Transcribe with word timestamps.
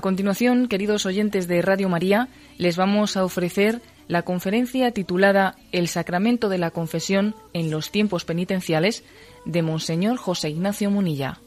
A 0.00 0.08
continuación, 0.10 0.66
queridos 0.66 1.04
oyentes 1.04 1.46
de 1.46 1.60
Radio 1.60 1.90
María, 1.90 2.28
les 2.56 2.78
vamos 2.78 3.18
a 3.18 3.24
ofrecer 3.26 3.82
la 4.08 4.22
conferencia 4.22 4.92
titulada 4.92 5.56
El 5.72 5.88
sacramento 5.88 6.48
de 6.48 6.56
la 6.56 6.70
confesión 6.70 7.34
en 7.52 7.70
los 7.70 7.90
tiempos 7.90 8.24
penitenciales 8.24 9.04
de 9.44 9.60
Monseñor 9.60 10.16
José 10.16 10.48
Ignacio 10.48 10.90
Munilla. 10.90 11.40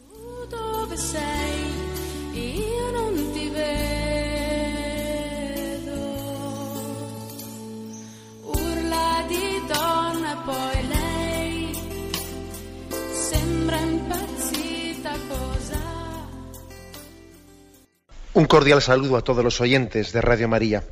Cordial 18.53 18.83
saludo 18.83 19.17
a 19.17 19.23
todos 19.23 19.43
los 19.43 19.59
oyentes 19.61 20.13
de 20.13 20.21
Radio 20.21 20.47
María. 20.47 20.83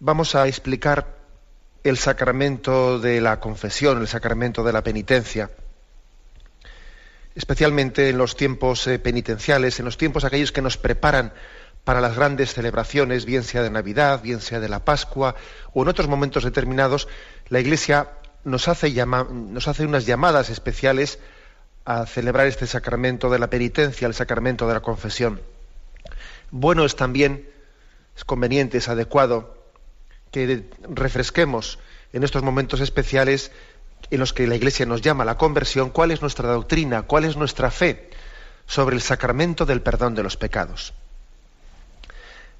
Vamos 0.00 0.34
a 0.34 0.48
explicar 0.48 1.06
el 1.84 1.96
sacramento 1.96 2.98
de 2.98 3.20
la 3.20 3.38
confesión, 3.38 4.00
el 4.00 4.08
sacramento 4.08 4.64
de 4.64 4.72
la 4.72 4.82
penitencia, 4.82 5.48
especialmente 7.36 8.08
en 8.08 8.18
los 8.18 8.34
tiempos 8.34 8.84
eh, 8.88 8.98
penitenciales, 8.98 9.78
en 9.78 9.84
los 9.84 9.96
tiempos 9.96 10.24
aquellos 10.24 10.50
que 10.50 10.60
nos 10.60 10.76
preparan 10.76 11.32
para 11.84 12.00
las 12.00 12.16
grandes 12.16 12.52
celebraciones, 12.52 13.26
bien 13.26 13.44
sea 13.44 13.62
de 13.62 13.70
Navidad, 13.70 14.20
bien 14.20 14.40
sea 14.40 14.58
de 14.58 14.68
la 14.68 14.84
Pascua 14.84 15.36
o 15.72 15.84
en 15.84 15.88
otros 15.88 16.08
momentos 16.08 16.42
determinados, 16.42 17.06
la 17.48 17.60
Iglesia 17.60 18.10
nos 18.42 18.66
hace, 18.66 18.92
nos 19.06 19.68
hace 19.68 19.86
unas 19.86 20.04
llamadas 20.04 20.50
especiales 20.50 21.20
a 21.84 22.06
celebrar 22.06 22.48
este 22.48 22.66
sacramento 22.66 23.30
de 23.30 23.38
la 23.38 23.50
penitencia, 23.50 24.08
el 24.08 24.14
sacramento 24.14 24.66
de 24.66 24.74
la 24.74 24.80
confesión. 24.80 25.40
Bueno 26.50 26.84
es 26.84 26.96
también, 26.96 27.48
es 28.16 28.24
conveniente, 28.24 28.78
es 28.78 28.88
adecuado 28.88 29.56
que 30.30 30.64
refresquemos 30.88 31.78
en 32.12 32.24
estos 32.24 32.42
momentos 32.42 32.80
especiales 32.80 33.52
en 34.10 34.20
los 34.20 34.32
que 34.32 34.46
la 34.46 34.54
Iglesia 34.54 34.86
nos 34.86 35.02
llama 35.02 35.22
a 35.22 35.26
la 35.26 35.38
conversión, 35.38 35.90
cuál 35.90 36.10
es 36.10 36.20
nuestra 36.20 36.48
doctrina, 36.48 37.02
cuál 37.02 37.24
es 37.24 37.36
nuestra 37.36 37.70
fe 37.70 38.10
sobre 38.66 38.96
el 38.96 39.02
sacramento 39.02 39.66
del 39.66 39.82
perdón 39.82 40.14
de 40.14 40.22
los 40.22 40.36
pecados. 40.36 40.92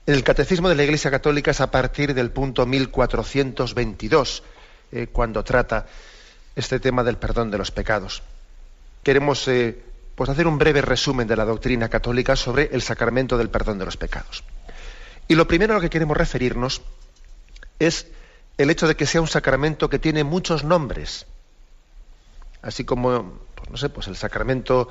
En 0.07 0.15
el 0.15 0.23
Catecismo 0.23 0.69
de 0.69 0.77
la 0.77 0.85
Iglesia 0.85 1.11
Católica 1.11 1.51
es 1.51 1.61
a 1.61 1.71
partir 1.71 2.15
del 2.15 2.31
punto 2.31 2.65
1422, 2.65 4.43
eh, 4.93 5.09
cuando 5.11 5.43
trata 5.43 5.87
este 6.55 6.79
tema 6.79 7.03
del 7.03 7.17
perdón 7.17 7.51
de 7.51 7.59
los 7.59 7.71
pecados. 7.71 8.23
Queremos 9.03 9.47
eh, 9.49 9.83
pues 10.17 10.31
hacer 10.31 10.47
un 10.49 10.59
breve 10.59 10.81
resumen 10.81 11.29
de 11.29 11.37
la 11.37 11.45
doctrina 11.45 11.89
católica 11.89 12.35
sobre 12.35 12.71
el 12.73 12.83
sacramento 12.83 13.39
del 13.39 13.51
perdón 13.51 13.79
de 13.79 13.85
los 13.85 13.97
pecados. 13.97 14.43
Y 15.29 15.35
lo 15.35 15.47
primero 15.47 15.75
a 15.75 15.77
lo 15.77 15.83
que 15.83 15.91
queremos 15.91 16.17
referirnos 16.17 16.83
es 17.79 18.07
el 18.57 18.71
hecho 18.71 18.89
de 18.89 18.97
que 18.97 19.07
sea 19.07 19.21
un 19.21 19.29
sacramento 19.29 19.91
que 19.91 19.99
tiene 19.99 20.25
muchos 20.25 20.65
nombres, 20.65 21.27
así 22.63 22.85
como, 22.85 23.39
pues 23.55 23.71
no 23.71 23.77
sé, 23.77 23.91
pues 23.91 24.09
el 24.09 24.17
sacramento 24.17 24.89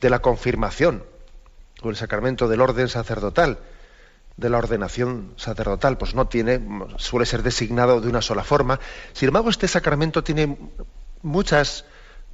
de 0.00 0.08
la 0.08 0.20
confirmación 0.20 1.04
o 1.82 1.90
el 1.90 1.96
sacramento 1.96 2.48
del 2.48 2.62
orden 2.62 2.88
sacerdotal, 2.88 3.58
de 4.38 4.48
la 4.48 4.56
ordenación 4.56 5.34
sacerdotal, 5.36 5.98
pues 5.98 6.14
no 6.14 6.28
tiene, 6.28 6.60
suele 6.96 7.26
ser 7.26 7.42
designado 7.42 8.00
de 8.00 8.08
una 8.08 8.22
sola 8.22 8.42
forma. 8.42 8.80
Sin 9.12 9.28
embargo, 9.28 9.50
este 9.50 9.68
sacramento 9.68 10.24
tiene 10.24 10.56
muchas 11.20 11.84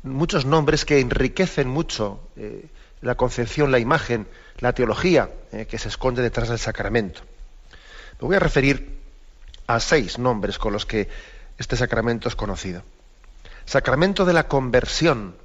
muchos 0.03 0.45
nombres 0.45 0.85
que 0.85 1.01
enriquecen 1.01 1.69
mucho 1.69 2.21
eh, 2.37 2.67
la 3.01 3.17
concepción, 3.17 3.71
la 3.71 3.79
imagen, 3.79 4.27
la 4.59 4.73
teología 4.73 5.31
eh, 5.53 5.67
que 5.67 5.79
se 5.79 5.89
esconde 5.89 6.23
detrás 6.23 6.49
del 6.49 6.59
sacramento. 6.59 7.21
Me 8.21 8.27
voy 8.27 8.37
a 8.37 8.41
referir 8.41 8.99
a 9.67 9.81
seis 9.81 10.19
nombres 10.19 10.59
con 10.59 10.73
los 10.73 10.87
que 10.87 11.09
este 11.59 11.77
sacramento 11.77 12.29
es 12.29 12.37
conocido. 12.37 12.83
Sacramento 13.65 14.25
de 14.25 14.33
la 14.33 14.49
conversión, 14.49 15.37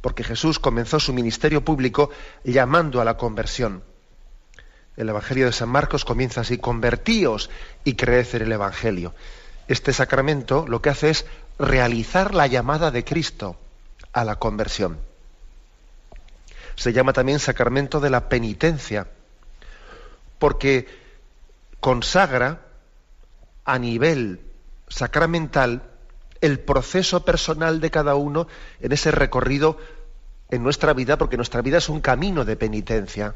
porque 0.00 0.24
Jesús 0.24 0.58
comenzó 0.58 0.98
su 0.98 1.12
ministerio 1.12 1.64
público 1.64 2.10
llamando 2.44 3.00
a 3.00 3.04
la 3.04 3.16
conversión. 3.16 3.82
El 4.96 5.08
Evangelio 5.10 5.46
de 5.46 5.52
San 5.52 5.68
Marcos 5.68 6.04
comienza 6.04 6.40
así, 6.40 6.58
convertíos 6.58 7.50
y 7.84 7.94
creed 7.94 8.26
en 8.32 8.42
el 8.42 8.52
Evangelio. 8.52 9.14
Este 9.68 9.92
sacramento 9.92 10.66
lo 10.66 10.80
que 10.80 10.90
hace 10.90 11.10
es 11.10 11.26
realizar 11.58 12.34
la 12.34 12.46
llamada 12.46 12.90
de 12.90 13.04
Cristo 13.04 13.56
a 14.12 14.24
la 14.24 14.36
conversión. 14.36 14.98
Se 16.76 16.92
llama 16.92 17.12
también 17.12 17.40
sacramento 17.40 18.00
de 18.00 18.10
la 18.10 18.28
penitencia, 18.28 19.08
porque 20.38 20.86
consagra 21.80 22.60
a 23.64 23.78
nivel 23.78 24.40
sacramental 24.88 25.82
el 26.40 26.60
proceso 26.60 27.24
personal 27.24 27.80
de 27.80 27.90
cada 27.90 28.14
uno 28.14 28.46
en 28.80 28.92
ese 28.92 29.10
recorrido 29.10 29.76
en 30.50 30.62
nuestra 30.62 30.92
vida, 30.92 31.18
porque 31.18 31.36
nuestra 31.36 31.62
vida 31.62 31.78
es 31.78 31.88
un 31.88 32.00
camino 32.00 32.44
de 32.44 32.56
penitencia. 32.56 33.34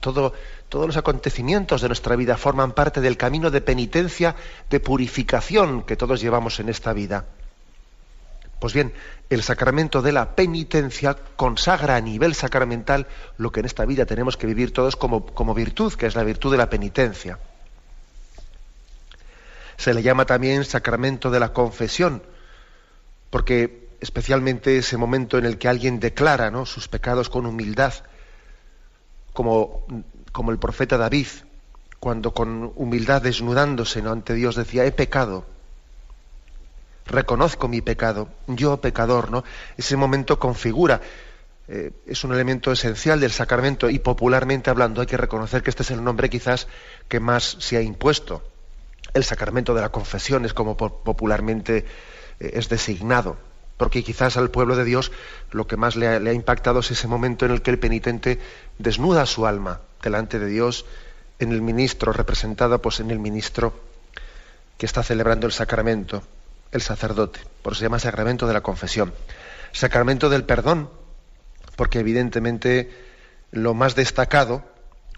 Todo, 0.00 0.32
todos 0.68 0.86
los 0.86 0.96
acontecimientos 0.96 1.82
de 1.82 1.88
nuestra 1.88 2.14
vida 2.14 2.36
forman 2.36 2.72
parte 2.72 3.00
del 3.00 3.16
camino 3.16 3.50
de 3.50 3.60
penitencia, 3.60 4.36
de 4.70 4.78
purificación 4.78 5.82
que 5.82 5.96
todos 5.96 6.20
llevamos 6.20 6.60
en 6.60 6.68
esta 6.68 6.92
vida. 6.92 7.26
Pues 8.58 8.72
bien, 8.72 8.94
el 9.28 9.42
sacramento 9.42 10.00
de 10.00 10.12
la 10.12 10.34
penitencia 10.34 11.14
consagra 11.36 11.96
a 11.96 12.00
nivel 12.00 12.34
sacramental 12.34 13.06
lo 13.36 13.52
que 13.52 13.60
en 13.60 13.66
esta 13.66 13.84
vida 13.84 14.06
tenemos 14.06 14.36
que 14.36 14.46
vivir 14.46 14.72
todos 14.72 14.96
como, 14.96 15.26
como 15.26 15.54
virtud, 15.54 15.92
que 15.92 16.06
es 16.06 16.14
la 16.14 16.24
virtud 16.24 16.52
de 16.52 16.58
la 16.58 16.70
penitencia. 16.70 17.38
Se 19.76 19.92
le 19.92 20.02
llama 20.02 20.24
también 20.24 20.64
sacramento 20.64 21.30
de 21.30 21.40
la 21.40 21.52
confesión, 21.52 22.22
porque 23.28 23.88
especialmente 24.00 24.78
ese 24.78 24.96
momento 24.96 25.36
en 25.36 25.44
el 25.44 25.58
que 25.58 25.68
alguien 25.68 26.00
declara 26.00 26.50
¿no? 26.50 26.64
sus 26.64 26.88
pecados 26.88 27.28
con 27.28 27.44
humildad, 27.44 27.92
como, 29.34 29.86
como 30.32 30.50
el 30.50 30.58
profeta 30.58 30.96
David, 30.96 31.26
cuando 32.00 32.32
con 32.32 32.72
humildad 32.76 33.20
desnudándose 33.20 34.00
ante 34.00 34.32
Dios 34.32 34.56
decía, 34.56 34.86
he 34.86 34.92
pecado 34.92 35.44
reconozco 37.06 37.68
mi 37.68 37.80
pecado, 37.80 38.28
yo 38.46 38.80
pecador, 38.80 39.30
¿no? 39.30 39.44
Ese 39.76 39.96
momento 39.96 40.38
configura, 40.38 41.00
eh, 41.68 41.92
es 42.06 42.24
un 42.24 42.32
elemento 42.32 42.70
esencial 42.72 43.20
del 43.20 43.32
sacramento 43.32 43.90
y 43.90 43.98
popularmente 43.98 44.70
hablando 44.70 45.00
hay 45.00 45.06
que 45.06 45.16
reconocer 45.16 45.62
que 45.62 45.70
este 45.70 45.82
es 45.82 45.90
el 45.90 46.04
nombre 46.04 46.30
quizás 46.30 46.68
que 47.08 47.20
más 47.20 47.56
se 47.60 47.76
ha 47.76 47.82
impuesto. 47.82 48.42
El 49.14 49.24
sacramento 49.24 49.74
de 49.74 49.80
la 49.80 49.90
confesión 49.90 50.44
es 50.44 50.52
como 50.52 50.76
popularmente 50.76 51.84
eh, 52.40 52.50
es 52.54 52.68
designado, 52.68 53.36
porque 53.76 54.02
quizás 54.02 54.36
al 54.36 54.50
pueblo 54.50 54.76
de 54.76 54.84
Dios 54.84 55.12
lo 55.50 55.66
que 55.66 55.76
más 55.76 55.96
le 55.96 56.08
ha, 56.08 56.20
le 56.20 56.30
ha 56.30 56.34
impactado 56.34 56.80
es 56.80 56.90
ese 56.90 57.08
momento 57.08 57.46
en 57.46 57.52
el 57.52 57.62
que 57.62 57.70
el 57.70 57.78
penitente 57.78 58.40
desnuda 58.78 59.26
su 59.26 59.46
alma 59.46 59.80
delante 60.02 60.38
de 60.38 60.46
Dios 60.46 60.86
en 61.38 61.52
el 61.52 61.62
ministro, 61.62 62.12
representado 62.12 62.80
pues 62.80 63.00
en 63.00 63.10
el 63.10 63.18
ministro 63.18 63.74
que 64.78 64.86
está 64.86 65.02
celebrando 65.02 65.46
el 65.46 65.52
sacramento 65.52 66.22
el 66.72 66.82
sacerdote. 66.82 67.40
Por 67.62 67.72
eso 67.72 67.80
se 67.80 67.86
llama 67.86 67.98
sacramento 67.98 68.46
de 68.46 68.54
la 68.54 68.60
confesión. 68.60 69.12
Sacramento 69.72 70.28
del 70.28 70.44
perdón, 70.44 70.90
porque 71.76 72.00
evidentemente 72.00 72.90
lo 73.50 73.74
más 73.74 73.94
destacado, 73.94 74.64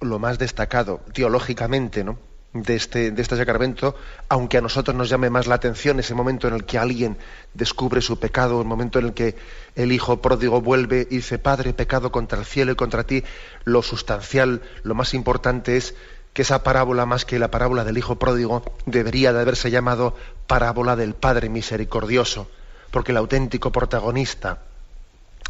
lo 0.01 0.19
más 0.19 0.39
destacado 0.39 1.01
teológicamente, 1.13 2.05
¿no? 2.05 2.19
De 2.55 2.75
este, 2.75 3.11
de 3.11 3.21
este 3.21 3.37
sacramento, 3.37 3.95
aunque 4.31 4.57
a 4.57 4.63
nosotros 4.63 4.97
nos 4.97 5.11
llame 5.11 5.29
más 5.29 5.47
la 5.47 5.57
atención 5.57 6.01
ese 6.01 6.15
momento 6.15 6.49
en 6.49 6.55
el 6.55 6.65
que 6.65 6.79
alguien 6.79 7.19
descubre 7.53 8.01
su 8.01 8.19
pecado, 8.19 8.61
el 8.61 8.67
momento 8.67 8.99
en 8.99 9.07
el 9.07 9.13
que 9.13 9.37
el 9.75 9.93
hijo 9.93 10.23
pródigo 10.23 10.63
vuelve 10.63 11.07
y 11.11 11.17
dice, 11.17 11.39
Padre, 11.39 11.75
pecado 11.75 12.11
contra 12.11 12.39
el 12.39 12.47
cielo 12.47 12.73
y 12.73 12.75
contra 12.75 13.05
ti, 13.05 13.23
lo 13.65 13.83
sustancial, 13.83 14.63
lo 14.83 14.95
más 14.95 15.13
importante 15.13 15.77
es 15.77 15.95
que 16.33 16.43
esa 16.43 16.63
parábola, 16.63 17.05
más 17.05 17.25
que 17.25 17.39
la 17.39 17.51
parábola 17.51 17.85
del 17.85 17.99
Hijo 17.99 18.19
Pródigo, 18.19 18.63
debería 18.87 19.33
de 19.33 19.41
haberse 19.41 19.71
llamado 19.71 20.15
parábola 20.49 20.97
del 20.97 21.15
Padre 21.15 21.49
Misericordioso, 21.49 22.51
porque 22.91 23.13
el 23.13 23.19
auténtico 23.19 23.71
protagonista 23.71 24.63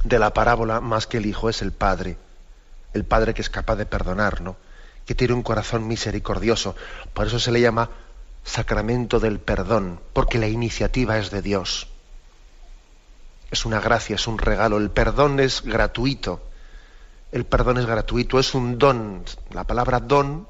de 0.04 0.18
la 0.18 0.34
parábola, 0.34 0.80
más 0.80 1.06
que 1.06 1.16
el 1.16 1.26
Hijo, 1.26 1.48
es 1.48 1.62
el 1.62 1.72
Padre, 1.72 2.18
el 2.92 3.04
Padre 3.04 3.32
que 3.32 3.40
es 3.40 3.48
capaz 3.48 3.76
de 3.76 3.86
perdonar, 3.86 4.42
que 5.06 5.14
tiene 5.14 5.32
un 5.32 5.42
corazón 5.42 5.88
misericordioso. 5.88 6.76
Por 7.14 7.28
eso 7.28 7.38
se 7.38 7.52
le 7.52 7.62
llama 7.62 7.88
sacramento 8.44 9.20
del 9.20 9.38
perdón, 9.38 10.00
porque 10.12 10.38
la 10.38 10.48
iniciativa 10.48 11.16
es 11.18 11.30
de 11.30 11.42
Dios. 11.42 11.86
Es 13.50 13.64
una 13.64 13.80
gracia, 13.80 14.16
es 14.16 14.26
un 14.26 14.36
regalo. 14.36 14.76
El 14.76 14.90
perdón 14.90 15.40
es 15.40 15.62
gratuito. 15.62 16.42
El 17.32 17.46
perdón 17.46 17.78
es 17.78 17.86
gratuito, 17.86 18.38
es 18.38 18.54
un 18.54 18.78
don. 18.78 19.24
La 19.52 19.64
palabra 19.64 20.00
don 20.00 20.46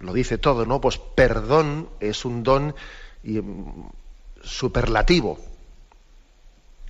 lo 0.00 0.12
dice 0.12 0.38
todo, 0.38 0.66
¿no? 0.66 0.80
Pues 0.80 0.98
perdón 0.98 1.88
es 2.00 2.24
un 2.24 2.42
don 2.42 2.74
mm, 3.22 3.90
superlativo. 4.42 5.38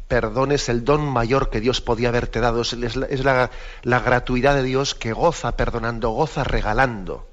perdón 0.09 0.53
es 0.53 0.69
el 0.69 0.85
don 0.85 1.07
mayor 1.07 1.49
que 1.49 1.61
Dios 1.61 1.81
podía 1.81 2.09
haberte 2.09 2.41
dado, 2.41 2.61
es, 2.63 2.75
la, 2.75 3.51
la, 3.83 4.01
gratuidad 4.01 4.55
de 4.55 4.63
Dios 4.63 4.95
que 4.95 5.13
goza 5.13 5.57
perdonando, 5.57 6.11
goza 6.11 6.45
regalando. 6.45 7.27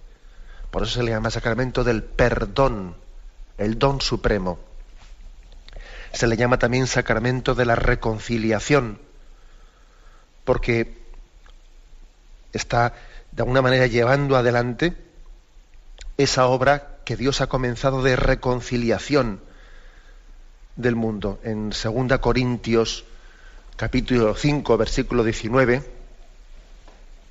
Por 0.71 0.83
eso 0.83 0.93
se 0.93 1.03
le 1.03 1.11
llama 1.11 1.29
sacramento 1.29 1.83
del 1.83 2.03
perdón, 2.03 2.95
el 3.57 3.77
don 3.79 3.99
supremo. 3.99 4.59
Se 6.13 6.27
le 6.27 6.37
llama 6.37 6.57
también 6.57 6.87
sacramento 6.87 7.53
de 7.53 7.65
la 7.65 7.75
reconciliación, 7.75 8.99
porque 10.45 10.97
está 12.53 12.93
de 13.31 13.41
alguna 13.41 13.61
manera 13.61 13.87
llevando 13.87 14.35
adelante 14.35 14.95
esa 16.17 16.47
obra 16.47 16.98
que 17.09 17.17
Dios 17.17 17.41
ha 17.41 17.47
comenzado 17.47 18.03
de 18.03 18.15
reconciliación 18.15 19.41
del 20.75 20.95
mundo. 20.95 21.39
En 21.43 21.71
2 21.71 22.19
Corintios 22.19 23.03
capítulo 23.77 24.35
5, 24.35 24.77
versículo 24.77 25.23
19 25.23 25.91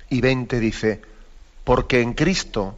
y 0.09 0.19
20 0.19 0.59
dice, 0.59 1.01
porque 1.63 2.01
en 2.01 2.11
Cristo 2.11 2.77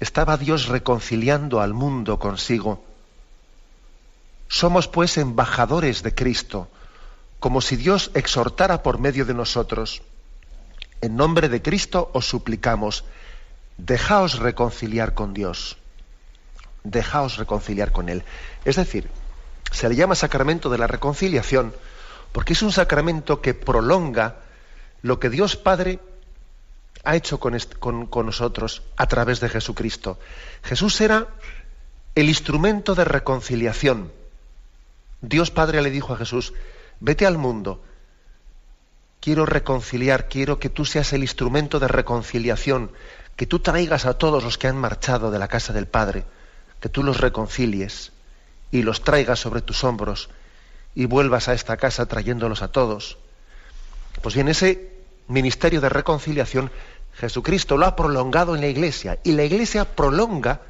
estaba 0.00 0.36
Dios 0.36 0.66
reconciliando 0.66 1.60
al 1.60 1.74
mundo 1.74 2.18
consigo. 2.18 2.84
Somos 4.48 4.88
pues 4.88 5.18
embajadores 5.18 6.02
de 6.02 6.12
Cristo, 6.12 6.66
como 7.38 7.60
si 7.60 7.76
Dios 7.76 8.10
exhortara 8.14 8.82
por 8.82 8.98
medio 8.98 9.24
de 9.26 9.34
nosotros. 9.34 10.02
En 11.02 11.14
nombre 11.14 11.48
de 11.48 11.62
Cristo 11.62 12.10
os 12.12 12.26
suplicamos, 12.26 13.04
dejaos 13.78 14.40
reconciliar 14.40 15.14
con 15.14 15.34
Dios. 15.34 15.76
Dejaos 16.84 17.36
reconciliar 17.36 17.92
con 17.92 18.08
Él. 18.08 18.24
Es 18.64 18.76
decir, 18.76 19.08
se 19.70 19.88
le 19.88 19.96
llama 19.96 20.14
sacramento 20.14 20.68
de 20.70 20.78
la 20.78 20.86
reconciliación 20.86 21.74
porque 22.32 22.54
es 22.54 22.62
un 22.62 22.72
sacramento 22.72 23.40
que 23.40 23.54
prolonga 23.54 24.36
lo 25.02 25.20
que 25.20 25.30
Dios 25.30 25.56
Padre 25.56 26.00
ha 27.04 27.16
hecho 27.16 27.38
con, 27.38 27.58
con, 28.06 28.26
nosotros 28.26 28.82
a 28.96 29.06
través 29.06 29.40
de 29.40 29.48
Jesucristo. 29.48 30.18
Jesús 30.62 31.00
era 31.00 31.28
el 32.14 32.28
instrumento 32.28 32.94
de 32.94 33.04
reconciliación. 33.04 34.12
Dios 35.20 35.50
Padre 35.50 35.82
le 35.82 35.90
dijo 35.90 36.14
a 36.14 36.16
Jesús, 36.16 36.52
vete 37.00 37.26
al 37.26 37.38
mundo, 37.38 37.82
quiero 39.20 39.46
reconciliar, 39.46 40.28
quiero 40.28 40.58
que 40.58 40.68
tú 40.68 40.84
seas 40.84 41.12
el 41.12 41.22
instrumento 41.22 41.80
de 41.80 41.88
reconciliación, 41.88 42.92
que 43.36 43.46
tú 43.46 43.58
traigas 43.58 44.06
a 44.06 44.14
todos 44.14 44.42
los 44.42 44.58
que 44.58 44.68
han 44.68 44.76
marchado 44.76 45.30
de 45.30 45.38
la 45.38 45.48
casa 45.48 45.72
del 45.72 45.86
Padre, 45.86 46.24
que 46.82 46.88
tú 46.88 47.04
los 47.04 47.20
reconcilies 47.20 48.10
y 48.72 48.82
los 48.82 49.04
traigas 49.04 49.38
sobre 49.38 49.62
tus 49.62 49.84
hombros 49.84 50.28
y 50.96 51.06
vuelvas 51.06 51.48
a 51.48 51.54
esta 51.54 51.76
casa 51.76 52.06
trayéndolos 52.06 52.60
a 52.60 52.72
todos. 52.72 53.18
Pues 54.20 54.34
bien, 54.34 54.48
ese 54.48 54.90
ministerio 55.28 55.80
de 55.80 55.88
reconciliación 55.88 56.72
Jesucristo 57.14 57.76
lo 57.76 57.86
ha 57.86 57.94
prolongado 57.94 58.56
en 58.56 58.62
la 58.62 58.66
iglesia 58.66 59.20
y 59.22 59.32
la 59.32 59.44
iglesia 59.44 59.84
prolonga 59.94 60.62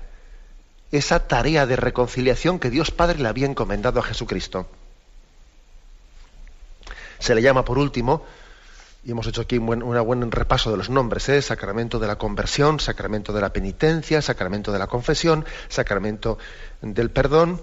esa 0.91 1.27
tarea 1.27 1.65
de 1.65 1.77
reconciliación 1.77 2.59
que 2.59 2.69
Dios 2.69 2.91
Padre 2.91 3.19
le 3.19 3.29
había 3.29 3.47
encomendado 3.47 3.99
a 3.99 4.03
Jesucristo. 4.03 4.69
Se 7.21 7.35
le 7.35 7.41
llama 7.41 7.65
por 7.65 7.79
último, 7.79 8.27
y 9.05 9.11
hemos 9.11 9.27
hecho 9.27 9.43
aquí 9.43 9.59
un 9.59 9.67
buen, 9.67 9.81
buen 9.81 10.31
repaso 10.31 10.71
de 10.71 10.77
los 10.77 10.89
nombres, 10.89 11.29
¿eh? 11.29 11.43
sacramento 11.43 11.99
de 11.99 12.07
la 12.07 12.17
conversión, 12.17 12.79
sacramento 12.79 13.33
de 13.33 13.41
la 13.41 13.53
penitencia, 13.53 14.23
sacramento 14.23 14.71
de 14.71 14.79
la 14.79 14.87
confesión, 14.87 15.45
sacramento 15.69 16.39
del 16.81 17.11
perdón, 17.11 17.61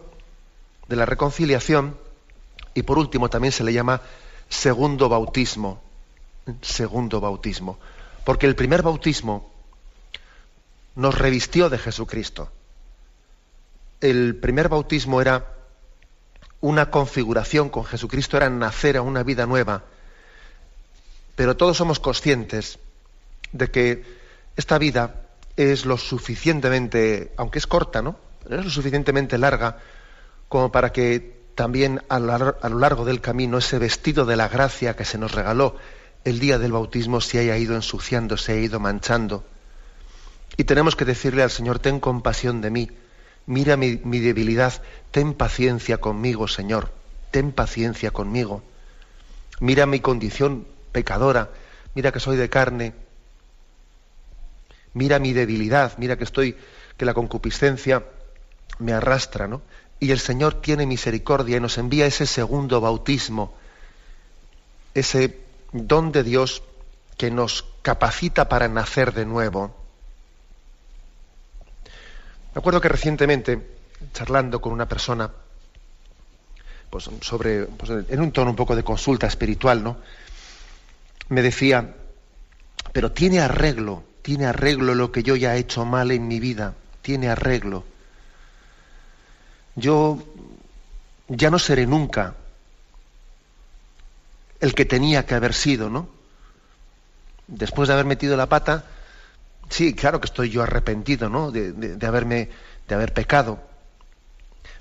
de 0.88 0.96
la 0.98 1.06
reconciliación 1.06 1.96
y 2.74 2.84
por 2.84 2.98
último 2.98 3.30
también 3.30 3.52
se 3.54 3.64
le 3.64 3.72
llama 3.72 4.02
segundo 4.50 5.08
bautismo. 5.08 5.82
Segundo 6.62 7.22
bautismo. 7.22 7.80
Porque 8.26 8.48
el 8.48 8.56
primer 8.56 8.82
bautismo 8.82 9.52
nos 10.96 11.18
revistió 11.18 11.70
de 11.70 11.78
Jesucristo. 11.78 12.52
El 14.02 14.36
primer 14.36 14.68
bautismo 14.68 15.22
era 15.22 15.46
una 16.62 16.90
configuración 16.90 17.70
con 17.70 17.86
Jesucristo, 17.86 18.38
era 18.38 18.50
nacer 18.50 18.98
a 18.98 19.02
una 19.02 19.24
vida 19.24 19.46
nueva. 19.46 19.84
Pero 21.40 21.56
todos 21.56 21.78
somos 21.78 22.02
conscientes 22.02 22.80
de 23.54 23.72
que 23.72 24.04
esta 24.58 24.78
vida 24.78 25.22
es 25.56 25.86
lo 25.86 25.98
suficientemente, 25.98 27.32
aunque 27.38 27.60
es 27.60 27.66
corta, 27.66 28.02
¿no? 28.02 28.20
es 28.50 28.66
lo 28.66 28.70
suficientemente 28.70 29.38
larga 29.38 29.78
como 30.50 30.70
para 30.70 30.92
que 30.92 31.40
también 31.56 32.02
a 32.10 32.20
lo 32.20 32.78
largo 32.78 33.06
del 33.06 33.22
camino 33.22 33.58
ese 33.58 33.80
vestido 33.80 34.26
de 34.26 34.36
la 34.36 34.50
gracia 34.50 34.98
que 34.98 35.06
se 35.06 35.18
nos 35.18 35.32
regaló 35.32 35.78
el 36.26 36.40
día 36.40 36.60
del 36.60 36.74
bautismo 36.74 37.22
se 37.22 37.40
haya 37.40 37.56
ido 37.56 37.74
ensuciando, 37.74 38.36
se 38.36 38.52
haya 38.52 38.62
ido 38.64 38.82
manchando. 38.82 39.46
Y 40.58 40.66
tenemos 40.66 40.98
que 40.98 41.06
decirle 41.06 41.42
al 41.42 41.52
Señor, 41.52 41.80
ten 41.80 42.02
compasión 42.02 42.60
de 42.60 42.70
mí, 42.70 42.92
mira 43.46 43.78
mi, 43.78 43.96
debilidad, 43.96 44.82
ten 45.12 45.34
paciencia 45.34 46.00
conmigo, 46.00 46.50
Señor, 46.50 46.92
ten 47.32 47.54
paciencia 47.54 48.12
conmigo. 48.12 48.62
Mira 49.62 49.86
mi 49.86 50.02
condición 50.02 50.68
pecadora, 50.92 51.50
mira 51.96 52.12
que 52.12 52.20
soy 52.20 52.38
de 52.38 52.50
carne, 52.50 52.94
mira 54.94 55.20
mi 55.20 55.34
debilidad, 55.34 55.98
mira 55.98 56.18
que 56.18 56.24
estoy, 56.24 56.56
que 56.98 57.06
la 57.06 57.14
concupiscencia 57.14 58.04
me 58.80 58.94
arrastra, 58.94 59.48
¿no? 59.48 59.62
y 60.00 60.12
el 60.12 60.20
Señor 60.20 60.62
tiene 60.62 60.86
misericordia 60.86 61.58
y 61.58 61.60
nos 61.60 61.78
envía 61.78 62.06
ese 62.06 62.26
segundo 62.26 62.80
bautismo, 62.80 63.54
ese 64.94 65.40
don 65.74 66.12
de 66.12 66.24
Dios 66.24 66.64
que 67.18 67.30
nos 67.30 67.66
capacita 67.82 68.48
para 68.48 68.70
nacer 68.70 69.14
de 69.14 69.26
nuevo. 69.26 69.76
Me 72.56 72.60
acuerdo 72.60 72.80
que 72.80 72.90
recientemente, 72.90 73.78
charlando 74.14 74.62
con 74.62 74.72
una 74.72 74.88
persona, 74.88 75.30
pues 76.90 77.10
sobre, 77.22 77.66
pues 77.66 77.92
en 78.10 78.22
un 78.22 78.32
tono 78.32 78.52
un 78.52 78.56
poco 78.56 78.76
de 78.76 78.84
consulta 78.84 79.28
espiritual, 79.28 79.84
¿no? 79.84 79.98
Me 81.30 81.42
decía, 81.42 81.96
pero 82.92 83.12
tiene 83.12 83.40
arreglo, 83.40 84.04
tiene 84.22 84.46
arreglo 84.46 84.96
lo 84.96 85.12
que 85.12 85.24
yo 85.24 85.36
ya 85.36 85.56
he 85.56 85.60
hecho 85.60 85.86
mal 85.86 86.12
en 86.12 86.28
mi 86.28 86.40
vida, 86.40 86.74
tiene 87.02 87.30
arreglo 87.30 87.86
yo 89.80 90.20
ya 91.28 91.50
no 91.50 91.60
seré 91.60 91.88
nunca 91.88 92.36
el 94.60 94.76
que 94.76 94.86
tenía 94.86 95.26
que 95.26 95.36
haber 95.36 95.54
sido, 95.54 95.90
¿no? 95.90 96.10
Después 97.48 97.88
de 97.88 97.94
haber 97.94 98.06
metido 98.06 98.36
la 98.36 98.50
pata, 98.50 98.86
sí, 99.70 99.94
claro 99.96 100.20
que 100.20 100.26
estoy 100.26 100.50
yo 100.50 100.62
arrepentido, 100.62 101.30
¿no? 101.30 101.52
De, 101.52 101.98
haberme, 102.06 102.50
de 102.88 102.96
haber 102.96 103.14
pecado. 103.14 103.62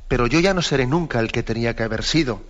Pero 0.09 0.27
yo 0.27 0.41
ya 0.41 0.53
no 0.53 0.63
seré 0.63 0.87
nunca 0.87 1.21
el 1.21 1.31
que 1.31 1.43
tenía 1.43 1.77
que 1.77 1.85
haber 1.85 2.03
sido. 2.03 2.43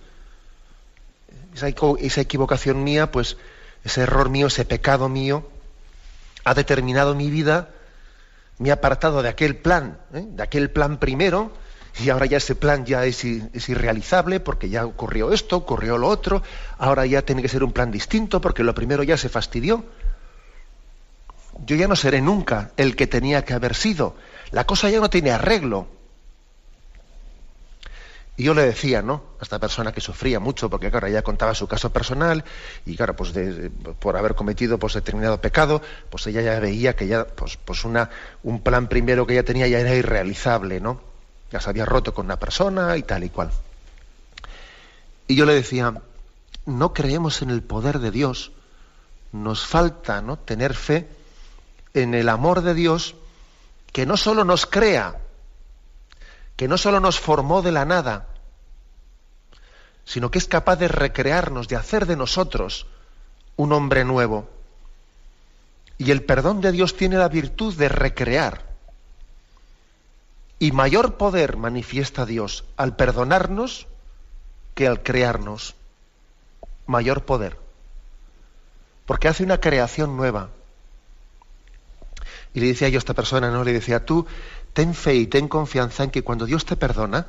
Esa, 1.53 1.67
esa 1.67 2.21
equivocación 2.21 2.83
mía, 2.83 3.11
pues, 3.11 3.37
ese 3.83 4.01
error 4.01 4.29
mío, 4.29 4.47
ese 4.47 4.65
pecado 4.65 5.09
mío, 5.09 5.49
ha 6.43 6.53
determinado 6.53 7.15
mi 7.15 7.29
vida, 7.29 7.69
me 8.57 8.71
ha 8.71 8.75
apartado 8.75 9.21
de 9.21 9.29
aquel 9.29 9.55
plan, 9.55 9.99
¿eh? 10.13 10.25
de 10.27 10.43
aquel 10.43 10.69
plan 10.69 10.97
primero, 10.97 11.51
y 11.97 12.09
ahora 12.09 12.25
ya 12.25 12.37
ese 12.37 12.55
plan 12.55 12.85
ya 12.85 13.05
es, 13.05 13.23
irrealizable 13.23 14.39
porque 14.39 14.69
ya 14.69 14.85
ocurrió 14.85 15.33
esto, 15.33 15.57
ocurrió 15.57 15.97
lo 15.97 16.07
otro, 16.07 16.41
ahora 16.77 17.05
ya 17.05 17.23
tiene 17.23 17.41
que 17.41 17.49
ser 17.49 17.63
un 17.63 17.73
plan 17.73 17.91
distinto 17.91 18.39
porque 18.39 18.63
lo 18.63 18.73
primero 18.73 19.03
ya 19.03 19.17
se 19.17 19.29
fastidió. 19.29 19.85
Yo 21.65 21.75
ya 21.75 21.87
no 21.87 21.95
seré 21.97 22.21
nunca 22.21 22.71
el 22.77 22.95
que 22.95 23.07
tenía 23.07 23.43
que 23.43 23.53
haber 23.53 23.75
sido. 23.75 24.15
La 24.51 24.65
cosa 24.65 24.89
ya 24.89 25.01
no 25.01 25.09
tiene 25.09 25.31
arreglo. 25.31 25.87
Y 28.39 28.43
yo 28.43 28.53
le 28.53 28.61
decía, 28.61 29.01
¿no? 29.01 29.21
A 29.41 29.43
esta 29.43 29.59
persona 29.59 29.91
que 29.91 29.99
sufría 29.99 30.39
mucho, 30.39 30.69
porque 30.69 30.89
claro, 30.89 31.07
ella 31.07 31.21
contaba 31.23 31.53
su 31.53 31.67
caso 31.67 31.91
personal, 31.91 32.45
y 32.85 32.95
claro, 32.95 33.13
pues 33.13 33.33
por 33.99 34.15
haber 34.15 34.33
cometido 34.33 34.79
pues, 34.79 34.93
determinado 34.93 35.41
pecado, 35.41 35.81
pues 36.09 36.25
ella 36.27 36.41
ya 36.41 36.57
veía 36.61 36.95
que 36.95 37.05
ya, 37.05 37.27
pues, 37.27 37.57
pues 37.57 37.83
una, 37.83 38.09
un 38.43 38.61
plan 38.61 38.87
primero 38.87 39.27
que 39.27 39.33
ella 39.33 39.43
tenía 39.43 39.67
ya 39.67 39.81
era 39.81 39.93
irrealizable, 39.93 40.79
¿no? 40.79 41.01
ya 41.51 41.59
se 41.59 41.69
había 41.69 41.83
roto 41.83 42.13
con 42.13 42.27
una 42.27 42.39
persona 42.39 42.95
y 42.95 43.03
tal 43.03 43.25
y 43.25 43.29
cual. 43.29 43.51
Y 45.27 45.35
yo 45.35 45.45
le 45.45 45.55
decía, 45.55 46.01
no 46.65 46.93
creemos 46.93 47.41
en 47.41 47.49
el 47.49 47.61
poder 47.61 47.99
de 47.99 48.11
Dios, 48.11 48.53
nos 49.33 49.65
falta 49.65 50.21
¿no? 50.21 50.39
tener 50.39 50.75
fe 50.75 51.09
en 51.93 52.13
el 52.13 52.29
amor 52.29 52.61
de 52.61 52.73
Dios 52.73 53.15
que 53.91 54.05
no 54.05 54.15
solo 54.15 54.45
nos 54.45 54.65
crea, 54.65 55.19
que 56.59 56.67
no 56.67 56.77
solo 56.77 56.99
nos 56.99 57.21
formó 57.21 57.61
de 57.61 57.71
la 57.71 57.85
nada, 57.85 58.27
sino 60.03 60.29
que 60.29 60.39
es 60.39 60.45
capaz 60.45 60.75
de 60.75 60.89
recrearnos, 60.89 61.69
de 61.69 61.77
hacer 61.77 62.05
de 62.05 62.17
nosotros 62.17 62.85
un 63.55 63.71
hombre 63.71 64.03
nuevo. 64.03 64.49
Y 65.97 66.11
el 66.11 66.21
perdón 66.21 66.59
de 66.59 66.73
Dios 66.73 66.97
tiene 66.97 67.15
la 67.15 67.29
virtud 67.29 67.75
de 67.75 67.87
recrear. 67.87 68.65
Y 70.59 70.73
mayor 70.73 71.15
poder 71.15 71.55
manifiesta 71.55 72.25
Dios 72.25 72.65
al 72.75 72.93
perdonarnos 72.97 73.87
que 74.75 74.85
al 74.85 75.01
crearnos. 75.01 75.75
mayor 76.87 77.23
poder. 77.23 77.55
Porque 79.05 79.29
hace 79.29 79.45
una 79.45 79.61
creación 79.61 80.17
nueva. 80.17 80.49
Y 82.53 82.59
le 82.59 82.67
decía 82.67 82.89
yo 82.89 82.97
a 82.97 82.99
esta 82.99 83.13
persona, 83.13 83.49
¿no? 83.49 83.63
Le 83.63 83.71
decía, 83.71 84.05
tú 84.05 84.27
ten 84.79 84.93
fe 84.93 85.15
y 85.15 85.27
ten 85.27 85.49
confianza 85.49 86.05
en 86.05 86.09
que 86.09 86.23
cuando 86.23 86.45
Dios 86.45 86.63
te 86.63 86.77
perdona, 86.77 87.27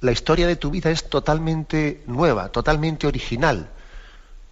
la 0.00 0.12
historia 0.12 0.46
de 0.46 0.54
tu 0.54 0.70
vida 0.70 0.88
es 0.92 1.10
totalmente 1.10 2.04
nueva, 2.06 2.52
totalmente 2.52 3.08
original. 3.08 3.70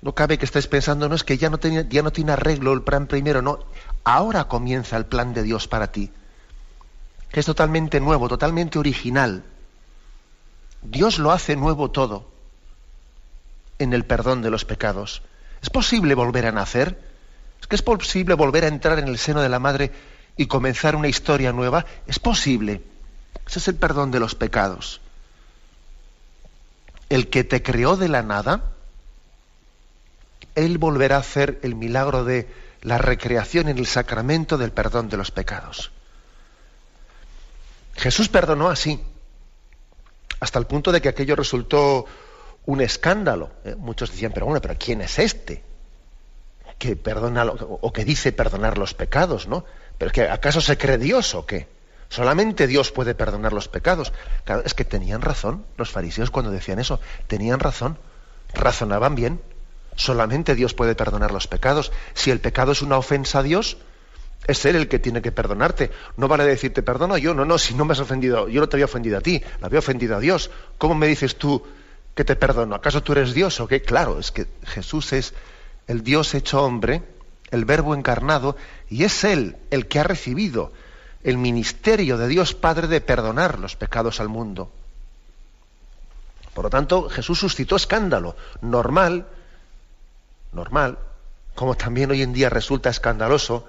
No 0.02 0.12
cabe 0.12 0.36
que 0.36 0.46
estés 0.46 0.66
pensando, 0.66 1.08
no 1.08 1.14
es 1.14 1.22
que 1.22 1.38
ya 1.38 1.48
no, 1.48 1.58
tiene, 1.58 1.86
ya 1.88 2.02
no 2.02 2.10
tiene 2.10 2.32
arreglo 2.32 2.72
el 2.72 2.82
plan 2.82 3.06
primero, 3.06 3.40
no. 3.40 3.60
Ahora 4.02 4.48
comienza 4.48 4.96
el 4.96 5.06
plan 5.06 5.32
de 5.32 5.44
Dios 5.44 5.68
para 5.68 5.92
ti. 5.92 6.10
Que 7.30 7.38
es 7.38 7.46
totalmente 7.46 8.00
nuevo, 8.00 8.28
totalmente 8.28 8.76
original. 8.76 9.44
Dios 10.82 11.20
lo 11.20 11.30
hace 11.30 11.54
nuevo 11.54 11.92
todo 11.92 12.32
en 13.78 13.92
el 13.92 14.04
perdón 14.04 14.42
de 14.42 14.50
los 14.50 14.64
pecados. 14.64 15.22
¿Es 15.62 15.70
posible 15.70 16.16
volver 16.16 16.46
a 16.46 16.52
nacer? 16.52 16.98
¿Es 17.60 17.68
que 17.68 17.76
es 17.76 17.82
posible 17.82 18.34
volver 18.34 18.64
a 18.64 18.68
entrar 18.68 18.98
en 18.98 19.06
el 19.06 19.18
seno 19.18 19.40
de 19.40 19.48
la 19.48 19.60
madre 19.60 19.92
y 20.40 20.46
comenzar 20.46 20.96
una 20.96 21.08
historia 21.08 21.52
nueva? 21.52 21.84
Es 22.06 22.18
posible. 22.18 22.80
Ese 23.46 23.58
es 23.58 23.68
el 23.68 23.74
perdón 23.74 24.10
de 24.10 24.20
los 24.20 24.34
pecados. 24.34 25.02
El 27.10 27.28
que 27.28 27.44
te 27.44 27.62
creó 27.62 27.98
de 27.98 28.08
la 28.08 28.22
nada, 28.22 28.72
Él 30.54 30.78
volverá 30.78 31.16
a 31.16 31.20
hacer 31.20 31.60
el 31.62 31.74
milagro 31.74 32.24
de 32.24 32.48
la 32.80 32.96
recreación 32.96 33.68
en 33.68 33.76
el 33.76 33.84
sacramento 33.84 34.56
del 34.56 34.72
perdón 34.72 35.10
de 35.10 35.18
los 35.18 35.30
pecados. 35.30 35.90
Jesús 37.96 38.30
perdonó 38.30 38.70
así, 38.70 38.98
hasta 40.40 40.58
el 40.58 40.64
punto 40.66 40.90
de 40.90 41.02
que 41.02 41.10
aquello 41.10 41.36
resultó 41.36 42.06
un 42.64 42.80
escándalo. 42.80 43.50
¿eh? 43.66 43.74
Muchos 43.76 44.10
decían, 44.10 44.32
pero 44.32 44.46
bueno, 44.46 44.62
pero 44.62 44.74
¿quién 44.78 45.02
es 45.02 45.18
este? 45.18 45.62
Que 46.78 46.96
perdona 46.96 47.44
o 47.44 47.92
que 47.92 48.06
dice 48.06 48.32
perdonar 48.32 48.78
los 48.78 48.94
pecados, 48.94 49.46
¿no? 49.46 49.66
Pero 50.00 50.12
que 50.12 50.22
¿acaso 50.30 50.62
se 50.62 50.78
cree 50.78 50.96
Dios 50.96 51.34
o 51.34 51.44
qué? 51.44 51.68
Solamente 52.08 52.66
Dios 52.66 52.90
puede 52.90 53.14
perdonar 53.14 53.52
los 53.52 53.68
pecados. 53.68 54.14
Claro, 54.44 54.62
es 54.64 54.72
que 54.72 54.86
tenían 54.86 55.20
razón 55.20 55.66
los 55.76 55.90
fariseos 55.90 56.30
cuando 56.30 56.50
decían 56.50 56.78
eso. 56.78 57.00
Tenían 57.26 57.60
razón. 57.60 57.98
Razonaban 58.54 59.14
bien. 59.14 59.42
Solamente 59.96 60.54
Dios 60.54 60.72
puede 60.72 60.94
perdonar 60.94 61.32
los 61.32 61.46
pecados. 61.48 61.92
Si 62.14 62.30
el 62.30 62.40
pecado 62.40 62.72
es 62.72 62.80
una 62.80 62.96
ofensa 62.96 63.40
a 63.40 63.42
Dios, 63.42 63.76
es 64.46 64.64
Él 64.64 64.76
el 64.76 64.88
que 64.88 64.98
tiene 64.98 65.20
que 65.20 65.32
perdonarte. 65.32 65.90
No 66.16 66.28
vale 66.28 66.44
decirte, 66.44 66.82
perdono 66.82 67.18
yo. 67.18 67.34
No, 67.34 67.44
no, 67.44 67.58
si 67.58 67.74
no 67.74 67.84
me 67.84 67.92
has 67.92 68.00
ofendido, 68.00 68.48
yo 68.48 68.62
no 68.62 68.70
te 68.70 68.76
había 68.76 68.86
ofendido 68.86 69.18
a 69.18 69.20
ti, 69.20 69.42
la 69.60 69.66
había 69.66 69.80
ofendido 69.80 70.16
a 70.16 70.20
Dios. 70.20 70.50
¿Cómo 70.78 70.94
me 70.94 71.08
dices 71.08 71.36
tú 71.36 71.62
que 72.14 72.24
te 72.24 72.36
perdono? 72.36 72.74
¿Acaso 72.74 73.02
tú 73.02 73.12
eres 73.12 73.34
Dios 73.34 73.60
o 73.60 73.68
qué? 73.68 73.82
Claro, 73.82 74.18
es 74.18 74.32
que 74.32 74.46
Jesús 74.64 75.12
es 75.12 75.34
el 75.88 76.02
Dios 76.02 76.32
hecho 76.32 76.64
hombre, 76.64 77.02
el 77.50 77.64
Verbo 77.64 77.94
encarnado, 77.94 78.56
y 78.88 79.04
es 79.04 79.24
Él 79.24 79.56
el 79.70 79.88
que 79.88 79.98
ha 79.98 80.04
recibido 80.04 80.72
el 81.22 81.36
ministerio 81.36 82.16
de 82.16 82.28
Dios 82.28 82.54
Padre 82.54 82.86
de 82.86 83.00
perdonar 83.00 83.58
los 83.58 83.76
pecados 83.76 84.20
al 84.20 84.28
mundo. 84.28 84.70
Por 86.54 86.64
lo 86.64 86.70
tanto, 86.70 87.08
Jesús 87.08 87.38
suscitó 87.38 87.76
escándalo, 87.76 88.36
normal, 88.60 89.26
normal, 90.52 90.98
como 91.54 91.76
también 91.76 92.10
hoy 92.10 92.22
en 92.22 92.32
día 92.32 92.50
resulta 92.50 92.90
escandaloso 92.90 93.68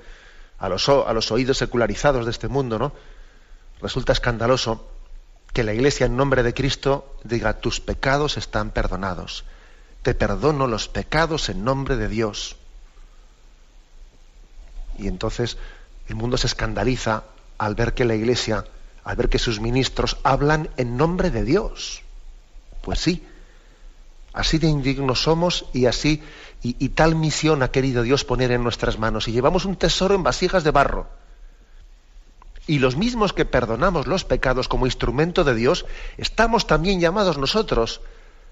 a 0.59 0.69
los, 0.69 0.87
a 0.89 1.13
los 1.13 1.31
oídos 1.31 1.57
secularizados 1.57 2.25
de 2.25 2.31
este 2.31 2.47
mundo, 2.47 2.79
¿no? 2.79 2.93
Resulta 3.81 4.13
escandaloso 4.13 4.87
que 5.53 5.63
la 5.63 5.73
Iglesia 5.73 6.05
en 6.05 6.15
nombre 6.15 6.43
de 6.43 6.53
Cristo 6.53 7.15
diga, 7.23 7.59
tus 7.59 7.81
pecados 7.81 8.37
están 8.37 8.69
perdonados. 8.69 9.43
Te 10.01 10.13
perdono 10.13 10.67
los 10.67 10.87
pecados 10.87 11.49
en 11.49 11.63
nombre 11.63 11.97
de 11.97 12.07
Dios. 12.07 12.57
Y 14.97 15.07
entonces 15.07 15.57
el 16.07 16.15
mundo 16.15 16.37
se 16.37 16.47
escandaliza 16.47 17.23
al 17.57 17.75
ver 17.75 17.93
que 17.93 18.05
la 18.05 18.15
Iglesia, 18.15 18.65
al 19.03 19.15
ver 19.15 19.29
que 19.29 19.39
sus 19.39 19.59
ministros 19.59 20.17
hablan 20.23 20.69
en 20.77 20.97
nombre 20.97 21.31
de 21.31 21.43
Dios. 21.43 22.01
Pues 22.81 22.99
sí, 22.99 23.25
así 24.33 24.57
de 24.57 24.67
indignos 24.67 25.23
somos 25.23 25.65
y 25.73 25.85
así 25.85 26.23
y, 26.63 26.89
tal 26.89 27.15
misión 27.15 27.63
ha 27.63 27.71
querido 27.71 28.03
Dios 28.03 28.23
poner 28.23 28.51
en 28.51 28.63
nuestras 28.63 28.99
manos. 28.99 29.27
Y 29.27 29.31
llevamos 29.31 29.65
un 29.65 29.75
tesoro 29.75 30.13
en 30.13 30.21
vasijas 30.21 30.63
de 30.63 30.69
barro. 30.69 31.07
Y 32.67 32.77
los 32.77 32.95
mismos 32.95 33.33
que 33.33 33.45
perdonamos 33.45 34.05
los 34.05 34.25
pecados 34.25 34.67
como 34.67 34.85
instrumento 34.85 35.43
de 35.43 35.55
Dios, 35.55 35.85
estamos 36.17 36.67
también 36.67 36.99
llamados 36.99 37.39
nosotros 37.39 38.01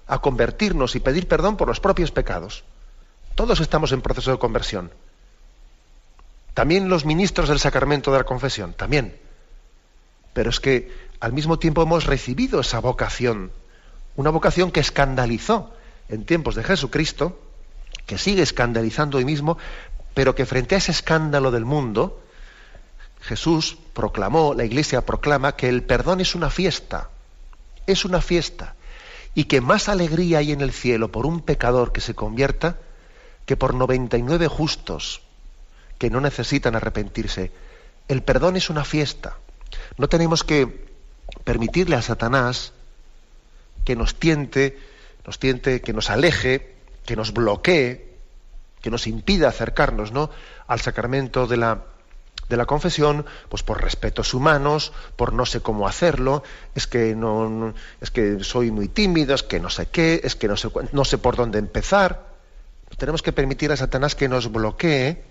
a 0.07 0.19
convertirnos 0.19 0.95
y 0.95 0.99
pedir 0.99 1.27
perdón 1.27 1.55
por 1.55 1.67
los 1.67 1.79
propios 1.79 2.09
pecados. 2.09 2.63
Todos 3.35 3.59
estamos 3.59 3.91
en 3.91 4.01
proceso 4.01 4.31
de 4.31 4.39
conversión. 4.39 4.91
También 6.59 6.89
los 6.89 7.05
ministros 7.05 7.47
del 7.47 7.57
sacramento 7.57 8.11
de 8.11 8.17
la 8.17 8.25
confesión, 8.25 8.73
también. 8.73 9.17
Pero 10.33 10.49
es 10.49 10.59
que 10.59 10.91
al 11.21 11.31
mismo 11.31 11.57
tiempo 11.57 11.81
hemos 11.81 12.05
recibido 12.05 12.59
esa 12.59 12.79
vocación, 12.81 13.53
una 14.17 14.29
vocación 14.29 14.69
que 14.69 14.81
escandalizó 14.81 15.73
en 16.09 16.25
tiempos 16.25 16.55
de 16.55 16.65
Jesucristo, 16.65 17.39
que 18.05 18.17
sigue 18.17 18.41
escandalizando 18.41 19.19
hoy 19.19 19.23
mismo, 19.23 19.57
pero 20.13 20.35
que 20.35 20.45
frente 20.45 20.75
a 20.75 20.79
ese 20.79 20.91
escándalo 20.91 21.49
del 21.51 21.63
mundo, 21.63 22.21
Jesús 23.21 23.77
proclamó, 23.93 24.53
la 24.53 24.65
Iglesia 24.65 25.05
proclama 25.05 25.55
que 25.55 25.69
el 25.69 25.83
perdón 25.83 26.19
es 26.19 26.35
una 26.35 26.49
fiesta, 26.49 27.09
es 27.87 28.03
una 28.03 28.19
fiesta, 28.19 28.75
y 29.33 29.45
que 29.45 29.61
más 29.61 29.87
alegría 29.87 30.39
hay 30.39 30.51
en 30.51 30.59
el 30.59 30.73
cielo 30.73 31.09
por 31.09 31.25
un 31.25 31.39
pecador 31.39 31.93
que 31.93 32.01
se 32.01 32.15
convierta 32.15 32.75
que 33.45 33.55
por 33.55 33.73
99 33.73 34.49
justos 34.49 35.21
que 35.99 36.09
no 36.09 36.19
necesitan 36.19 36.75
arrepentirse. 36.75 37.51
El 38.07 38.23
perdón 38.23 38.55
es 38.55 38.71
una 38.71 38.83
fiesta. 38.83 39.37
No 39.97 40.09
tenemos 40.09 40.43
que 40.43 40.87
permitirle 41.43 41.95
a 41.95 42.01
Satanás 42.01 42.73
que 43.85 43.95
nos 43.95 44.15
tiente, 44.15 44.79
nos 45.27 45.37
tiente, 45.37 45.81
que 45.81 45.93
nos 45.93 46.09
aleje 46.09 46.79
que 47.09 47.15
nos 47.15 47.33
bloquee, 47.33 48.05
que 48.81 48.91
nos 48.91 49.07
impida 49.07 49.47
acercarnos 49.47 50.11
¿no? 50.11 50.29
al 50.67 50.79
sacramento 50.79 51.47
de 51.47 51.57
la, 51.57 51.85
de 52.49 52.55
la 52.55 52.67
confesión, 52.67 53.25
pues 53.49 53.63
por 53.63 53.81
respetos 53.81 54.35
humanos, 54.35 54.93
por 55.15 55.33
no 55.33 55.47
sé 55.47 55.59
cómo 55.61 55.87
hacerlo, 55.87 56.43
es 56.75 56.85
que 56.85 57.15
no, 57.15 57.73
es 57.99 58.11
que 58.11 58.43
soy 58.43 58.69
muy 58.69 58.89
tímido, 58.89 59.33
es 59.33 59.41
que 59.41 59.59
no 59.59 59.71
sé 59.71 59.87
qué, 59.87 60.21
es 60.23 60.35
que 60.35 60.47
no 60.47 60.55
sé, 60.55 60.69
no 60.91 61.03
sé 61.03 61.17
por 61.17 61.35
dónde 61.35 61.57
empezar. 61.57 62.27
Tenemos 62.99 63.23
que 63.23 63.33
permitir 63.33 63.71
a 63.71 63.77
Satanás 63.77 64.13
que 64.13 64.29
nos 64.29 64.51
bloquee 64.51 65.23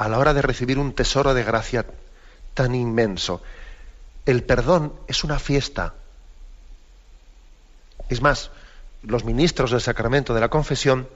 a 0.00 0.08
la 0.08 0.18
hora 0.18 0.32
de 0.32 0.40
recibir 0.40 0.78
un 0.78 0.94
tesoro 0.94 1.34
de 1.34 1.44
gracia 1.44 1.84
tan 2.54 2.74
inmenso. 2.74 3.42
El 4.24 4.42
perdón 4.44 4.94
es 5.06 5.24
una 5.24 5.38
fiesta. 5.38 5.92
Es 8.08 8.22
más, 8.22 8.50
los 9.02 9.26
ministros 9.26 9.72
del 9.72 9.82
sacramento 9.82 10.32
de 10.32 10.40
la 10.40 10.48
confesión, 10.48 11.06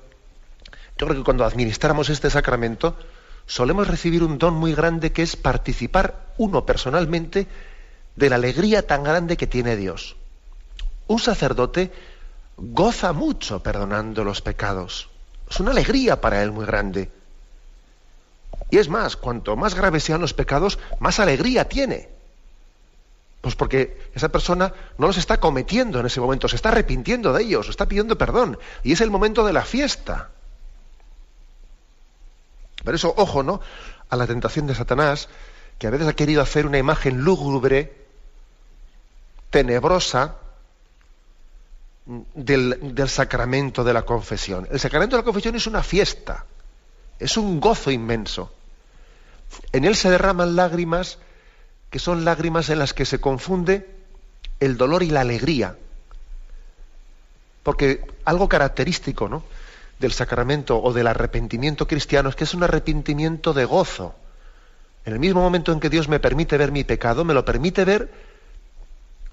yo 0.99 1.07
creo 1.07 1.17
que 1.19 1.25
cuando 1.25 1.47
administramos 1.47 2.11
este 2.11 2.29
sacramento, 2.29 2.95
solemos 3.47 3.88
recibir 3.88 4.23
un 4.23 4.37
don 4.37 4.53
muy 4.53 4.75
grande 4.75 5.12
que 5.12 5.23
es 5.23 5.35
participar 5.35 6.35
uno 6.37 6.67
personalmente 6.67 7.47
de 8.17 8.29
la 8.29 8.37
alegría 8.37 8.87
tan 8.87 9.03
grande 9.03 9.38
que 9.38 9.47
tiene 9.47 9.76
Dios. 9.76 10.14
Un 11.07 11.21
sacerdote 11.21 11.91
goza 12.59 13.14
mucho 13.14 13.62
perdonando 13.62 14.25
los 14.25 14.43
pecados. 14.43 15.09
Es 15.49 15.59
una 15.59 15.71
alegría 15.71 16.21
para 16.21 16.43
él 16.43 16.53
muy 16.53 16.67
grande. 16.67 17.24
Y 18.70 18.78
es 18.78 18.88
más, 18.88 19.16
cuanto 19.16 19.56
más 19.56 19.75
graves 19.75 20.04
sean 20.04 20.20
los 20.20 20.34
pecados, 20.34 20.78
más 21.00 21.20
alegría 21.20 21.68
tiene. 21.68 22.08
Pues 23.40 23.54
porque 23.54 24.11
esa 24.14 24.30
persona 24.30 24.73
no 24.96 25.06
los 25.06 25.18
está 25.18 25.38
cometiendo 25.38 26.00
en 26.00 26.06
ese 26.06 26.20
momento, 26.20 26.49
se 26.49 26.56
está 26.56 26.70
arrepintiendo 26.70 27.32
de 27.32 27.42
ellos, 27.42 27.68
está 27.68 27.87
pidiendo 27.87 28.16
perdón. 28.16 28.58
Y 28.82 28.92
es 28.92 29.00
el 29.00 29.11
momento 29.11 29.44
de 29.44 29.52
la 29.52 29.62
fiesta. 29.62 30.30
Por 32.82 32.94
eso, 32.94 33.12
ojo, 33.16 33.42
¿no? 33.42 33.61
A 34.08 34.16
la 34.16 34.26
tentación 34.26 34.66
de 34.66 34.75
Satanás, 34.75 35.28
que 35.78 35.87
a 35.87 35.90
veces 35.90 36.08
ha 36.08 36.14
querido 36.14 36.42
hacer 36.42 36.66
una 36.66 36.78
imagen 36.78 37.23
lúgubre, 37.23 37.94
tenebrosa, 39.50 40.37
del, 42.06 42.94
del 42.94 43.08
sacramento 43.08 43.84
de 43.84 43.92
la 43.92 44.02
confesión. 44.02 44.68
El 44.70 44.80
sacramento 44.80 45.16
de 45.16 45.23
la 45.23 45.25
confesión 45.25 45.54
es 45.54 45.66
una 45.66 45.82
fiesta, 45.82 46.44
es 47.25 47.38
un 47.38 47.59
gozo 47.59 47.90
inmenso. 47.90 48.52
En 49.73 49.87
él 49.87 49.97
se 49.97 50.11
derraman 50.11 50.57
lágrimas 50.57 51.19
que 51.88 51.99
son 51.99 52.25
lágrimas 52.25 52.69
en 52.69 52.78
las 52.78 52.93
que 52.93 53.07
se 53.07 53.19
confunde 53.19 53.88
el 54.61 54.76
dolor 54.76 55.02
y 55.02 55.09
la 55.09 55.23
alegría. 55.23 55.78
Porque 57.62 58.04
algo 58.26 58.47
característico 58.49 59.28
¿no? 59.28 59.43
del 59.99 60.12
sacramento 60.12 60.83
o 60.83 60.93
del 60.93 61.07
arrepentimiento 61.07 61.87
cristiano 61.88 62.28
es 62.28 62.37
que 62.37 62.45
es 62.45 62.52
un 62.52 62.62
arrepentimiento 62.62 63.54
de 63.54 63.64
gozo. 63.64 64.14
En 65.07 65.14
el 65.14 65.19
mismo 65.19 65.40
momento 65.40 65.73
en 65.73 65.81
que 65.81 65.88
Dios 65.88 66.09
me 66.09 66.21
permite 66.21 66.59
ver 66.59 66.73
mi 66.73 66.85
pecado, 66.85 67.25
me 67.25 67.33
lo 67.33 67.47
permite 67.47 67.87
ver 67.87 68.12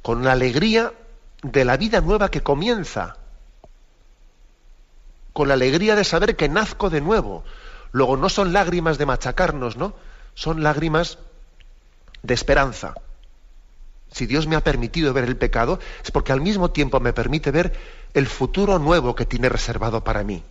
con 0.01 0.23
la 0.23 0.31
alegría 0.31 0.93
de 1.43 1.65
la 1.65 1.75
vida 1.75 1.99
nueva 1.99 2.31
que 2.31 2.41
comienza. 2.41 3.17
con 5.33 5.47
la 5.47 5.55
alegría 5.55 5.95
de 5.95 6.03
saber 6.03 6.35
que 6.35 6.47
nazco 6.47 6.89
de 6.89 7.01
nuevo. 7.01 7.43
Luego 7.91 8.17
no 8.17 8.29
son 8.29 8.53
lágrimas 8.53 8.97
de 8.97 9.05
machacarnos, 9.05 9.77
¿no? 9.77 9.93
Son 10.33 10.63
lágrimas 10.63 11.17
de 12.23 12.33
esperanza. 12.33 12.93
Si 14.11 14.25
Dios 14.25 14.47
me 14.47 14.55
ha 14.55 14.63
permitido 14.63 15.13
ver 15.13 15.23
el 15.23 15.37
pecado, 15.37 15.79
es 16.03 16.11
porque 16.11 16.31
al 16.31 16.41
mismo 16.41 16.71
tiempo 16.71 16.99
me 16.99 17.13
permite 17.13 17.51
ver 17.51 17.73
el 18.13 18.27
futuro 18.27 18.77
nuevo 18.77 19.15
que 19.15 19.25
tiene 19.25 19.49
reservado 19.49 20.03
para 20.03 20.23
mí. 20.23 20.43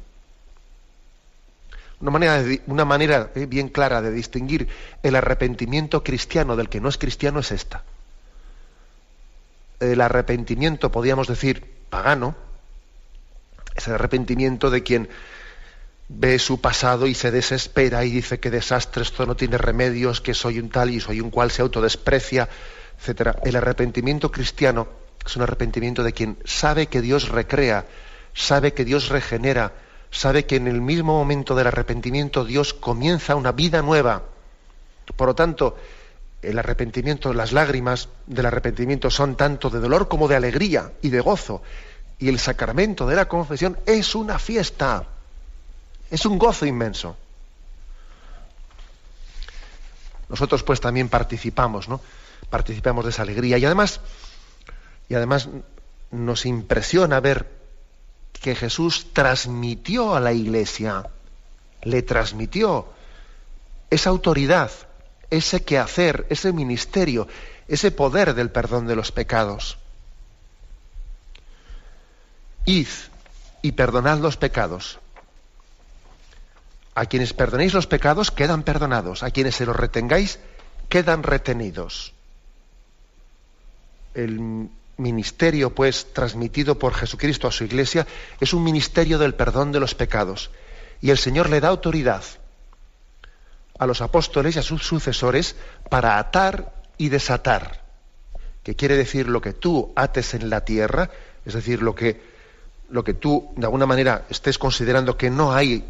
Una 2.00 2.11
manera, 2.11 2.42
una 2.66 2.85
manera 2.87 3.30
eh, 3.35 3.44
bien 3.44 3.68
clara 3.68 4.00
de 4.00 4.11
distinguir 4.11 4.68
el 5.02 5.14
arrepentimiento 5.16 6.02
cristiano 6.02 6.56
del 6.56 6.70
que 6.70 6.80
no 6.80 6.88
es 6.88 6.97
cristiano 6.97 7.40
es 7.40 7.52
esta. 7.52 7.85
El 9.80 10.00
arrepentimiento, 10.00 10.90
podríamos 10.90 11.28
decir, 11.28 11.70
pagano, 11.90 12.35
es 13.75 13.87
el 13.88 13.94
arrepentimiento 13.94 14.70
de 14.70 14.82
quien 14.82 15.09
ve 16.12 16.40
su 16.40 16.61
pasado 16.61 17.07
y 17.07 17.14
se 17.14 17.31
desespera 17.31 18.05
y 18.05 18.11
dice 18.11 18.40
que 18.40 18.50
desastre, 18.50 19.02
esto 19.02 19.26
no 19.26 19.37
tiene 19.37 19.59
remedios, 19.59 20.21
que 20.21 20.35
soy 20.35 20.59
un 20.59 20.69
tal 20.69 20.90
y 20.90 20.99
soy 20.99 21.21
un 21.21 21.31
cual, 21.31 21.52
se 21.52 21.62
autodesprecia, 21.62 22.49
etc. 22.99 23.37
El 23.45 23.55
arrepentimiento 23.55 24.33
cristiano 24.33 24.88
es 25.25 25.37
un 25.37 25.43
arrepentimiento 25.43 26.02
de 26.02 26.12
quien 26.12 26.37
sabe 26.45 26.88
que 26.88 27.00
Dios 27.00 27.29
recrea, 27.29 27.87
sabe 28.35 28.75
que 28.75 28.85
Dios 28.85 29.09
regenera, 29.09 29.73
sabe 30.11 30.47
que 30.47 30.57
en 30.57 30.67
el 30.67 30.81
mismo 30.81 31.17
momento 31.17 31.55
del 31.55 31.69
arrepentimiento 31.69 32.45
Dios 32.45 32.75
comienza 32.75 33.37
una 33.37 33.52
vida 33.52 33.81
nueva. 33.81 34.25
Por 35.14 35.29
lo 35.29 35.35
tanto, 35.37 35.76
el 36.43 36.59
arrepentimiento, 36.59 37.33
las 37.33 37.52
lágrimas 37.52 38.09
del 38.26 38.47
arrepentimiento 38.47 39.11
son 39.11 39.37
tanto 39.37 39.71
de 39.71 39.79
dolor 39.79 40.09
como 40.09 40.26
de 40.26 40.35
alegría 40.35 40.90
y 41.02 41.11
de 41.11 41.21
gozo. 41.21 41.62
Y 42.19 42.29
el 42.29 42.40
sacramento 42.40 43.07
de 43.07 43.14
la 43.14 43.29
confesión 43.29 43.79
es 43.87 44.14
una 44.17 44.38
fiesta, 44.38 45.07
es 46.11 46.26
un 46.26 46.38
gozo 46.38 46.67
inmenso. 46.67 47.17
Nosotros 50.29 50.62
pues 50.62 50.81
también 50.81 51.09
participamos, 51.09 51.88
¿no? 51.88 52.00
Participamos 52.50 53.05
de 53.05 53.11
esa 53.11 53.23
alegría 53.23 53.59
y 53.59 53.64
además 53.64 54.00
y 55.09 55.14
además 55.14 55.49
nos 56.12 56.47
impresiona 56.47 57.21
ver 57.21 57.49
que 58.40 58.55
Jesús 58.55 59.09
transmitió 59.12 60.14
a 60.14 60.21
la 60.21 60.33
iglesia, 60.33 61.05
le 61.83 62.02
transmitió 62.02 62.87
esa 63.90 64.11
autoridad, 64.11 64.71
ese 65.31 65.64
quehacer, 65.64 66.26
ese 66.31 66.52
ministerio, 66.52 67.26
ese 67.67 67.90
poder 67.90 68.35
del 68.35 68.50
perdón 68.50 68.87
de 68.87 68.97
los 68.97 69.12
pecados. 69.12 69.79
Id 72.64 72.88
y 73.62 73.73
perdonad 73.73 74.19
los 74.19 74.37
pecados. 74.37 75.00
A 76.94 77.06
quienes 77.06 77.32
perdonéis 77.32 77.75
los 77.75 77.87
pecados 77.87 78.30
quedan 78.30 78.62
perdonados, 78.62 79.23
a 79.23 79.30
quienes 79.30 79.56
se 79.56 79.66
los 79.66 79.76
retengáis 79.76 80.38
quedan 80.88 81.23
retenidos. 81.23 82.12
El 84.14 84.68
ministerio, 84.97 85.75
pues, 85.75 86.12
transmitido 86.12 86.78
por 86.78 86.94
Jesucristo 86.94 87.49
a 87.49 87.52
su 87.52 87.64
iglesia, 87.64 88.06
es 88.40 88.52
un 88.52 88.62
ministerio 88.62 89.18
del 89.18 89.35
perdón 89.35 89.73
de 89.73 89.80
los 89.80 89.94
pecados. 89.94 90.50
Y 91.00 91.11
el 91.11 91.18
Señor 91.18 91.49
le 91.49 91.61
da 91.61 91.68
autoridad 91.68 92.23
a 93.78 93.87
los 93.87 94.02
apóstoles 94.02 94.56
y 94.56 94.59
a 94.59 94.62
sus 94.62 94.82
sucesores 94.82 95.57
para 95.88 96.18
atar 96.18 96.72
y 96.98 97.09
desatar. 97.09 97.81
Que 98.62 98.76
quiere 98.76 98.96
decir 98.96 99.26
lo 99.26 99.40
que 99.40 99.55
tú 99.55 99.92
ates 99.96 100.35
en 100.35 100.50
la 100.50 100.66
tierra, 100.66 101.11
es 101.46 101.55
decir, 101.55 101.83
lo 101.83 101.94
que, 101.94 102.20
lo 102.90 103.03
que 103.03 103.14
tú 103.14 103.50
de 103.57 103.64
alguna 103.64 103.87
manera 103.87 104.26
estés 104.29 104.59
considerando 104.59 105.16
que 105.16 105.31
no 105.31 105.55
hay 105.55 105.83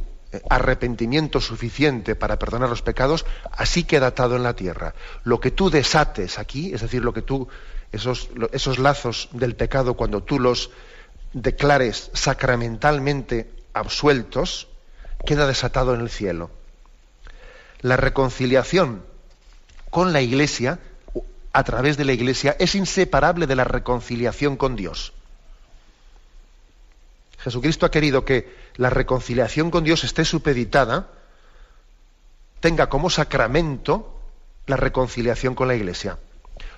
arrepentimiento 0.48 1.40
suficiente 1.40 2.14
para 2.14 2.38
perdonar 2.38 2.68
los 2.68 2.82
pecados, 2.82 3.26
así 3.52 3.84
queda 3.84 4.08
atado 4.08 4.36
en 4.36 4.42
la 4.42 4.54
tierra. 4.54 4.94
Lo 5.24 5.40
que 5.40 5.50
tú 5.50 5.70
desates 5.70 6.38
aquí, 6.38 6.72
es 6.72 6.80
decir, 6.80 7.02
lo 7.02 7.12
que 7.12 7.22
tú 7.22 7.48
esos, 7.92 8.30
esos 8.52 8.78
lazos 8.78 9.28
del 9.32 9.56
pecado, 9.56 9.94
cuando 9.94 10.22
tú 10.22 10.38
los 10.38 10.70
declares 11.32 12.10
sacramentalmente 12.14 13.50
absueltos, 13.72 14.68
queda 15.26 15.46
desatado 15.46 15.94
en 15.94 16.00
el 16.00 16.10
cielo. 16.10 16.50
La 17.80 17.96
reconciliación 17.96 19.02
con 19.90 20.12
la 20.12 20.20
Iglesia, 20.20 20.78
a 21.52 21.64
través 21.64 21.96
de 21.96 22.04
la 22.04 22.12
Iglesia, 22.12 22.56
es 22.58 22.74
inseparable 22.74 23.46
de 23.46 23.56
la 23.56 23.64
reconciliación 23.64 24.56
con 24.56 24.76
Dios. 24.76 25.12
Jesucristo 27.38 27.86
ha 27.86 27.90
querido 27.90 28.24
que 28.24 28.59
la 28.80 28.88
reconciliación 28.88 29.70
con 29.70 29.84
Dios 29.84 30.04
esté 30.04 30.24
supeditada, 30.24 31.08
tenga 32.60 32.88
como 32.88 33.10
sacramento 33.10 34.18
la 34.66 34.76
reconciliación 34.76 35.54
con 35.54 35.68
la 35.68 35.74
Iglesia. 35.74 36.16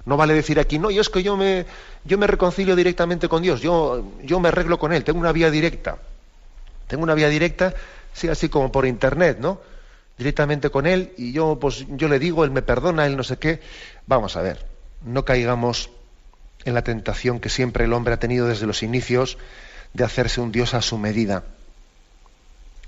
No 0.04 0.16
vale 0.16 0.34
decir 0.34 0.58
aquí, 0.58 0.80
no, 0.80 0.90
yo 0.90 1.00
es 1.00 1.08
que 1.08 1.22
yo 1.22 1.36
me, 1.36 1.64
yo 2.04 2.18
me 2.18 2.26
reconcilio 2.26 2.74
directamente 2.74 3.28
con 3.28 3.40
Dios, 3.40 3.60
yo, 3.60 4.04
yo 4.24 4.40
me 4.40 4.48
arreglo 4.48 4.80
con 4.80 4.92
Él, 4.92 5.04
tengo 5.04 5.20
una 5.20 5.30
vía 5.30 5.48
directa. 5.48 5.98
Tengo 6.88 7.04
una 7.04 7.14
vía 7.14 7.28
directa, 7.28 7.72
sí, 8.12 8.26
así 8.26 8.48
como 8.48 8.72
por 8.72 8.84
internet, 8.84 9.38
¿no? 9.38 9.60
Directamente 10.18 10.70
con 10.70 10.88
Él 10.88 11.12
y 11.16 11.30
yo, 11.30 11.56
pues, 11.60 11.86
yo 11.88 12.08
le 12.08 12.18
digo, 12.18 12.42
Él 12.42 12.50
me 12.50 12.62
perdona, 12.62 13.06
Él 13.06 13.16
no 13.16 13.22
sé 13.22 13.36
qué. 13.36 13.60
Vamos 14.08 14.36
a 14.36 14.42
ver, 14.42 14.66
no 15.04 15.24
caigamos 15.24 15.88
en 16.64 16.74
la 16.74 16.82
tentación 16.82 17.38
que 17.38 17.48
siempre 17.48 17.84
el 17.84 17.92
hombre 17.92 18.14
ha 18.14 18.18
tenido 18.18 18.48
desde 18.48 18.66
los 18.66 18.82
inicios 18.82 19.38
de 19.92 20.02
hacerse 20.02 20.40
un 20.40 20.50
Dios 20.50 20.74
a 20.74 20.82
su 20.82 20.98
medida. 20.98 21.44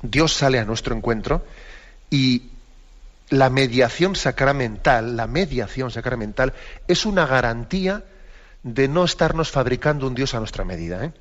Dios 0.03 0.33
sale 0.33 0.59
a 0.59 0.65
nuestro 0.65 0.95
encuentro 0.95 1.45
y 2.11 2.51
la 3.31 3.51
mediación 3.51 4.17
sacramental, 4.17 5.17
la 5.17 5.27
mediación 5.27 5.91
sacramental 5.91 6.53
es 6.89 7.07
una 7.07 7.27
garantía 7.27 8.05
de 8.63 8.89
no 8.89 9.05
estarnos 9.05 9.51
fabricando 9.51 10.07
un 10.07 10.15
Dios 10.15 10.35
a 10.35 10.39
nuestra 10.39 10.65
medida. 10.65 11.05
¿eh? 11.05 11.13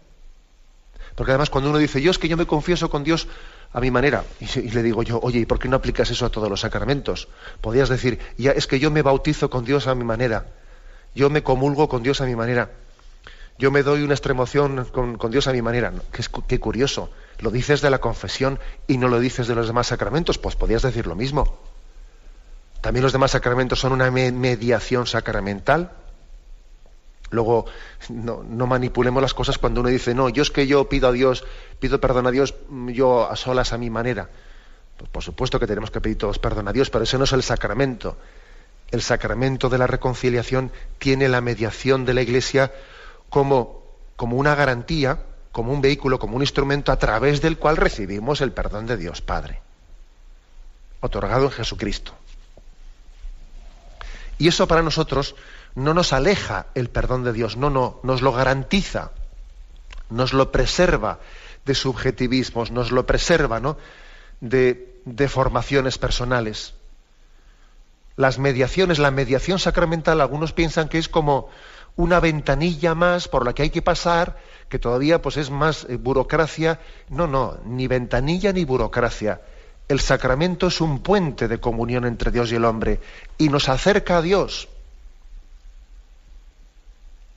Porque 1.16 1.32
además 1.32 1.50
cuando 1.50 1.70
uno 1.70 1.80
dice, 1.80 2.02
yo 2.02 2.12
es 2.12 2.18
que 2.18 2.28
yo 2.28 2.38
me 2.38 2.46
confieso 2.46 2.90
con 2.90 3.04
Dios 3.04 3.28
a 3.72 3.80
mi 3.80 3.92
manera, 3.92 4.24
y, 4.40 4.70
le 4.70 4.84
digo 4.84 5.04
yo, 5.04 5.20
oye, 5.22 5.40
¿y 5.40 5.46
por 5.46 5.60
qué 5.60 5.68
no 5.68 5.76
aplicas 5.76 6.10
eso 6.12 6.26
a 6.26 6.30
todos 6.30 6.50
los 6.50 6.62
sacramentos? 6.62 7.28
Podrías 7.60 7.90
decir, 7.90 8.20
ya 8.38 8.52
es 8.52 8.68
que 8.68 8.80
yo 8.80 8.92
me 8.92 9.02
bautizo 9.02 9.50
con 9.50 9.66
Dios 9.66 9.88
a 9.88 9.96
mi 9.96 10.04
manera, 10.04 10.46
yo 11.16 11.30
me 11.30 11.42
comulgo 11.44 11.90
con 11.90 12.04
Dios 12.04 12.22
a 12.22 12.26
mi 12.26 12.36
manera, 12.36 12.70
yo 13.58 13.72
me 13.72 13.84
doy 13.84 14.04
una 14.04 14.14
extremoción 14.14 14.86
con, 14.92 15.32
Dios 15.32 15.48
a 15.48 15.54
mi 15.54 15.62
manera. 15.62 15.94
Qué, 16.48 16.60
curioso, 16.60 17.10
lo 17.40 17.52
dices 17.52 17.82
de 17.82 17.90
la 17.90 18.00
confesión 18.00 18.60
y 18.88 18.98
no 18.98 19.08
lo 19.08 19.20
dices 19.20 19.48
de 19.48 19.56
los 19.56 19.68
demás 19.68 19.88
sacramentos, 19.88 20.38
pues 20.38 20.56
podrías 20.56 20.82
decir 20.82 21.06
lo 21.08 21.16
mismo. 21.16 21.58
También 22.82 23.04
los 23.04 23.14
demás 23.14 23.32
sacramentos 23.32 23.80
son 23.80 23.94
una 23.94 24.10
mediación 24.12 25.08
sacramental. 25.08 25.92
Luego, 27.30 27.66
no, 28.10 28.44
manipulemos 28.68 29.22
las 29.22 29.34
cosas 29.34 29.58
cuando 29.58 29.82
uno 29.82 29.90
dice, 29.90 30.14
no, 30.14 30.30
yo 30.30 30.44
es 30.44 30.52
que 30.52 30.68
yo 30.68 30.90
pido 30.90 31.08
a 31.08 31.12
Dios, 31.12 31.46
pido 31.80 32.00
perdón 32.00 32.28
a 32.28 32.32
Dios, 32.32 32.56
mm, 32.70 32.90
yo 32.90 33.30
a 33.30 33.36
solas 33.36 33.74
a 33.74 33.78
mi 33.78 33.90
manera. 33.90 34.30
Pues 34.98 35.10
por 35.10 35.24
supuesto 35.24 35.60
que 35.60 35.68
tenemos 35.68 35.90
que 35.90 36.02
pedir 36.02 36.18
todos 36.18 36.40
perdón 36.40 36.68
a 36.68 36.74
Dios, 36.74 36.90
pero 36.90 37.04
eso 37.04 37.18
no 37.18 37.24
es 37.24 37.34
el 37.34 37.44
sacramento. 37.44 38.18
El 38.92 39.02
sacramento 39.02 39.70
de 39.70 39.78
la 39.78 39.88
reconciliación 39.88 40.72
tiene 41.00 41.28
la 41.28 41.42
mediación 41.42 42.06
de 42.06 42.14
la 42.14 42.22
Iglesia 42.22 42.72
como, 43.34 43.82
como 44.16 44.38
una 44.38 44.54
garantía, 44.54 45.24
como 45.52 45.74
un 45.74 45.82
vehículo, 45.82 46.20
como 46.20 46.36
un 46.36 46.44
instrumento 46.44 46.92
a 46.92 47.00
través 47.00 47.42
del 47.42 47.58
cual 47.58 47.78
recibimos 47.78 48.42
el 48.42 48.52
perdón 48.52 48.86
de 48.86 48.96
Dios 48.96 49.22
Padre, 49.22 49.60
otorgado 51.00 51.46
en 51.46 51.52
Jesucristo. 51.52 52.14
Y 54.38 54.50
eso 54.50 54.68
para 54.68 54.84
nosotros 54.84 55.34
no 55.74 55.96
nos 55.96 56.14
aleja 56.14 56.68
el 56.76 56.92
perdón 56.92 57.24
de 57.24 57.34
Dios, 57.34 57.58
no, 57.58 57.72
no, 57.72 58.00
nos 58.04 58.22
lo 58.22 58.34
garantiza, 58.34 59.10
nos 60.12 60.34
lo 60.34 60.52
preserva 60.52 61.18
de 61.66 61.74
subjetivismos, 61.74 62.70
nos 62.70 62.92
lo 62.92 63.08
preserva 63.08 63.60
¿no? 63.60 63.78
de 64.42 65.02
deformaciones 65.06 65.98
personales. 65.98 66.76
Las 68.16 68.38
mediaciones, 68.38 69.00
la 69.00 69.10
mediación 69.10 69.58
sacramental, 69.58 70.22
algunos 70.22 70.54
piensan 70.54 70.88
que 70.88 71.00
es 71.00 71.10
como 71.10 71.50
una 71.96 72.20
ventanilla 72.20 72.96
más 72.96 73.28
por 73.28 73.46
la 73.46 73.54
que 73.54 73.64
hay 73.64 73.70
que 73.70 73.82
pasar, 73.82 74.38
que 74.70 74.80
todavía 74.80 75.22
pues 75.22 75.38
es 75.38 75.50
más 75.50 75.86
eh, 75.90 75.98
burocracia. 75.98 76.80
No, 77.10 77.28
no, 77.28 77.58
ni 77.66 77.88
ventanilla 77.88 78.52
ni 78.52 78.66
burocracia. 78.66 79.42
El 79.88 80.00
sacramento 80.00 80.68
es 80.68 80.82
un 80.82 81.00
puente 81.00 81.48
de 81.48 81.60
comunión 81.60 82.06
entre 82.06 82.32
Dios 82.32 82.52
y 82.52 82.56
el 82.56 82.66
hombre 82.66 83.00
y 83.38 83.50
nos 83.50 83.70
acerca 83.70 84.18
a 84.18 84.22
Dios. 84.22 84.70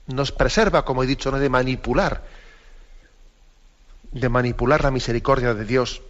Nos 0.07 0.31
preserva, 0.31 0.85
como 0.85 1.03
he 1.03 1.07
dicho, 1.07 1.29
¿no? 1.31 1.37
de 1.37 1.49
manipular, 1.49 2.23
de 4.11 4.29
manipular 4.29 4.83
la 4.83 4.91
misericordia 4.91 5.53
de 5.53 5.65
Dios. 5.65 6.01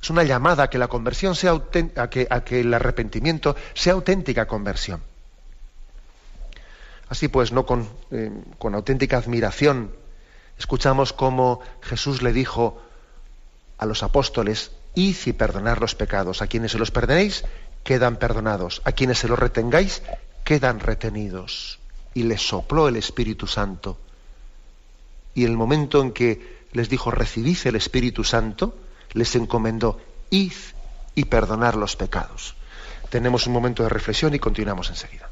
Es 0.00 0.10
una 0.10 0.22
llamada 0.22 0.64
a 0.64 0.70
que 0.70 0.78
la 0.78 0.88
conversión 0.88 1.34
sea 1.34 1.52
a 1.52 2.02
a 2.02 2.08
que 2.44 2.60
el 2.60 2.72
arrepentimiento 2.72 3.56
sea 3.74 3.94
auténtica 3.94 4.46
conversión. 4.46 5.02
Así 7.08 7.28
pues, 7.28 7.52
no 7.52 7.64
con, 7.64 7.88
eh, 8.10 8.30
con 8.58 8.74
auténtica 8.74 9.16
admiración, 9.16 9.92
escuchamos 10.58 11.12
cómo 11.12 11.60
Jesús 11.80 12.22
le 12.22 12.32
dijo 12.32 12.80
a 13.78 13.86
los 13.86 14.02
apóstoles, 14.02 14.72
id 14.94 15.16
y 15.26 15.32
perdonar 15.32 15.80
los 15.80 15.94
pecados. 15.94 16.42
A 16.42 16.46
quienes 16.46 16.72
se 16.72 16.78
los 16.78 16.90
perdonéis, 16.90 17.44
quedan 17.84 18.16
perdonados. 18.16 18.82
A 18.84 18.92
quienes 18.92 19.18
se 19.18 19.28
los 19.28 19.38
retengáis, 19.38 20.02
quedan 20.44 20.80
retenidos. 20.80 21.78
Y 22.12 22.24
les 22.24 22.42
sopló 22.42 22.88
el 22.88 22.96
Espíritu 22.96 23.46
Santo. 23.46 23.98
Y 25.34 25.44
el 25.44 25.56
momento 25.56 26.02
en 26.02 26.12
que 26.12 26.58
les 26.72 26.88
dijo, 26.88 27.10
recibid 27.10 27.58
el 27.64 27.76
Espíritu 27.76 28.24
Santo, 28.24 28.76
les 29.12 29.34
encomendó, 29.36 30.00
id 30.30 30.52
y 31.14 31.24
perdonar 31.24 31.76
los 31.76 31.96
pecados. 31.96 32.54
Tenemos 33.08 33.46
un 33.46 33.52
momento 33.52 33.82
de 33.82 33.88
reflexión 33.88 34.34
y 34.34 34.38
continuamos 34.38 34.90
enseguida. 34.90 35.30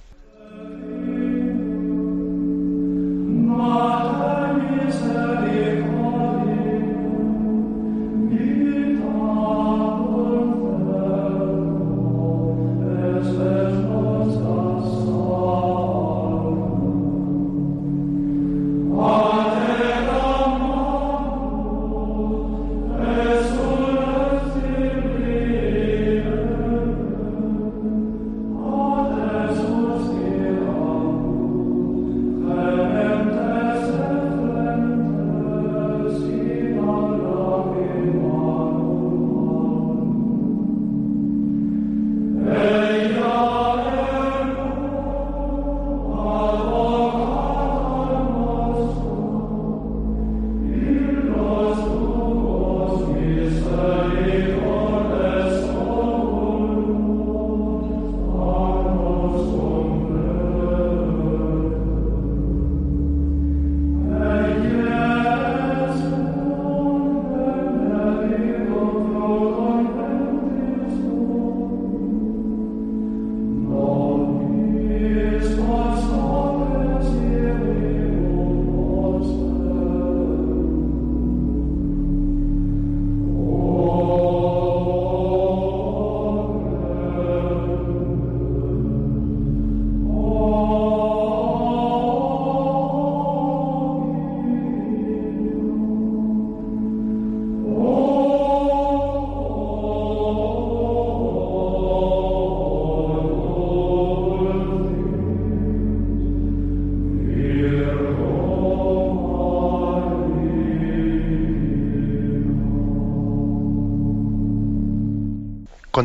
Mater 3.57 4.26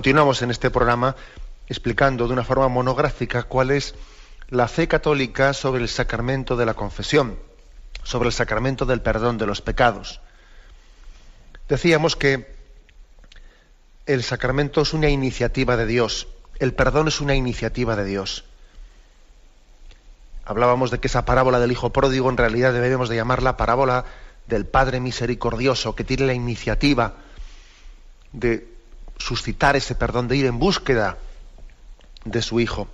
Continuamos 0.01 0.41
en 0.41 0.49
este 0.49 0.71
programa 0.71 1.15
explicando 1.67 2.25
de 2.25 2.33
una 2.33 2.43
forma 2.43 2.67
monográfica 2.67 3.43
cuál 3.43 3.69
es 3.69 3.93
la 4.49 4.67
fe 4.67 4.87
católica 4.87 5.53
sobre 5.53 5.83
el 5.83 5.89
sacramento 5.89 6.57
de 6.57 6.65
la 6.65 6.73
confesión, 6.73 7.37
sobre 8.01 8.29
el 8.29 8.33
sacramento 8.33 8.87
del 8.87 9.01
perdón 9.01 9.37
de 9.37 9.45
los 9.45 9.61
pecados. 9.61 10.19
Decíamos 11.69 12.15
que 12.15 12.51
el 14.07 14.23
sacramento 14.23 14.81
es 14.81 14.93
una 14.93 15.07
iniciativa 15.07 15.77
de 15.77 15.85
Dios, 15.85 16.27
el 16.57 16.73
perdón 16.73 17.07
es 17.07 17.21
una 17.21 17.35
iniciativa 17.35 17.95
de 17.95 18.05
Dios. 18.05 18.45
Hablábamos 20.45 20.89
de 20.89 20.99
que 20.99 21.09
esa 21.09 21.25
parábola 21.25 21.59
del 21.59 21.73
Hijo 21.73 21.91
Pródigo 21.91 22.27
en 22.27 22.37
realidad 22.37 22.73
deberíamos 22.73 23.07
de 23.07 23.17
llamarla 23.17 23.55
parábola 23.55 24.05
del 24.47 24.65
Padre 24.65 24.99
Misericordioso, 24.99 25.93
que 25.93 26.03
tiene 26.03 26.25
la 26.25 26.33
iniciativa 26.33 27.17
de 28.31 28.70
suscitar 29.21 29.75
ese 29.75 29.95
perdón, 29.95 30.27
de 30.27 30.37
ir 30.37 30.45
en 30.45 30.59
búsqueda 30.59 31.17
de 32.25 32.41
su 32.41 32.59
Hijo. 32.59 32.87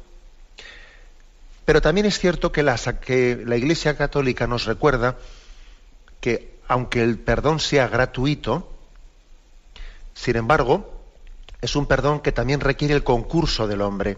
Pero 1.66 1.82
también 1.82 2.06
es 2.06 2.20
cierto 2.20 2.52
que 2.52 2.64
la, 2.64 2.78
que 2.78 3.44
la 3.46 3.58
Iglesia 3.58 3.98
Católica 3.98 4.48
nos 4.48 4.66
recuerda 4.66 5.18
que 6.22 6.58
aunque 6.68 7.02
el 7.02 7.20
perdón 7.20 7.60
sea 7.60 7.88
gratuito, 7.88 8.72
sin 10.14 10.36
embargo, 10.36 10.94
es 11.62 11.76
un 11.76 11.86
perdón 11.86 12.20
que 12.20 12.32
también 12.32 12.60
requiere 12.60 12.94
el 12.94 13.04
concurso 13.04 13.68
del 13.68 13.82
hombre. 13.82 14.18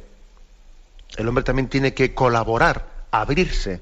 El 1.17 1.27
hombre 1.27 1.43
también 1.43 1.69
tiene 1.69 1.93
que 1.93 2.13
colaborar, 2.13 3.05
abrirse 3.11 3.81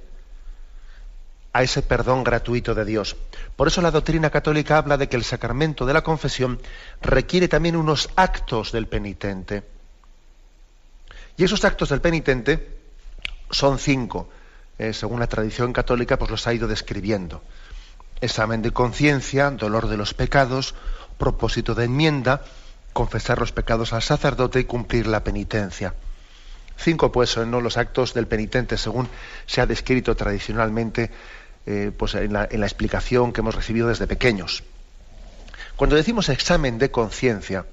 a 1.58 1.64
ese 1.64 1.82
perdón 1.82 2.24
gratuito 2.24 2.76
de 2.76 2.86
Dios. 2.86 3.16
Por 3.56 3.68
eso 3.68 3.82
la 3.82 3.90
doctrina 3.90 4.30
católica 4.30 4.78
habla 4.78 4.96
de 4.96 5.10
que 5.10 5.16
el 5.16 5.24
sacramento 5.24 5.88
de 5.88 5.94
la 5.94 6.04
confesión 6.04 6.62
requiere 7.02 7.48
también 7.48 7.76
unos 7.76 8.12
actos 8.16 8.72
del 8.72 8.86
penitente. 8.86 9.64
Y 11.36 11.44
esos 11.44 11.66
actos 11.66 11.90
del 11.90 12.00
penitente 12.00 12.78
son 13.50 13.80
cinco. 13.80 14.30
Eh, 14.78 14.94
según 14.94 15.20
la 15.20 15.26
tradición 15.26 15.74
católica, 15.74 16.20
pues 16.20 16.30
los 16.30 16.46
ha 16.46 16.54
ido 16.54 16.68
describiendo. 16.68 17.42
Examen 18.22 18.62
de 18.62 18.70
conciencia, 18.70 19.50
dolor 19.50 19.88
de 19.88 19.98
los 19.98 20.14
pecados, 20.14 20.76
propósito 21.18 21.74
de 21.74 21.86
enmienda, 21.86 22.44
confesar 22.94 23.40
los 23.40 23.52
pecados 23.52 23.94
al 23.94 24.04
sacerdote 24.04 24.60
y 24.60 24.66
cumplir 24.66 25.08
la 25.08 25.24
penitencia. 25.24 25.96
Cinco, 26.78 27.12
pues, 27.12 27.32
son 27.32 27.50
los 27.52 27.78
actos 27.78 28.14
del 28.14 28.28
penitente, 28.28 28.78
según 28.78 29.10
se 29.48 29.62
ha 29.62 29.66
descrito 29.66 30.16
tradicionalmente 30.16 31.10
eh, 31.68 31.92
pues 31.92 32.16
en 32.16 32.32
la, 32.32 32.48
en 32.50 32.62
la 32.62 32.66
explicación 32.66 33.34
que 33.34 33.42
hemos 33.42 33.54
recibido 33.54 33.90
desde 33.90 34.08
pequeños. 34.08 34.64
Cuando 35.76 35.98
decimos 35.98 36.30
examen 36.30 36.80
de 36.80 36.92
conciencia, 36.92 37.66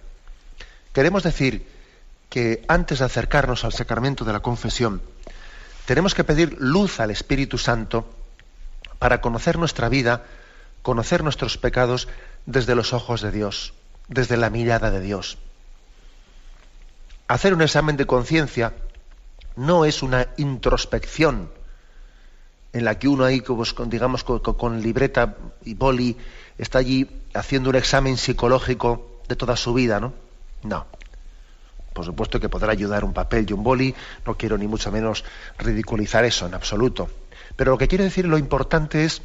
queremos 0.92 1.22
decir 1.22 1.64
que 2.28 2.64
antes 2.66 2.98
de 2.98 3.04
acercarnos 3.04 3.64
al 3.64 3.72
sacramento 3.72 4.24
de 4.24 4.32
la 4.32 4.40
confesión, 4.40 5.00
tenemos 5.86 6.12
que 6.12 6.24
pedir 6.24 6.56
luz 6.58 6.98
al 6.98 7.12
Espíritu 7.12 7.56
Santo 7.56 8.12
para 8.98 9.20
conocer 9.20 9.58
nuestra 9.58 9.88
vida, 9.88 10.24
conocer 10.82 11.22
nuestros 11.22 11.56
pecados 11.56 12.08
desde 12.46 12.74
los 12.74 12.92
ojos 12.92 13.20
de 13.20 13.30
Dios, 13.30 13.74
desde 14.08 14.36
la 14.36 14.50
mirada 14.50 14.90
de 14.90 15.00
Dios. 15.00 15.38
Hacer 17.28 17.54
un 17.54 17.62
examen 17.62 17.96
de 17.96 18.06
conciencia 18.06 18.74
no 19.54 19.84
es 19.84 20.02
una 20.02 20.26
introspección, 20.36 21.48
en 22.74 22.84
la 22.84 22.98
que 22.98 23.06
uno 23.06 23.24
ahí, 23.24 23.42
digamos, 23.86 24.24
con, 24.24 24.82
libreta 24.82 25.36
y 25.64 25.74
boli, 25.74 26.16
está 26.58 26.80
allí 26.80 27.08
haciendo 27.32 27.70
un 27.70 27.76
examen 27.76 28.16
psicológico 28.16 29.20
de 29.28 29.36
toda 29.36 29.56
su 29.56 29.72
vida, 29.72 30.00
¿no? 30.00 30.12
No. 30.64 30.84
Por 31.92 32.04
supuesto 32.04 32.40
que 32.40 32.48
podrá 32.48 32.72
ayudar 32.72 33.04
un 33.04 33.12
papel 33.12 33.46
y 33.48 33.52
un 33.52 33.62
boli, 33.62 33.94
no 34.26 34.36
quiero 34.36 34.58
ni 34.58 34.66
mucho 34.66 34.90
menos 34.90 35.24
ridiculizar 35.56 36.24
eso 36.24 36.46
en 36.46 36.54
absoluto. 36.54 37.08
Pero 37.54 37.70
lo 37.70 37.78
que 37.78 37.86
quiero 37.86 38.02
decir, 38.02 38.26
lo 38.26 38.38
importante 38.38 39.04
es 39.04 39.22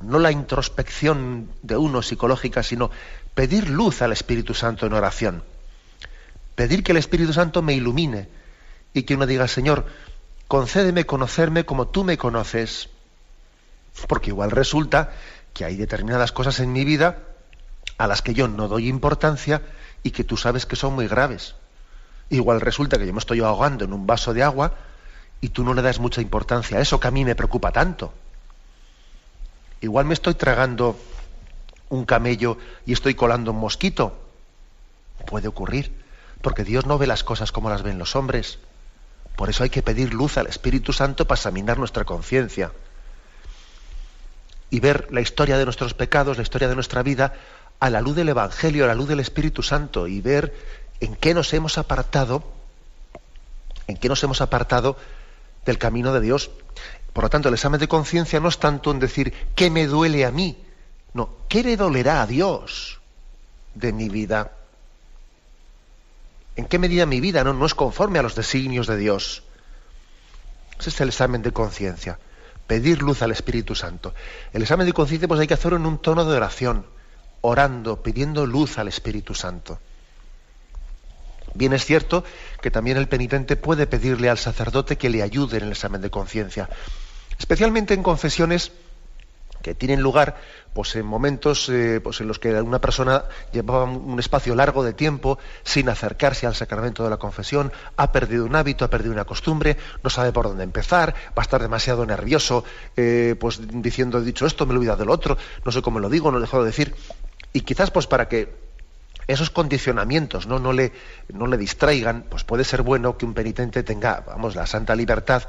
no 0.00 0.18
la 0.18 0.32
introspección 0.32 1.48
de 1.62 1.76
uno 1.76 2.02
psicológica, 2.02 2.64
sino 2.64 2.90
pedir 3.36 3.70
luz 3.70 4.02
al 4.02 4.10
Espíritu 4.10 4.52
Santo 4.52 4.84
en 4.84 4.94
oración. 4.94 5.44
Pedir 6.56 6.82
que 6.82 6.90
el 6.90 6.98
Espíritu 6.98 7.32
Santo 7.32 7.62
me 7.62 7.74
ilumine 7.74 8.28
y 8.92 9.04
que 9.04 9.14
uno 9.14 9.26
diga, 9.26 9.46
Señor, 9.46 9.86
concédeme 10.48 11.06
conocerme 11.06 11.64
como 11.64 11.88
tú 11.88 12.04
me 12.04 12.18
conoces, 12.18 12.88
porque 14.08 14.30
igual 14.30 14.50
resulta 14.50 15.12
que 15.52 15.64
hay 15.64 15.76
determinadas 15.76 16.32
cosas 16.32 16.60
en 16.60 16.72
mi 16.72 16.84
vida 16.84 17.18
a 17.98 18.06
las 18.06 18.22
que 18.22 18.34
yo 18.34 18.48
no 18.48 18.68
doy 18.68 18.88
importancia 18.88 19.62
y 20.02 20.10
que 20.10 20.24
tú 20.24 20.36
sabes 20.36 20.66
que 20.66 20.76
son 20.76 20.94
muy 20.94 21.08
graves. 21.08 21.54
Igual 22.30 22.60
resulta 22.60 22.98
que 22.98 23.06
yo 23.06 23.12
me 23.12 23.18
estoy 23.18 23.40
ahogando 23.40 23.84
en 23.84 23.92
un 23.92 24.06
vaso 24.06 24.34
de 24.34 24.42
agua 24.42 24.74
y 25.40 25.50
tú 25.50 25.62
no 25.62 25.74
le 25.74 25.82
das 25.82 26.00
mucha 26.00 26.20
importancia 26.20 26.78
a 26.78 26.80
eso 26.80 26.98
que 26.98 27.08
a 27.08 27.10
mí 27.10 27.24
me 27.24 27.34
preocupa 27.34 27.70
tanto. 27.70 28.12
Igual 29.80 30.06
me 30.06 30.14
estoy 30.14 30.34
tragando 30.34 30.98
un 31.90 32.04
camello 32.04 32.58
y 32.86 32.92
estoy 32.92 33.14
colando 33.14 33.52
un 33.52 33.58
mosquito. 33.58 34.18
Puede 35.26 35.48
ocurrir, 35.48 35.94
porque 36.40 36.64
Dios 36.64 36.86
no 36.86 36.98
ve 36.98 37.06
las 37.06 37.24
cosas 37.24 37.52
como 37.52 37.70
las 37.70 37.82
ven 37.82 37.98
los 37.98 38.16
hombres. 38.16 38.58
Por 39.36 39.50
eso 39.50 39.64
hay 39.64 39.70
que 39.70 39.82
pedir 39.82 40.14
luz 40.14 40.38
al 40.38 40.46
Espíritu 40.46 40.92
Santo 40.92 41.26
para 41.26 41.38
examinar 41.38 41.78
nuestra 41.78 42.04
conciencia 42.04 42.72
y 44.70 44.80
ver 44.80 45.08
la 45.10 45.20
historia 45.20 45.58
de 45.58 45.64
nuestros 45.64 45.94
pecados, 45.94 46.36
la 46.36 46.42
historia 46.42 46.68
de 46.68 46.74
nuestra 46.74 47.02
vida, 47.02 47.34
a 47.80 47.90
la 47.90 48.00
luz 48.00 48.16
del 48.16 48.28
Evangelio, 48.28 48.84
a 48.84 48.88
la 48.88 48.94
luz 48.94 49.08
del 49.08 49.20
Espíritu 49.20 49.62
Santo 49.62 50.06
y 50.06 50.20
ver 50.20 50.54
en 51.00 51.16
qué 51.16 51.34
nos 51.34 51.52
hemos 51.52 51.78
apartado, 51.78 52.44
en 53.86 53.96
qué 53.96 54.08
nos 54.08 54.22
hemos 54.22 54.40
apartado 54.40 54.96
del 55.64 55.78
camino 55.78 56.12
de 56.12 56.20
Dios. 56.20 56.50
Por 57.12 57.24
lo 57.24 57.30
tanto, 57.30 57.48
el 57.48 57.54
examen 57.54 57.80
de 57.80 57.88
conciencia 57.88 58.40
no 58.40 58.48
es 58.48 58.58
tanto 58.58 58.90
en 58.90 58.98
decir 58.98 59.32
qué 59.54 59.70
me 59.70 59.86
duele 59.86 60.24
a 60.24 60.30
mí, 60.30 60.56
no, 61.12 61.30
qué 61.48 61.62
le 61.62 61.76
dolerá 61.76 62.22
a 62.22 62.26
Dios 62.26 63.00
de 63.74 63.92
mi 63.92 64.08
vida. 64.08 64.52
¿En 66.56 66.66
qué 66.66 66.78
medida 66.78 67.06
mi 67.06 67.20
vida 67.20 67.42
no, 67.44 67.52
no 67.52 67.66
es 67.66 67.74
conforme 67.74 68.18
a 68.18 68.22
los 68.22 68.34
designios 68.34 68.86
de 68.86 68.96
Dios? 68.96 69.42
Ese 70.78 70.90
es 70.90 71.00
el 71.00 71.08
examen 71.08 71.42
de 71.42 71.52
conciencia. 71.52 72.18
Pedir 72.66 73.02
luz 73.02 73.22
al 73.22 73.32
Espíritu 73.32 73.74
Santo. 73.74 74.14
El 74.52 74.62
examen 74.62 74.86
de 74.86 74.92
conciencia 74.92 75.28
pues 75.28 75.40
hay 75.40 75.46
que 75.46 75.54
hacerlo 75.54 75.76
en 75.76 75.86
un 75.86 75.98
tono 75.98 76.24
de 76.24 76.36
oración, 76.36 76.86
orando, 77.40 78.02
pidiendo 78.02 78.46
luz 78.46 78.78
al 78.78 78.88
Espíritu 78.88 79.34
Santo. 79.34 79.78
Bien 81.54 81.72
es 81.72 81.84
cierto 81.84 82.24
que 82.60 82.70
también 82.70 82.96
el 82.96 83.08
penitente 83.08 83.56
puede 83.56 83.86
pedirle 83.86 84.28
al 84.28 84.38
sacerdote 84.38 84.96
que 84.96 85.10
le 85.10 85.22
ayude 85.22 85.58
en 85.58 85.64
el 85.64 85.72
examen 85.72 86.00
de 86.00 86.10
conciencia, 86.10 86.68
especialmente 87.38 87.94
en 87.94 88.02
confesiones 88.02 88.72
que 89.62 89.74
tienen 89.74 90.02
lugar 90.02 90.36
pues 90.74 90.96
en 90.96 91.06
momentos 91.06 91.68
eh, 91.68 92.00
pues 92.02 92.20
en 92.20 92.28
los 92.28 92.38
que 92.38 92.52
una 92.60 92.80
persona 92.80 93.24
llevaba 93.52 93.84
un 93.84 94.18
espacio 94.18 94.54
largo 94.56 94.82
de 94.82 94.92
tiempo 94.92 95.38
sin 95.62 95.88
acercarse 95.88 96.46
al 96.46 96.54
sacramento 96.56 97.04
de 97.04 97.10
la 97.10 97.16
confesión, 97.16 97.72
ha 97.96 98.10
perdido 98.10 98.44
un 98.44 98.56
hábito, 98.56 98.84
ha 98.84 98.90
perdido 98.90 99.12
una 99.12 99.24
costumbre, 99.24 99.78
no 100.02 100.10
sabe 100.10 100.32
por 100.32 100.48
dónde 100.48 100.64
empezar, 100.64 101.14
va 101.28 101.32
a 101.36 101.42
estar 101.42 101.62
demasiado 101.62 102.04
nervioso, 102.04 102.64
eh, 102.96 103.36
pues 103.38 103.60
diciendo, 103.80 104.18
he 104.18 104.22
dicho 104.22 104.46
esto, 104.46 104.66
me 104.66 104.74
he 104.74 104.76
olvidado 104.76 104.98
del 104.98 105.10
otro, 105.10 105.38
no 105.64 105.70
sé 105.70 105.80
cómo 105.80 106.00
lo 106.00 106.10
digo, 106.10 106.30
no 106.32 106.38
lo 106.38 106.44
dejo 106.44 106.58
de 106.58 106.66
decir. 106.66 106.94
Y 107.52 107.60
quizás 107.60 107.92
pues 107.92 108.08
para 108.08 108.28
que 108.28 108.52
esos 109.28 109.48
condicionamientos 109.50 110.46
¿no? 110.46 110.58
No, 110.58 110.72
le, 110.72 110.92
no 111.32 111.46
le 111.46 111.56
distraigan, 111.56 112.24
pues 112.28 112.42
puede 112.42 112.64
ser 112.64 112.82
bueno 112.82 113.16
que 113.16 113.24
un 113.24 113.32
penitente 113.32 113.84
tenga, 113.84 114.24
vamos, 114.26 114.56
la 114.56 114.66
santa 114.66 114.96
libertad 114.96 115.44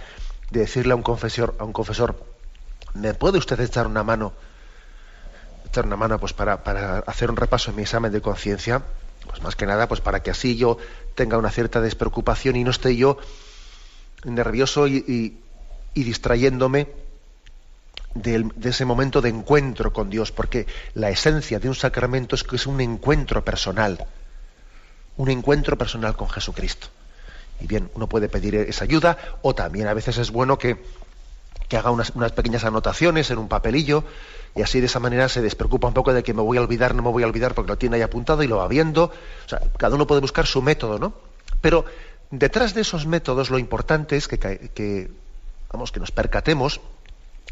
de 0.52 0.60
decirle 0.62 0.94
a 0.94 0.96
un 0.96 1.02
confesor, 1.02 1.56
a 1.58 1.64
un 1.64 1.74
confesor, 1.74 2.24
¿me 2.94 3.16
puede 3.16 3.40
usted 3.40 3.60
echar 3.60 3.88
una 3.88 4.04
mano? 4.04 4.34
Una 5.84 5.96
mano 5.96 6.20
pues 6.20 6.34
para, 6.34 6.64
para 6.64 7.00
hacer 7.00 7.30
un 7.30 7.38
repaso 7.38 7.70
en 7.70 7.78
mi 7.78 7.84
examen 7.84 8.12
de 8.12 8.22
conciencia, 8.22 8.82
pues 9.28 9.42
más 9.42 9.56
que 9.56 9.66
nada, 9.66 9.88
pues 9.88 10.02
para 10.02 10.22
que 10.22 10.32
así 10.32 10.56
yo 10.56 10.78
tenga 11.16 11.38
una 11.38 11.52
cierta 11.52 11.82
despreocupación 11.82 12.56
y 12.56 12.64
no 12.64 12.72
esté 12.72 12.96
yo 12.96 13.18
nervioso 14.24 14.88
y, 14.88 15.38
y 15.94 16.04
distrayéndome 16.04 16.88
de, 18.16 18.50
ese 18.64 18.86
momento 18.86 19.22
de 19.22 19.30
encuentro 19.30 19.94
con 19.94 20.10
Dios, 20.10 20.32
porque 20.32 20.66
la 20.94 21.10
esencia 21.10 21.60
de 21.60 21.68
un 21.68 21.76
sacramento 21.76 22.36
es 22.36 22.44
que 22.44 22.56
es 22.56 22.66
un 22.66 22.82
encuentro 22.82 23.44
personal, 23.44 24.06
un 25.18 25.30
encuentro 25.30 25.78
personal 25.78 26.16
con 26.16 26.30
Jesucristo. 26.30 26.88
Y 27.60 27.68
bien, 27.68 27.90
uno 27.94 28.08
puede 28.08 28.28
pedir 28.28 28.56
esa 28.56 28.84
ayuda 28.84 29.18
o 29.42 29.54
también 29.54 29.88
a 29.88 29.94
veces 29.94 30.18
es 30.18 30.32
bueno 30.32 30.58
que, 30.58 30.84
haga 31.74 31.92
unas, 31.92 32.12
pequeñas 32.12 32.64
anotaciones 32.64 33.32
en 33.32 33.38
un 33.38 33.48
papelillo 33.48 34.04
y 34.56 34.62
así 34.62 34.80
de 34.80 34.86
esa 34.86 35.00
manera 35.00 35.28
se 35.28 35.42
despreocupa 35.42 35.88
un 35.88 35.94
poco 35.94 36.14
de 36.14 36.24
que 36.24 36.34
me 36.34 36.42
voy 36.42 36.58
a 36.58 36.62
olvidar, 36.62 36.96
no 36.96 37.04
me 37.04 37.10
voy 37.10 37.24
a 37.24 37.28
olvidar 37.28 37.54
porque 37.54 37.70
lo 37.70 37.78
tiene 37.78 37.98
ahí 37.98 38.02
apuntado 38.02 38.44
y 38.44 38.48
lo 38.48 38.58
va 38.58 38.68
viendo. 38.68 39.06
O 39.06 39.50
sea, 39.50 39.60
cada 39.78 39.96
uno 39.96 40.08
puede 40.08 40.22
buscar 40.22 40.46
su 40.46 40.62
método, 40.62 41.00
¿no? 41.00 41.14
Pero 41.62 41.86
detrás 42.32 42.74
de 42.74 42.82
esos 42.82 43.06
métodos 43.06 43.50
lo 43.50 43.60
importante 43.60 44.16
es 44.16 44.28
que, 44.28 44.40
que, 44.40 45.12
vamos, 45.72 45.92
que 45.92 46.00
nos 46.00 46.12
percatemos 46.12 46.80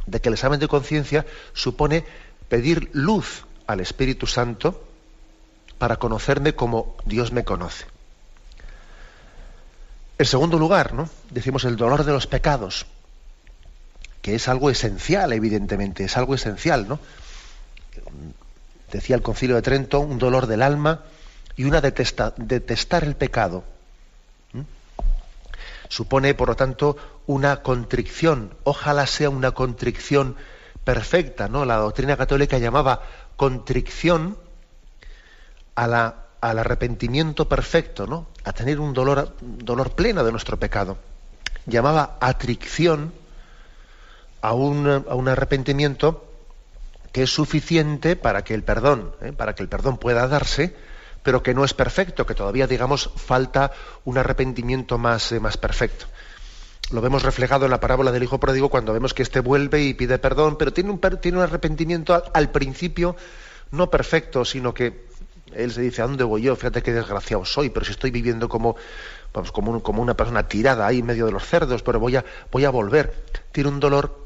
de 0.06 0.21
que 0.21 0.30
el 0.30 0.36
examen 0.36 0.60
de 0.60 0.67
conciencia 0.67 1.26
supone 1.54 2.06
pedir 2.47 2.89
luz 2.93 3.45
al 3.67 3.80
Espíritu 3.80 4.28
Santo 4.28 4.84
para 5.78 5.97
conocerme 5.97 6.56
como 6.56 6.95
Dios 7.06 7.32
me 7.32 7.43
conoce. 7.43 7.86
En 10.17 10.26
segundo 10.26 10.60
lugar, 10.60 10.93
¿no? 10.93 11.10
decimos 11.32 11.65
el 11.65 11.76
dolor 11.76 12.06
de 12.06 12.12
los 12.12 12.28
pecados, 12.28 12.86
que 14.23 14.33
es 14.33 14.47
algo 14.47 14.71
esencial, 14.71 15.31
evidentemente, 15.33 16.05
es 16.05 16.17
algo 16.17 16.33
esencial, 16.33 16.88
¿no? 16.88 16.99
Decía 18.91 19.15
el 19.15 19.21
Concilio 19.21 19.55
de 19.55 19.62
Trento, 19.62 19.99
un 19.99 20.17
dolor 20.17 20.47
del 20.47 20.63
alma 20.63 21.01
y 21.55 21.65
una 21.65 21.81
detestar 21.81 23.03
el 23.03 23.15
pecado 23.15 23.63
supone, 25.93 26.33
por 26.33 26.49
lo 26.49 26.55
tanto, 26.55 26.97
una 27.27 27.62
contrición. 27.62 28.55
Ojalá 28.63 29.05
sea 29.05 29.29
una 29.29 29.51
contrición 29.51 30.36
perfecta, 30.83 31.47
¿no? 31.47 31.65
La 31.65 31.77
doctrina 31.77 32.17
católica 32.17 32.57
llamaba 32.57 33.03
contrición 33.36 34.38
a 35.75 35.88
la, 35.88 36.15
al 36.41 36.59
arrepentimiento 36.59 37.47
perfecto, 37.47 38.07
¿no? 38.07 38.27
A 38.43 38.53
tener 38.53 38.79
un 38.79 38.93
dolor, 38.93 39.36
dolor 39.41 39.91
pleno 39.91 40.23
de 40.23 40.31
nuestro 40.31 40.57
pecado. 40.57 40.97
Llamaba 41.65 42.17
atricción 42.19 43.13
a 44.43 44.51
un, 44.51 44.88
a 44.88 45.15
un 45.15 45.27
arrepentimiento 45.29 46.25
que 47.13 47.23
es 47.23 47.29
suficiente 47.29 48.17
para 48.17 48.43
que 48.43 48.53
el 48.53 48.63
perdón, 48.63 49.15
¿eh? 49.21 49.32
para 49.32 49.56
que 49.56 49.63
el 49.63 49.69
perdón 49.69 49.97
pueda 49.97 50.27
darse, 50.27 50.75
pero 51.23 51.41
que 51.41 51.53
no 51.53 51.63
es 51.63 51.73
perfecto, 51.73 52.25
que 52.25 52.36
todavía, 52.36 52.67
digamos, 52.67 53.10
falta 53.15 53.71
un 54.03 54.17
arrepentimiento 54.17 54.97
más, 54.97 55.32
eh, 55.32 55.39
más 55.39 55.56
perfecto. 55.56 56.08
Lo 56.91 56.99
vemos 56.99 57.23
reflejado 57.23 57.63
en 57.63 57.71
la 57.71 57.79
parábola 57.79 58.12
del 58.12 58.23
hijo 58.23 58.38
pródigo 58.38 58.67
cuando 58.67 58.91
vemos 58.91 59.13
que 59.13 59.23
éste 59.23 59.39
vuelve 59.39 59.82
y 59.82 59.93
pide 59.93 60.19
perdón, 60.19 60.58
pero 60.58 60.73
tiene 60.73 60.91
un, 60.91 60.99
tiene 61.21 61.38
un 61.38 61.43
arrepentimiento 61.45 62.21
al, 62.34 62.51
principio 62.51 63.15
no 63.71 63.89
perfecto, 63.89 64.43
sino 64.43 64.73
que 64.73 65.06
él 65.53 65.71
se 65.71 65.79
dice, 65.79 66.01
¿a 66.01 66.08
dónde 66.08 66.25
voy 66.25 66.41
yo? 66.41 66.56
Fíjate 66.58 66.84
qué 66.84 66.91
desgraciado 66.91 67.45
soy, 67.45 67.69
pero 67.69 67.86
si 67.86 67.93
estoy 67.93 68.12
viviendo 68.12 68.49
como, 68.49 68.75
vamos, 69.34 69.53
como, 69.53 69.82
como 69.82 70.01
una 70.01 70.15
persona 70.15 70.49
tirada 70.49 70.86
ahí 70.86 70.99
en 70.99 71.06
medio 71.06 71.27
de 71.27 71.32
los 71.32 71.45
cerdos, 71.45 71.82
pero 71.82 72.01
voy 72.01 72.17
a, 72.17 72.25
voy 72.51 72.65
a 72.65 72.71
volver. 72.71 73.23
Tiene 73.53 73.69
un 73.69 73.79
dolor 73.79 74.22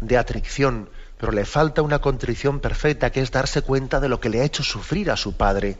de 0.00 0.16
atricción, 0.16 0.88
pero 1.18 1.32
le 1.32 1.44
falta 1.44 1.82
una 1.82 2.00
contrición 2.00 2.60
perfecta, 2.60 3.10
que 3.10 3.20
es 3.20 3.30
darse 3.30 3.62
cuenta 3.62 4.00
de 4.00 4.08
lo 4.08 4.20
que 4.20 4.30
le 4.30 4.40
ha 4.40 4.44
hecho 4.44 4.62
sufrir 4.62 5.10
a 5.10 5.16
su 5.16 5.36
padre. 5.36 5.76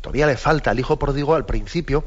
Todavía 0.00 0.26
le 0.26 0.36
falta. 0.36 0.70
al 0.70 0.80
hijo 0.80 0.98
pródigo 0.98 1.34
al 1.34 1.46
principio 1.46 2.04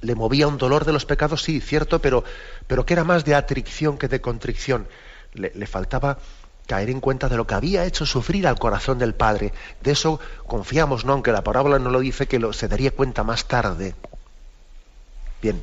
le 0.00 0.14
movía 0.14 0.46
un 0.46 0.58
dolor 0.58 0.84
de 0.84 0.92
los 0.92 1.04
pecados, 1.04 1.42
sí, 1.42 1.60
cierto, 1.60 2.00
pero, 2.00 2.24
pero 2.66 2.86
que 2.86 2.94
era 2.94 3.04
más 3.04 3.24
de 3.24 3.34
atricción 3.34 3.98
que 3.98 4.08
de 4.08 4.20
contrición. 4.20 4.86
Le, 5.34 5.66
faltaba 5.66 6.18
caer 6.66 6.90
en 6.90 7.00
cuenta 7.00 7.28
de 7.28 7.36
lo 7.36 7.46
que 7.46 7.54
había 7.54 7.84
hecho 7.84 8.06
sufrir 8.06 8.46
al 8.46 8.58
corazón 8.58 8.98
del 8.98 9.14
Padre. 9.14 9.52
De 9.82 9.92
eso 9.92 10.20
confiamos, 10.46 11.04
¿no? 11.04 11.14
Aunque 11.14 11.32
la 11.32 11.42
parábola 11.42 11.78
no 11.78 11.90
lo 11.90 12.00
dice, 12.00 12.26
que 12.26 12.38
lo, 12.38 12.52
se 12.52 12.68
daría 12.68 12.90
cuenta 12.90 13.24
más 13.24 13.46
tarde. 13.46 13.94
Bien, 15.42 15.62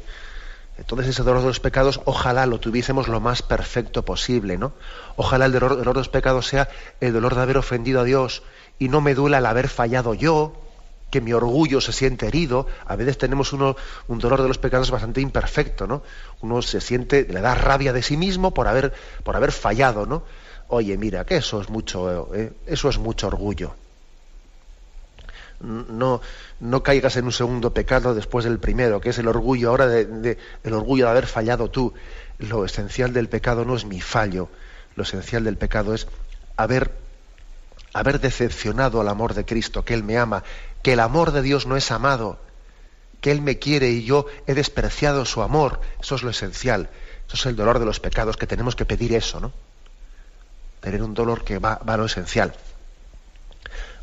entonces 0.78 1.08
ese 1.08 1.24
dolor 1.24 1.42
de 1.42 1.48
los 1.48 1.60
pecados, 1.60 2.02
ojalá 2.06 2.46
lo 2.46 2.60
tuviésemos 2.60 3.08
lo 3.08 3.20
más 3.20 3.42
perfecto 3.42 4.04
posible, 4.04 4.58
¿no? 4.58 4.74
Ojalá 5.16 5.46
el 5.46 5.54
dolor, 5.54 5.78
dolor 5.78 5.96
de 5.96 6.02
los 6.02 6.10
pecados 6.10 6.48
sea 6.48 6.68
el 7.00 7.14
dolor 7.14 7.36
de 7.36 7.42
haber 7.42 7.58
ofendido 7.58 8.02
a 8.02 8.04
Dios 8.04 8.44
y 8.78 8.90
no 8.90 9.02
me 9.02 9.16
duela 9.16 9.38
el 9.38 9.46
haber 9.46 9.70
fallado 9.70 10.14
yo, 10.14 10.54
que 11.10 11.22
mi 11.22 11.32
orgullo 11.32 11.80
se 11.80 11.94
siente 11.94 12.28
herido. 12.28 12.68
A 12.86 12.98
veces 12.98 13.18
tenemos 13.18 13.54
uno, 13.54 13.78
un 14.08 14.20
dolor 14.20 14.42
de 14.42 14.50
los 14.50 14.58
pecados 14.58 14.92
bastante 14.92 15.22
imperfecto, 15.22 15.88
¿no? 15.88 16.04
Uno 16.42 16.62
se 16.62 16.82
siente, 16.82 17.26
le 17.30 17.40
da 17.40 17.56
rabia 17.56 17.94
de 17.94 18.04
sí 18.04 18.18
mismo 18.18 18.54
por 18.54 18.68
haber, 18.68 18.94
por 19.24 19.36
haber 19.36 19.54
fallado, 19.54 20.06
¿no? 20.06 20.24
Oye, 20.68 20.98
mira, 20.98 21.26
que 21.26 21.38
eso 21.38 21.62
es 21.62 21.70
mucho, 21.70 22.34
eh, 22.36 22.52
eso 22.66 22.90
es 22.90 22.98
mucho 22.98 23.28
orgullo. 23.28 23.76
No, 25.66 26.22
no 26.60 26.84
caigas 26.84 27.18
en 27.18 27.26
un 27.26 27.32
segundo 27.32 27.74
pecado 27.74 28.14
después 28.14 28.46
del 28.46 28.60
primero, 28.60 29.02
que 29.02 29.10
es 29.10 29.18
el 29.18 29.28
orgullo 29.28 29.70
ahora 29.70 29.88
de, 29.88 30.38
el 30.64 30.74
orgullo 30.74 31.06
de 31.06 31.12
haber 31.12 31.28
fallado 31.28 31.70
tú. 31.70 31.94
Lo 32.38 32.66
esencial 32.66 33.14
del 33.14 33.30
pecado 33.30 33.66
no 33.66 33.76
es 33.76 33.86
mi 33.86 34.02
fallo, 34.02 34.50
lo 34.96 35.04
esencial 35.04 35.44
del 35.44 35.58
pecado 35.58 35.94
es 35.94 36.08
haber, 36.58 36.92
haber 37.94 38.20
decepcionado 38.20 39.02
al 39.02 39.08
amor 39.08 39.34
de 39.34 39.46
Cristo, 39.46 39.84
que 39.84 39.94
Él 39.94 40.04
me 40.04 40.18
ama, 40.18 40.44
que 40.82 40.94
el 40.94 41.00
amor 41.00 41.32
de 41.32 41.42
Dios 41.42 41.66
no 41.66 41.78
es 41.78 41.92
amado, 41.92 42.38
que 43.22 43.32
Él 43.32 43.42
me 43.42 43.58
quiere 43.58 43.90
y 43.90 44.04
yo 44.04 44.28
he 44.46 44.54
despreciado 44.54 45.26
su 45.26 45.42
amor. 45.42 45.82
Eso 46.00 46.16
es 46.16 46.24
lo 46.24 46.30
esencial. 46.30 46.90
Eso 47.28 47.38
es 47.38 47.46
el 47.48 47.56
dolor 47.56 47.80
de 47.80 47.86
los 47.86 48.00
pecados, 48.00 48.38
que 48.38 48.48
tenemos 48.48 48.76
que 48.76 48.86
pedir 48.86 49.14
eso, 49.14 49.40
¿no? 49.40 49.52
Tener 50.80 51.02
un 51.02 51.14
dolor 51.14 51.44
que 51.44 51.58
va, 51.58 51.74
a 51.74 51.98
lo 51.98 52.06
esencial. 52.06 52.54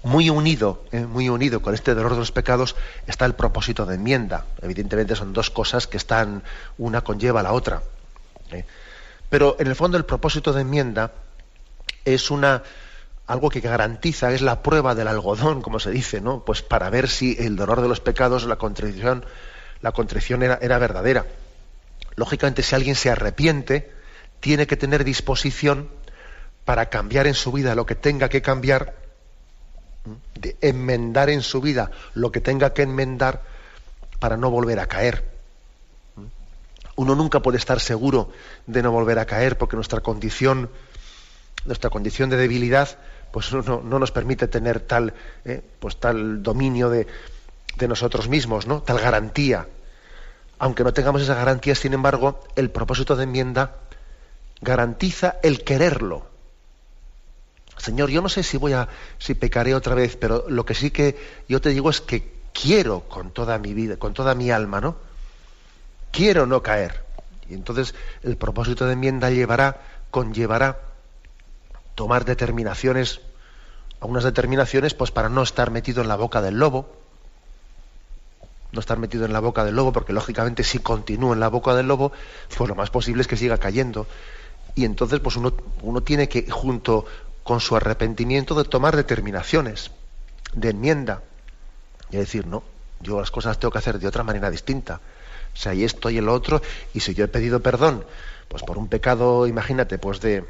Muy 0.04 0.30
unido, 0.30 0.84
¿eh? 0.90 1.06
muy 1.06 1.28
unido 1.28 1.62
con 1.62 1.74
este 1.74 1.94
dolor 1.94 2.12
de 2.12 2.18
los 2.18 2.32
pecados 2.32 2.74
está 3.06 3.24
el 3.24 3.34
propósito 3.34 3.86
de 3.86 3.94
enmienda. 3.94 4.46
Evidentemente 4.60 5.14
son 5.14 5.32
dos 5.32 5.50
cosas 5.50 5.86
que 5.86 5.96
están, 5.96 6.42
una 6.76 7.02
conlleva 7.02 7.40
a 7.40 7.42
la 7.44 7.52
otra. 7.52 7.82
¿eh? 8.50 8.64
Pero 9.30 9.56
en 9.60 9.68
el 9.68 9.76
fondo 9.76 9.96
el 9.96 10.04
propósito 10.04 10.52
de 10.52 10.62
enmienda 10.62 11.12
es 12.04 12.30
una 12.30 12.62
algo 13.26 13.48
que 13.48 13.60
garantiza, 13.60 14.32
es 14.32 14.42
la 14.42 14.62
prueba 14.62 14.94
del 14.94 15.08
algodón, 15.08 15.62
como 15.62 15.78
se 15.78 15.90
dice, 15.90 16.20
¿no? 16.20 16.44
Pues 16.44 16.60
para 16.60 16.90
ver 16.90 17.08
si 17.08 17.36
el 17.38 17.56
dolor 17.56 17.80
de 17.80 17.88
los 17.88 18.00
pecados, 18.00 18.44
la 18.44 18.56
contrición, 18.56 19.24
la 19.80 19.92
contrición 19.92 20.42
era, 20.42 20.58
era 20.60 20.78
verdadera. 20.78 21.26
Lógicamente, 22.16 22.62
si 22.62 22.74
alguien 22.74 22.94
se 22.94 23.10
arrepiente, 23.10 23.90
tiene 24.40 24.66
que 24.66 24.76
tener 24.76 25.04
disposición 25.04 25.88
para 26.64 26.86
cambiar 26.90 27.26
en 27.26 27.34
su 27.34 27.52
vida 27.52 27.74
lo 27.74 27.86
que 27.86 27.94
tenga 27.94 28.28
que 28.28 28.42
cambiar, 28.42 28.94
de 30.34 30.56
enmendar 30.60 31.30
en 31.30 31.42
su 31.42 31.60
vida 31.60 31.90
lo 32.14 32.32
que 32.32 32.40
tenga 32.40 32.72
que 32.72 32.82
enmendar 32.82 33.42
para 34.18 34.36
no 34.36 34.50
volver 34.50 34.80
a 34.80 34.86
caer. 34.86 35.30
Uno 36.96 37.14
nunca 37.14 37.40
puede 37.40 37.58
estar 37.58 37.80
seguro 37.80 38.30
de 38.66 38.82
no 38.82 38.92
volver 38.92 39.18
a 39.18 39.26
caer 39.26 39.56
porque 39.56 39.76
nuestra 39.76 40.00
condición, 40.00 40.70
nuestra 41.64 41.90
condición 41.90 42.30
de 42.30 42.36
debilidad, 42.36 42.98
pues 43.30 43.52
no, 43.52 43.80
no 43.80 43.98
nos 43.98 44.12
permite 44.12 44.46
tener 44.48 44.80
tal, 44.80 45.14
eh, 45.44 45.62
pues 45.80 45.96
tal 45.96 46.42
dominio 46.42 46.90
de, 46.90 47.06
de 47.76 47.88
nosotros 47.88 48.28
mismos, 48.28 48.66
¿no? 48.66 48.82
Tal 48.82 48.98
garantía. 48.98 49.66
Aunque 50.58 50.84
no 50.84 50.92
tengamos 50.92 51.22
esa 51.22 51.34
garantía, 51.34 51.74
sin 51.74 51.94
embargo, 51.94 52.40
el 52.56 52.70
propósito 52.70 53.16
de 53.16 53.24
enmienda 53.24 53.76
garantiza 54.60 55.36
el 55.42 55.64
quererlo. 55.64 56.31
Señor, 57.82 58.10
yo 58.10 58.22
no 58.22 58.28
sé 58.28 58.44
si 58.44 58.58
voy 58.58 58.74
a, 58.74 58.88
si 59.18 59.34
pecaré 59.34 59.74
otra 59.74 59.96
vez, 59.96 60.14
pero 60.14 60.44
lo 60.48 60.64
que 60.64 60.72
sí 60.72 60.92
que 60.92 61.18
yo 61.48 61.60
te 61.60 61.70
digo 61.70 61.90
es 61.90 62.00
que 62.00 62.32
quiero 62.54 63.00
con 63.08 63.32
toda 63.32 63.58
mi 63.58 63.74
vida, 63.74 63.96
con 63.96 64.14
toda 64.14 64.36
mi 64.36 64.52
alma, 64.52 64.80
¿no? 64.80 64.94
Quiero 66.12 66.46
no 66.46 66.62
caer. 66.62 67.02
Y 67.50 67.54
entonces 67.54 67.96
el 68.22 68.36
propósito 68.36 68.86
de 68.86 68.92
enmienda 68.92 69.30
llevará, 69.30 69.82
conllevará 70.12 70.78
tomar 71.96 72.24
determinaciones, 72.24 73.20
algunas 74.00 74.22
determinaciones, 74.22 74.94
pues 74.94 75.10
para 75.10 75.28
no 75.28 75.42
estar 75.42 75.72
metido 75.72 76.02
en 76.02 76.08
la 76.08 76.14
boca 76.14 76.40
del 76.40 76.60
lobo, 76.60 76.88
no 78.70 78.78
estar 78.78 79.00
metido 79.00 79.24
en 79.24 79.32
la 79.32 79.40
boca 79.40 79.64
del 79.64 79.74
lobo, 79.74 79.92
porque 79.92 80.12
lógicamente 80.12 80.62
si 80.62 80.78
continúa 80.78 81.34
en 81.34 81.40
la 81.40 81.48
boca 81.48 81.74
del 81.74 81.88
lobo, 81.88 82.12
pues 82.56 82.68
lo 82.68 82.76
más 82.76 82.90
posible 82.90 83.22
es 83.22 83.26
que 83.26 83.36
siga 83.36 83.58
cayendo. 83.58 84.06
Y 84.76 84.84
entonces, 84.84 85.18
pues 85.18 85.36
uno, 85.36 85.52
uno 85.82 86.00
tiene 86.02 86.28
que, 86.28 86.48
junto 86.48 87.06
con 87.44 87.60
su 87.60 87.76
arrepentimiento, 87.76 88.54
de 88.54 88.64
tomar 88.64 88.96
determinaciones 88.96 89.90
de 90.54 90.70
enmienda. 90.70 91.22
Y 92.10 92.16
decir, 92.16 92.46
no, 92.46 92.62
yo 93.00 93.20
las 93.20 93.30
cosas 93.30 93.58
tengo 93.58 93.72
que 93.72 93.78
hacer 93.78 93.98
de 93.98 94.06
otra 94.06 94.22
manera 94.22 94.50
distinta. 94.50 95.00
O 95.54 95.56
sea, 95.56 95.74
y 95.74 95.84
esto 95.84 96.10
y 96.10 96.18
el 96.18 96.28
otro, 96.28 96.62
y 96.94 97.00
si 97.00 97.14
yo 97.14 97.24
he 97.24 97.28
pedido 97.28 97.60
perdón, 97.60 98.04
pues 98.48 98.62
por 98.62 98.78
un 98.78 98.88
pecado, 98.88 99.46
imagínate, 99.46 99.98
pues 99.98 100.20
de, 100.20 100.44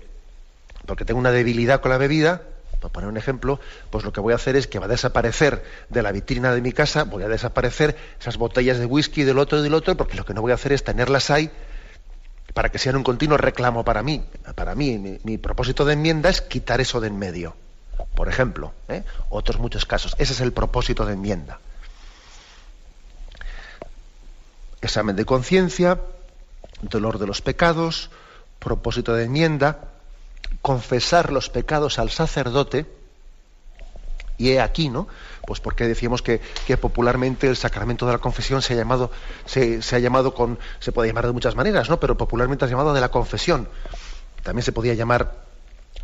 porque 0.86 1.04
tengo 1.04 1.20
una 1.20 1.32
debilidad 1.32 1.80
con 1.80 1.90
la 1.90 1.98
bebida, 1.98 2.42
para 2.80 2.92
poner 2.92 3.08
un 3.08 3.16
ejemplo, 3.16 3.60
pues 3.90 4.04
lo 4.04 4.12
que 4.12 4.20
voy 4.20 4.32
a 4.32 4.36
hacer 4.36 4.56
es 4.56 4.66
que 4.66 4.80
va 4.80 4.86
a 4.86 4.88
desaparecer 4.88 5.64
de 5.88 6.02
la 6.02 6.10
vitrina 6.10 6.52
de 6.52 6.60
mi 6.60 6.72
casa, 6.72 7.04
voy 7.04 7.22
a 7.22 7.28
desaparecer 7.28 7.96
esas 8.20 8.36
botellas 8.36 8.78
de 8.78 8.86
whisky 8.86 9.22
del 9.22 9.38
otro 9.38 9.58
y 9.58 9.62
del 9.62 9.74
otro, 9.74 9.96
porque 9.96 10.16
lo 10.16 10.24
que 10.24 10.34
no 10.34 10.42
voy 10.42 10.50
a 10.50 10.56
hacer 10.56 10.72
es 10.72 10.82
tenerlas 10.82 11.30
ahí 11.30 11.50
para 12.54 12.70
que 12.70 12.78
sean 12.78 12.96
un 12.96 13.02
continuo 13.02 13.38
reclamo 13.38 13.84
para 13.84 14.02
mí. 14.02 14.24
Para 14.54 14.74
mí, 14.74 15.18
mi, 15.22 15.38
propósito 15.38 15.84
de 15.84 15.94
enmienda 15.94 16.28
es 16.28 16.40
quitar 16.40 16.80
eso 16.80 17.00
de 17.00 17.08
en 17.08 17.18
medio. 17.18 17.56
Por 18.14 18.28
ejemplo, 18.28 18.72
¿eh? 18.88 19.04
otros 19.30 19.58
muchos 19.58 19.86
casos. 19.86 20.14
Ese 20.18 20.32
es 20.32 20.40
el 20.40 20.52
propósito 20.52 21.06
de 21.06 21.14
enmienda. 21.14 21.60
Examen 24.80 25.16
de 25.16 25.24
conciencia, 25.24 26.00
dolor 26.82 27.18
de 27.18 27.26
los 27.26 27.40
pecados, 27.40 28.10
propósito 28.58 29.14
de 29.14 29.24
enmienda, 29.24 29.78
confesar 30.60 31.32
los 31.32 31.48
pecados 31.48 31.98
al 31.98 32.10
sacerdote, 32.10 32.86
y 34.42 34.50
he 34.50 34.60
aquí, 34.60 34.88
¿no? 34.88 35.06
Pues 35.46 35.60
porque 35.60 35.86
decíamos 35.86 36.20
que, 36.20 36.40
popularmente 36.80 37.46
el 37.48 37.56
sacramento 37.56 38.06
de 38.06 38.12
la 38.12 38.18
confesión 38.18 38.60
se 38.60 38.74
ha 38.74 38.76
llamado, 38.76 39.12
se, 39.46 39.80
ha 39.92 39.98
llamado 40.00 40.34
con, 40.34 40.58
se 40.80 40.90
puede 40.90 41.08
llamar 41.08 41.26
de 41.26 41.32
muchas 41.32 41.54
maneras, 41.54 41.88
¿no? 41.88 42.00
Pero 42.00 42.16
popularmente 42.16 42.64
ha 42.64 42.68
llamado 42.68 42.92
de 42.92 43.00
la 43.00 43.10
confesión. 43.10 43.68
También 44.42 44.64
se 44.64 44.72
podía 44.72 44.94
llamar 44.94 45.44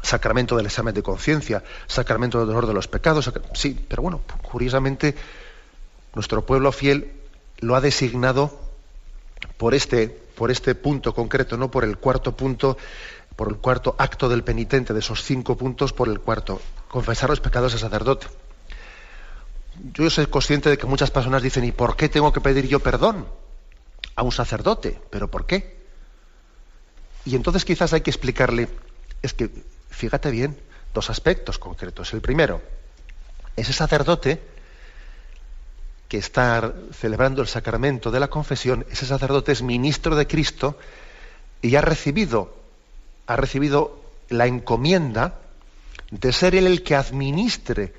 sacramento 0.03 0.57
del 0.57 0.67
examen 0.67 0.95
de 0.95 1.03
conciencia, 1.03 1.65
sacramento 1.89 2.39
del 2.39 2.47
dolor 2.47 2.69
de 2.69 2.75
los 2.75 2.87
pecados, 2.87 3.33
sí, 3.55 3.85
pero 3.89 4.03
bueno, 4.03 4.21
curiosamente 4.43 5.17
nuestro 6.15 6.47
pueblo 6.47 6.71
fiel 6.71 7.13
lo 7.59 7.75
ha 7.75 7.81
designado 7.81 8.57
por 9.57 9.75
este, 9.75 10.09
por 10.09 10.53
este 10.53 10.77
punto 10.77 11.13
concreto, 11.13 11.57
no 11.57 11.73
por 11.73 11.83
el 11.83 11.99
cuarto 11.99 12.37
punto, 12.37 12.79
por 13.35 13.49
el 13.49 13.57
cuarto 13.57 13.97
acto 13.99 14.29
del 14.29 14.45
penitente 14.45 14.93
de 14.93 15.01
esos 15.01 15.25
cinco 15.25 15.57
puntos, 15.57 15.93
por 15.93 16.09
el 16.09 16.21
cuarto, 16.21 16.61
confesar 16.89 17.31
los 17.31 17.41
pecados 17.41 17.73
al 17.75 17.81
sacerdote 17.81 18.27
yo 19.93 20.11
soy 20.11 20.27
consciente 20.27 20.71
de 20.71 20.79
que 20.79 20.87
muchas 20.87 21.11
personas 21.11 21.43
dicen, 21.43 21.65
¿y 21.65 21.73
por 21.73 21.97
qué 21.97 22.09
tengo 22.09 22.33
que 22.33 22.41
pedir 22.41 22.67
yo 22.67 22.81
perdón 22.81 23.27
a 24.17 24.23
un 24.23 24.33
sacerdote? 24.33 25.01
¿Pero 25.11 25.31
por 25.31 25.47
qué? 25.47 25.79
Y 27.25 27.37
entonces 27.37 27.65
quizás 27.65 27.93
hay 27.93 28.01
que 28.01 28.11
explicarle, 28.11 28.69
es 29.23 29.35
que, 29.35 29.51
fíjate 29.91 30.31
bien, 30.31 30.59
dos 30.95 31.11
aspectos 31.11 31.59
concretos. 31.59 32.13
El 32.13 32.21
primero, 32.21 32.61
ese 33.57 33.73
sacerdote 33.73 34.41
que 36.09 36.19
está 36.19 36.73
celebrando 36.93 37.43
el 37.43 37.49
sacramento 37.49 38.11
de 38.11 38.21
la 38.21 38.29
confesión, 38.29 38.87
ese 38.91 39.07
sacerdote 39.07 39.53
es 39.53 39.63
ministro 39.63 40.17
de 40.17 40.27
Cristo 40.27 40.79
y 41.61 41.77
ha 41.77 41.83
recibido, 41.83 42.57
ha 43.27 43.37
recibido 43.37 44.01
la 44.31 44.47
encomienda 44.47 45.39
de 46.11 46.33
ser 46.33 46.55
él 46.55 46.67
el 46.67 46.83
que 46.83 46.95
administre 46.97 47.93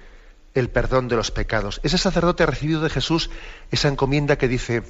el 0.55 0.69
perdón 0.69 1.07
de 1.07 1.15
los 1.15 1.31
pecados. 1.31 1.79
Ese 1.83 1.97
sacerdote 1.97 2.43
ha 2.43 2.47
recibido 2.47 2.81
de 2.81 2.89
Jesús 2.89 3.29
esa 3.71 3.87
encomienda 3.87 4.37
que 4.37 4.47
dice, 4.47 4.83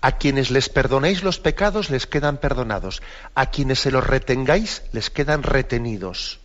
a 0.00 0.12
quienes 0.12 0.50
les 0.50 0.68
perdonéis 0.68 1.22
los 1.22 1.38
pecados 1.40 1.90
les 1.90 2.06
quedan 2.06 2.38
perdonados, 2.38 3.02
a 3.34 3.46
quienes 3.46 3.80
se 3.80 3.90
los 3.90 4.06
retengáis 4.06 4.82
les 4.92 5.10
quedan 5.10 5.42
retenidos. 5.42 6.40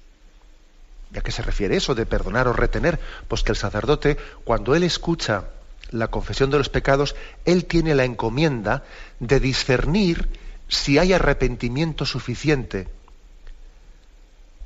¿Y 1.14 1.18
a 1.18 1.22
qué 1.22 1.32
se 1.32 1.44
refiere 1.44 1.78
eso 1.78 1.94
de 1.94 2.08
perdonar 2.08 2.48
o 2.48 2.54
retener? 2.54 3.00
Pues 3.28 3.44
que 3.44 3.52
el 3.52 3.58
sacerdote, 3.58 4.18
cuando 4.44 4.74
él 4.76 4.84
escucha 4.84 5.46
la 5.92 6.08
confesión 6.08 6.50
de 6.50 6.58
los 6.58 6.70
pecados, 6.70 7.16
él 7.46 7.66
tiene 7.66 7.94
la 7.94 8.06
encomienda 8.06 8.84
de 9.20 9.40
discernir 9.40 10.28
si 10.68 10.98
hay 10.98 11.14
arrepentimiento 11.14 12.06
suficiente 12.06 12.88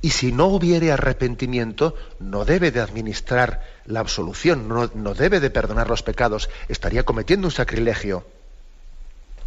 y 0.00 0.10
si 0.10 0.32
no 0.32 0.46
hubiere 0.46 0.92
arrepentimiento, 0.92 1.94
no 2.20 2.44
debe 2.44 2.70
de 2.70 2.80
administrar 2.80 3.62
la 3.86 4.00
absolución, 4.00 4.68
no, 4.68 5.14
debe 5.14 5.40
de 5.40 5.50
perdonar 5.50 5.88
los 5.88 6.02
pecados, 6.02 6.48
estaría 6.68 7.04
cometiendo 7.04 7.48
un 7.48 7.52
sacrilegio. 7.52 8.24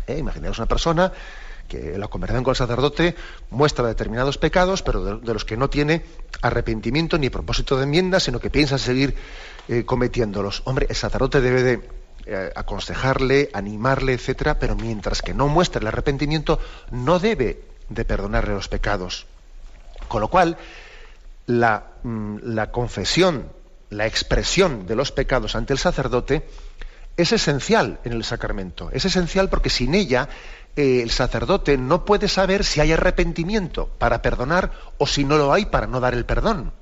¿Eh? 0.07 0.17
Imaginaos 0.17 0.57
una 0.57 0.67
persona 0.67 1.13
que 1.69 1.97
la 1.97 2.09
conversación 2.09 2.43
con 2.43 2.51
el 2.51 2.57
sacerdote 2.57 3.15
muestra 3.49 3.87
determinados 3.87 4.37
pecados, 4.37 4.81
pero 4.81 5.19
de, 5.19 5.33
los 5.33 5.45
que 5.45 5.55
no 5.55 5.69
tiene 5.69 6.03
arrepentimiento 6.41 7.17
ni 7.17 7.29
propósito 7.29 7.77
de 7.77 7.83
enmienda, 7.83 8.19
sino 8.19 8.39
que 8.39 8.49
piensa 8.49 8.77
seguir 8.77 9.15
eh, 9.69 9.85
cometiéndolos. 9.85 10.63
Hombre, 10.65 10.87
el 10.89 10.95
sacerdote 10.97 11.39
debe 11.39 11.63
de 11.63 11.89
eh, 12.25 12.51
aconsejarle, 12.55 13.49
animarle, 13.53 14.13
etcétera, 14.13 14.59
pero 14.59 14.75
mientras 14.75 15.21
que 15.21 15.33
no 15.33 15.47
muestre 15.47 15.79
el 15.79 15.87
arrepentimiento, 15.87 16.59
no 16.91 17.19
debe 17.19 17.61
de 17.87 18.03
perdonarle 18.03 18.53
los 18.53 18.67
pecados. 18.67 19.25
Con 20.07 20.21
lo 20.21 20.27
cual, 20.27 20.57
mm, 21.47 22.37
la, 22.43 22.71
confesión, 22.71 23.51
la 23.89 24.05
expresión 24.05 24.85
de 24.85 24.95
los 24.95 25.11
pecados 25.11 25.55
ante 25.55 25.73
el 25.73 25.79
sacerdote 25.79 26.47
es 27.17 27.31
esencial 27.31 27.99
en 28.03 28.13
el 28.13 28.23
sacramento. 28.23 28.89
Es 28.91 29.05
esencial 29.05 29.49
porque 29.49 29.69
sin 29.69 29.95
ella 29.95 30.29
eh, 30.75 31.01
el 31.01 31.11
sacerdote 31.11 31.77
no 31.77 32.05
puede 32.05 32.27
saber 32.27 32.63
si 32.63 32.79
hay 32.79 32.93
arrepentimiento 32.93 33.87
para 33.97 34.21
perdonar 34.21 34.71
o 34.97 35.07
si 35.07 35.23
no 35.25 35.37
lo 35.37 35.53
hay 35.53 35.65
para 35.65 35.87
no 35.87 35.99
dar 35.99 36.13
el 36.13 36.25
perdón. 36.25 36.73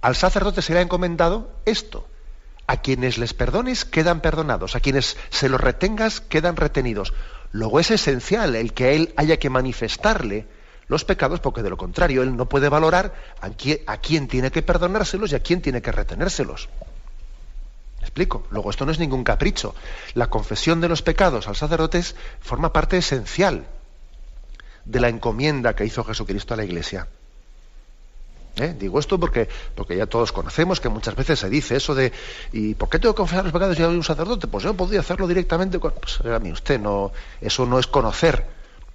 Al 0.00 0.16
sacerdote 0.16 0.62
se 0.62 0.72
le 0.72 0.78
ha 0.78 0.82
encomendado 0.82 1.50
esto. 1.64 2.06
A 2.68 2.78
quienes 2.78 3.16
les 3.18 3.32
perdones 3.32 3.84
quedan 3.84 4.20
perdonados, 4.20 4.74
a 4.74 4.80
quienes 4.80 5.16
se 5.30 5.48
los 5.48 5.60
retengas 5.60 6.20
quedan 6.20 6.56
retenidos. 6.56 7.12
Luego 7.52 7.78
es 7.78 7.90
esencial 7.90 8.56
el 8.56 8.72
que 8.72 8.96
él 8.96 9.14
haya 9.16 9.38
que 9.38 9.50
manifestarle 9.50 10.46
los 10.88 11.04
pecados, 11.04 11.40
porque 11.40 11.62
de 11.62 11.70
lo 11.70 11.76
contrario 11.76 12.22
él 12.22 12.36
no 12.36 12.48
puede 12.48 12.68
valorar 12.68 13.14
a 13.40 13.50
quién, 13.98 14.28
tiene 14.28 14.50
que 14.50 14.62
perdonárselos 14.62 15.32
y 15.32 15.34
a 15.34 15.40
quién 15.40 15.60
tiene 15.60 15.82
que 15.82 15.92
retenérselos. 15.92 16.68
¿Me 17.98 18.04
explico? 18.04 18.46
Luego, 18.50 18.70
esto 18.70 18.86
no 18.86 18.92
es 18.92 18.98
ningún 18.98 19.24
capricho. 19.24 19.74
La 20.14 20.28
confesión 20.28 20.80
de 20.80 20.88
los 20.88 21.02
pecados 21.02 21.48
al 21.48 21.56
sacerdote 21.56 22.02
forma 22.40 22.72
parte 22.72 22.98
esencial 22.98 23.66
de 24.84 25.00
la 25.00 25.08
encomienda 25.08 25.74
que 25.74 25.84
hizo 25.84 26.04
Jesucristo 26.04 26.54
a 26.54 26.56
la 26.58 26.64
Iglesia. 26.64 27.08
¿Eh? 28.58 28.74
Digo 28.78 28.98
esto 28.98 29.20
porque, 29.20 29.48
porque 29.74 29.96
ya 29.96 30.06
todos 30.06 30.32
conocemos 30.32 30.80
que 30.80 30.88
muchas 30.88 31.14
veces 31.14 31.38
se 31.38 31.50
dice 31.50 31.76
eso 31.76 31.94
de 31.94 32.10
¿y 32.52 32.74
por 32.74 32.88
qué 32.88 32.98
tengo 32.98 33.14
que 33.14 33.18
confesar 33.18 33.44
los 33.44 33.52
pecados 33.52 33.76
si 33.76 33.82
hay 33.82 33.88
un 33.90 34.02
sacerdote? 34.02 34.46
Pues 34.46 34.64
yo 34.64 34.72
podría 34.72 35.00
hacerlo 35.00 35.26
directamente 35.26 35.78
con... 35.78 35.92
Pues, 35.92 36.20
a 36.20 36.38
mí 36.38 36.52
usted 36.52 36.80
no... 36.80 37.12
Eso 37.40 37.66
no 37.66 37.78
es 37.78 37.86
conocer, 37.86 38.46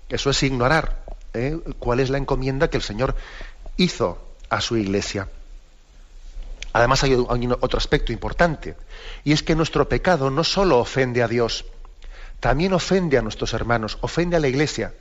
eso 0.10 0.32
es 0.32 0.42
ignorar. 0.42 1.01
¿Eh? 1.34 1.60
cuál 1.80 2.00
es 2.00 2.10
la 2.10 2.18
encomienda 2.18 2.70
que 2.70 2.78
el 2.78 2.84
Señor 2.84 3.16
hizo 3.78 4.18
a 4.50 4.62
su 4.62 4.78
iglesia. 4.78 5.28
Además 6.74 7.04
hay, 7.04 7.16
otro 7.16 7.78
aspecto 7.78 8.14
importante, 8.14 8.76
y 9.24 9.34
es 9.34 9.44
que 9.44 9.56
nuestro 9.56 9.90
pecado 9.90 10.30
no 10.30 10.44
solo 10.44 10.80
ofende 10.80 11.22
a 11.22 11.28
Dios, 11.28 11.66
también 12.40 12.74
ofende 12.74 13.18
a 13.18 13.22
nuestros 13.22 13.54
hermanos, 13.54 13.98
ofende 14.02 14.38
a 14.38 14.40
la 14.40 14.48
Iglesia. 14.48 14.94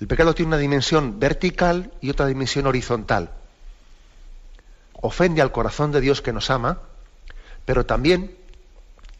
El 0.00 0.06
pecado 0.06 0.34
tiene 0.34 0.48
una 0.48 0.56
dimensión 0.56 1.20
vertical 1.20 1.92
y 2.00 2.10
otra 2.10 2.26
dimensión 2.26 2.66
horizontal. 2.66 3.30
Ofende 4.94 5.42
al 5.42 5.52
corazón 5.52 5.92
de 5.92 6.00
Dios 6.00 6.22
que 6.22 6.32
nos 6.32 6.50
ama, 6.50 6.80
pero 7.66 7.84
también, 7.84 8.34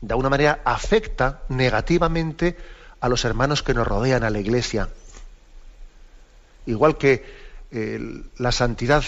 de 0.01 0.13
alguna 0.13 0.31
manera, 0.31 0.61
afecta 0.65 1.43
negativamente 1.51 2.57
a 3.01 3.09
los 3.09 3.25
hermanos 3.27 3.63
que 3.63 3.75
nos 3.75 3.87
rodean, 3.87 4.25
a 4.25 4.31
la 4.31 4.41
Iglesia. 4.41 4.89
Igual 6.67 6.97
que 6.97 7.25
eh, 7.71 8.23
la 8.39 8.53
santidad 8.53 9.05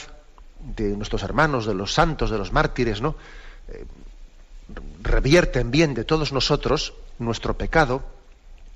de 0.60 0.96
nuestros 0.96 1.22
hermanos, 1.22 1.66
de 1.66 1.74
los 1.74 1.92
santos, 1.92 2.30
de 2.30 2.38
los 2.38 2.52
mártires, 2.52 3.00
¿no? 3.00 3.16
Eh, 3.68 3.84
revierten 5.02 5.70
bien 5.70 5.94
de 5.94 6.04
todos 6.04 6.32
nosotros, 6.32 6.94
nuestro 7.18 7.56
pecado 7.58 8.02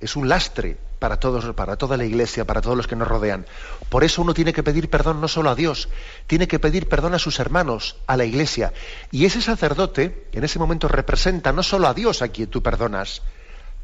es 0.01 0.17
un 0.17 0.29
lastre 0.29 0.77
para 0.99 1.19
todos, 1.19 1.55
para 1.55 1.77
toda 1.77 1.97
la 1.97 2.05
iglesia, 2.05 2.45
para 2.45 2.61
todos 2.61 2.77
los 2.77 2.87
que 2.87 2.97
nos 2.97 3.09
rodean. 3.09 3.47
Por 3.89 4.05
eso 4.05 4.23
uno 4.23 4.35
tiene 4.35 4.53
que 4.53 4.63
pedir 4.63 4.91
perdón 4.91 5.21
no 5.21 5.29
solo 5.29 5.51
a 5.51 5.55
Dios, 5.55 5.89
tiene 6.27 6.49
que 6.49 6.59
pedir 6.59 6.89
perdón 6.89 7.15
a 7.15 7.19
sus 7.19 7.39
hermanos, 7.39 7.97
a 8.07 8.17
la 8.17 8.25
iglesia. 8.25 8.73
Y 9.11 9.25
ese 9.25 9.41
sacerdote, 9.41 10.29
en 10.33 10.45
ese 10.45 10.59
momento, 10.59 10.89
representa 10.89 11.53
no 11.53 11.63
solo 11.63 11.89
a 11.89 11.95
Dios 11.95 12.23
a 12.23 12.29
quien 12.29 12.49
tú 12.49 12.63
perdonas, 12.63 13.23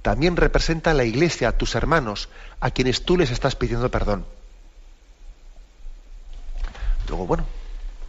también 0.03 0.37
representa 0.37 0.91
a 0.91 0.95
la 0.95 1.05
iglesia, 1.05 1.49
a 1.49 1.59
tus 1.59 1.75
hermanos, 1.75 2.29
a 2.61 2.71
quienes 2.71 3.05
tú 3.05 3.17
les 3.17 3.31
estás 3.31 3.57
pidiendo 3.57 3.91
perdón. 3.91 4.27
Luego, 7.09 7.27
bueno, 7.27 7.45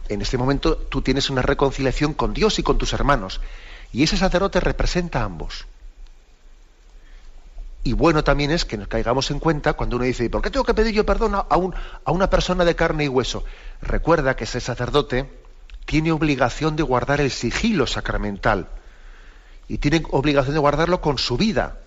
en 0.08 0.22
este 0.22 0.38
momento 0.38 0.76
tú 0.76 1.02
tienes 1.02 1.30
una 1.30 1.42
reconciliación 1.42 2.14
con 2.14 2.34
Dios 2.34 2.58
y 2.58 2.62
con 2.62 2.78
tus 2.78 2.92
hermanos. 2.92 3.40
Y 3.92 4.02
ese 4.02 4.16
sacerdote 4.16 4.60
representa 4.60 5.20
a 5.20 5.24
ambos. 5.24 5.66
Y 7.82 7.92
bueno 7.92 8.24
también 8.24 8.50
es 8.50 8.64
que 8.64 8.78
nos 8.78 8.88
caigamos 8.88 9.30
en 9.30 9.38
cuenta 9.38 9.74
cuando 9.74 9.96
uno 9.96 10.06
dice, 10.06 10.28
¿por 10.30 10.40
qué 10.40 10.50
tengo 10.50 10.64
que 10.64 10.72
pedir 10.72 10.94
yo 10.94 11.04
perdón 11.04 11.34
a, 11.34 11.46
a 11.48 12.12
una 12.12 12.30
persona 12.30 12.64
de 12.64 12.74
carne 12.74 13.04
y 13.04 13.08
hueso? 13.08 13.44
Recuerda 13.82 14.36
que 14.36 14.44
ese 14.44 14.60
sacerdote 14.60 15.28
tiene 15.84 16.10
obligación 16.10 16.76
de 16.76 16.82
guardar 16.82 17.20
el 17.20 17.30
sigilo 17.30 17.86
sacramental 17.86 18.68
y 19.68 19.78
tiene 19.78 20.02
obligación 20.10 20.54
de 20.54 20.60
guardarlo 20.60 21.02
con 21.02 21.18
su 21.18 21.36
vida, 21.36 21.78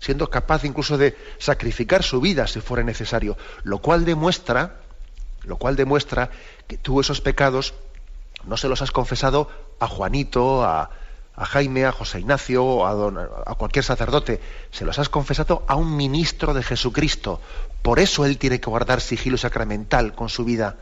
siendo 0.00 0.30
capaz 0.30 0.64
incluso 0.64 0.96
de 0.96 1.16
sacrificar 1.38 2.02
su 2.02 2.20
vida 2.22 2.46
si 2.46 2.60
fuera 2.60 2.82
necesario, 2.82 3.36
lo 3.62 3.78
cual 3.78 4.06
demuestra 4.06 4.80
lo 5.44 5.56
cual 5.56 5.76
demuestra 5.76 6.30
que 6.66 6.76
tú 6.76 7.00
esos 7.00 7.20
pecados 7.20 7.74
no 8.46 8.56
se 8.56 8.68
los 8.68 8.82
has 8.82 8.90
confesado 8.90 9.48
a 9.80 9.88
Juanito, 9.88 10.64
a, 10.64 10.90
Jaime, 11.36 11.84
a 11.84 11.92
José 11.92 12.20
Ignacio, 12.20 12.86
a, 12.86 12.92
a 13.46 13.54
cualquier 13.54 13.84
sacerdote, 13.84 14.40
se 14.70 14.84
los 14.84 14.98
has 14.98 15.08
confesado 15.08 15.64
a 15.66 15.74
un 15.74 15.96
ministro 15.96 16.54
de 16.54 16.62
Jesucristo. 16.62 17.40
Por 17.82 17.98
eso 17.98 18.24
él 18.24 18.38
tiene 18.38 18.60
que 18.60 18.70
guardar 18.70 19.00
sigilo 19.00 19.36
sacramental 19.36 20.14
con 20.14 20.28
su 20.28 20.44
vida. 20.44 20.76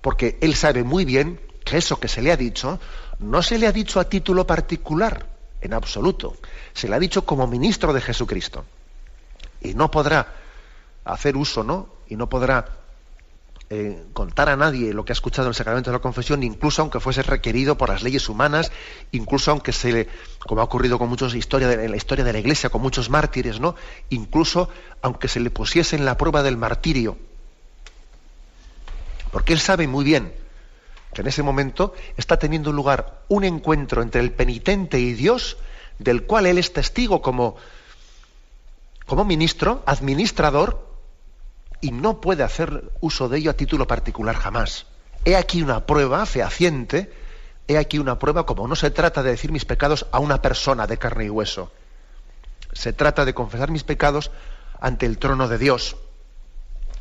Porque 0.00 0.38
él 0.40 0.54
sabe 0.54 0.84
muy 0.84 1.04
bien 1.04 1.40
que 1.64 1.78
eso 1.78 1.98
que 1.98 2.08
se 2.08 2.22
le 2.22 2.32
ha 2.32 2.36
dicho 2.36 2.78
no 3.18 3.42
se 3.42 3.58
le 3.58 3.66
ha 3.66 3.72
dicho 3.72 3.98
a 3.98 4.08
título 4.08 4.46
particular, 4.46 5.26
en 5.60 5.74
absoluto. 5.74 6.36
Se 6.72 6.88
le 6.88 6.94
ha 6.94 6.98
dicho 6.98 7.24
como 7.24 7.46
ministro 7.46 7.92
de 7.92 8.00
Jesucristo. 8.00 8.64
Y 9.60 9.74
no 9.74 9.90
podrá 9.90 10.34
hacer 11.04 11.36
uso, 11.36 11.64
¿no? 11.64 11.88
Y 12.08 12.16
no 12.16 12.28
podrá 12.28 12.66
eh, 13.68 14.04
contar 14.12 14.48
a 14.48 14.56
nadie 14.56 14.94
lo 14.94 15.04
que 15.04 15.10
ha 15.10 15.14
escuchado 15.14 15.48
en 15.48 15.50
el 15.50 15.54
sacramento 15.56 15.90
de 15.90 15.96
la 15.96 16.02
confesión, 16.02 16.44
incluso 16.44 16.82
aunque 16.82 17.00
fuese 17.00 17.22
requerido 17.22 17.76
por 17.76 17.88
las 17.88 18.04
leyes 18.04 18.28
humanas, 18.28 18.70
incluso 19.10 19.50
aunque 19.50 19.72
se 19.72 19.92
le, 19.92 20.08
como 20.38 20.60
ha 20.60 20.64
ocurrido 20.64 21.00
con 21.00 21.08
muchos 21.08 21.34
historia 21.34 21.72
en 21.72 21.90
la 21.90 21.96
historia 21.96 22.24
de 22.24 22.32
la 22.32 22.38
Iglesia, 22.38 22.70
con 22.70 22.80
muchos 22.80 23.10
mártires, 23.10 23.58
¿no? 23.58 23.74
Incluso 24.10 24.68
aunque 25.02 25.26
se 25.26 25.40
le 25.40 25.50
pusiese 25.50 25.96
en 25.96 26.04
la 26.04 26.16
prueba 26.16 26.44
del 26.44 26.56
martirio. 26.56 27.18
Porque 29.32 29.52
él 29.52 29.58
sabe 29.58 29.88
muy 29.88 30.04
bien 30.04 30.32
que 31.12 31.22
en 31.22 31.26
ese 31.26 31.42
momento 31.42 31.92
está 32.16 32.38
teniendo 32.38 32.70
lugar 32.70 33.22
un 33.26 33.42
encuentro 33.42 34.00
entre 34.00 34.20
el 34.20 34.30
penitente 34.30 35.00
y 35.00 35.14
Dios, 35.14 35.56
del 35.98 36.22
cual 36.22 36.46
él 36.46 36.58
es 36.58 36.72
testigo 36.72 37.20
como, 37.20 37.56
como 39.06 39.24
ministro, 39.24 39.82
administrador, 39.86 40.85
y 41.80 41.92
no 41.92 42.20
puede 42.20 42.42
hacer 42.42 42.90
uso 43.00 43.28
de 43.28 43.38
ello 43.38 43.50
a 43.50 43.54
título 43.54 43.86
particular 43.86 44.36
jamás. 44.36 44.86
He 45.24 45.36
aquí 45.36 45.62
una 45.62 45.86
prueba 45.86 46.24
fehaciente, 46.26 47.12
he 47.68 47.78
aquí 47.78 47.98
una 47.98 48.18
prueba 48.18 48.46
como 48.46 48.66
no 48.68 48.76
se 48.76 48.90
trata 48.90 49.22
de 49.22 49.30
decir 49.30 49.52
mis 49.52 49.64
pecados 49.64 50.06
a 50.12 50.18
una 50.18 50.40
persona 50.40 50.86
de 50.86 50.98
carne 50.98 51.24
y 51.24 51.30
hueso. 51.30 51.72
Se 52.72 52.92
trata 52.92 53.24
de 53.24 53.34
confesar 53.34 53.70
mis 53.70 53.84
pecados 53.84 54.30
ante 54.80 55.06
el 55.06 55.18
trono 55.18 55.48
de 55.48 55.58
Dios, 55.58 55.96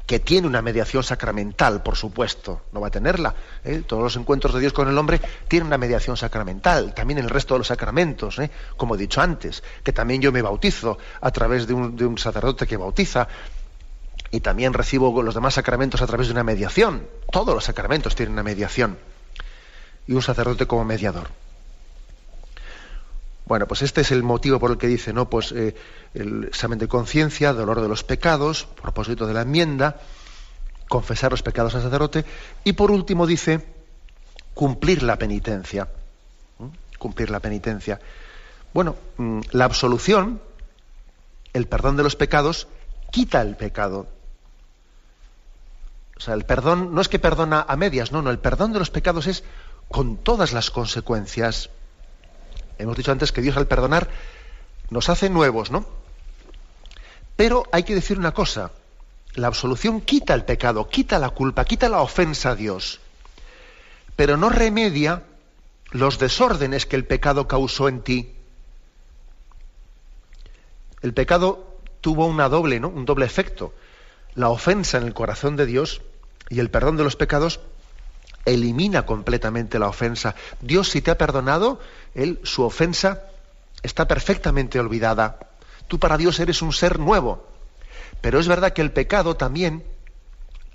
que 0.05 0.19
tiene 0.19 0.47
una 0.47 0.61
mediación 0.61 1.03
sacramental, 1.03 1.81
por 1.81 1.95
supuesto, 1.95 2.61
no 2.71 2.79
va 2.79 2.87
a 2.87 2.91
tenerla. 2.91 3.33
¿eh? 3.63 3.83
Todos 3.85 4.03
los 4.03 4.15
encuentros 4.15 4.53
de 4.53 4.59
Dios 4.59 4.73
con 4.73 4.87
el 4.87 4.97
hombre 4.97 5.19
tienen 5.47 5.67
una 5.67 5.77
mediación 5.77 6.15
sacramental, 6.15 6.93
también 6.93 7.19
el 7.19 7.29
resto 7.29 7.55
de 7.55 7.59
los 7.59 7.67
sacramentos, 7.67 8.37
¿eh? 8.39 8.51
como 8.77 8.95
he 8.95 8.97
dicho 8.97 9.21
antes, 9.21 9.63
que 9.83 9.93
también 9.93 10.21
yo 10.21 10.31
me 10.31 10.41
bautizo 10.41 10.97
a 11.21 11.31
través 11.31 11.65
de 11.65 11.73
un, 11.73 11.95
de 11.95 12.05
un 12.05 12.17
sacerdote 12.17 12.67
que 12.67 12.77
bautiza, 12.77 13.27
y 14.35 14.41
también 14.41 14.73
recibo 14.73 15.23
los 15.23 15.33
demás 15.33 15.53
sacramentos 15.53 16.01
a 16.01 16.07
través 16.07 16.27
de 16.27 16.33
una 16.33 16.43
mediación. 16.43 17.07
Todos 17.31 17.55
los 17.55 17.63
sacramentos 17.63 18.15
tienen 18.15 18.33
una 18.33 18.43
mediación. 18.43 18.97
Y 20.07 20.13
un 20.13 20.21
sacerdote 20.21 20.67
como 20.67 20.83
mediador. 20.83 21.29
Bueno, 23.45 23.65
pues 23.65 23.81
este 23.81 24.01
es 24.01 24.11
el 24.11 24.23
motivo 24.23 24.59
por 24.59 24.71
el 24.71 24.77
que 24.77 24.87
dice, 24.87 25.13
¿no? 25.13 25.29
Pues 25.29 25.53
eh, 25.53 25.73
el 26.13 26.43
examen 26.45 26.79
de 26.79 26.89
conciencia, 26.89 27.53
dolor 27.53 27.79
de 27.79 27.87
los 27.87 28.03
pecados, 28.03 28.67
propósito 28.81 29.25
de 29.25 29.33
la 29.33 29.43
enmienda, 29.43 30.01
confesar 30.89 31.31
los 31.31 31.41
pecados 31.41 31.73
al 31.75 31.83
sacerdote, 31.83 32.25
y 32.65 32.73
por 32.73 32.91
último 32.91 33.25
dice, 33.25 33.65
cumplir 34.53 35.01
la 35.01 35.17
penitencia. 35.17 35.87
Cumplir 36.99 37.29
la 37.29 37.39
penitencia. 37.39 38.01
Bueno, 38.73 38.97
mm, 39.15 39.39
la 39.51 39.63
absolución, 39.63 40.41
el 41.53 41.67
perdón 41.67 41.95
de 41.95 42.03
los 42.03 42.17
pecados, 42.17 42.67
quita 43.11 43.41
el 43.41 43.55
pecado. 43.55 44.07
O 46.17 46.21
sea, 46.21 46.33
el 46.33 46.45
perdón 46.45 46.93
no 46.93 47.01
es 47.01 47.09
que 47.09 47.19
perdona 47.19 47.65
a 47.67 47.75
medias, 47.75 48.11
no, 48.11 48.21
no, 48.21 48.29
el 48.29 48.39
perdón 48.39 48.71
de 48.73 48.79
los 48.79 48.89
pecados 48.89 49.27
es 49.27 49.43
con 49.89 50.17
todas 50.17 50.53
las 50.53 50.71
consecuencias. 50.71 51.69
Hemos 52.77 52.97
dicho 52.97 53.11
antes 53.11 53.31
que 53.31 53.41
Dios 53.41 53.57
al 53.57 53.67
perdonar 53.67 54.09
nos 54.89 55.09
hace 55.09 55.29
nuevos, 55.29 55.71
¿no? 55.71 55.85
Pero 57.35 57.65
hay 57.71 57.83
que 57.83 57.95
decir 57.95 58.17
una 58.17 58.33
cosa, 58.33 58.71
la 59.33 59.47
absolución 59.47 59.99
quita 59.99 60.33
el 60.33 60.45
pecado, 60.45 60.87
quita 60.87 61.19
la 61.19 61.29
culpa, 61.31 61.65
quita 61.65 61.89
la 61.89 62.01
ofensa 62.01 62.51
a 62.51 62.55
Dios, 62.55 63.01
pero 64.15 64.37
no 64.37 64.49
remedia 64.49 65.23
los 65.91 66.17
desórdenes 66.17 66.85
que 66.85 66.95
el 66.95 67.05
pecado 67.05 67.47
causó 67.47 67.89
en 67.89 68.01
ti. 68.01 68.31
El 71.01 71.13
pecado 71.13 71.77
tuvo 71.99 72.25
una 72.25 72.47
doble, 72.47 72.79
¿no? 72.79 72.87
un 72.87 73.03
doble 73.03 73.25
efecto 73.25 73.73
la 74.35 74.49
ofensa 74.49 74.97
en 74.97 75.03
el 75.03 75.13
corazón 75.13 75.55
de 75.55 75.65
Dios 75.65 76.01
y 76.49 76.59
el 76.59 76.69
perdón 76.69 76.97
de 76.97 77.03
los 77.03 77.15
pecados 77.15 77.59
elimina 78.45 79.05
completamente 79.05 79.79
la 79.79 79.87
ofensa. 79.87 80.35
Dios 80.61 80.89
si 80.89 81.01
te 81.01 81.11
ha 81.11 81.17
perdonado, 81.17 81.79
él 82.13 82.39
su 82.43 82.63
ofensa 82.63 83.23
está 83.81 84.07
perfectamente 84.07 84.79
olvidada. 84.79 85.39
Tú 85.87 85.99
para 85.99 86.17
Dios 86.17 86.39
eres 86.39 86.61
un 86.61 86.73
ser 86.73 86.99
nuevo. 86.99 87.47
Pero 88.21 88.39
es 88.39 88.47
verdad 88.47 88.73
que 88.73 88.81
el 88.81 88.91
pecado 88.91 89.35
también, 89.35 89.83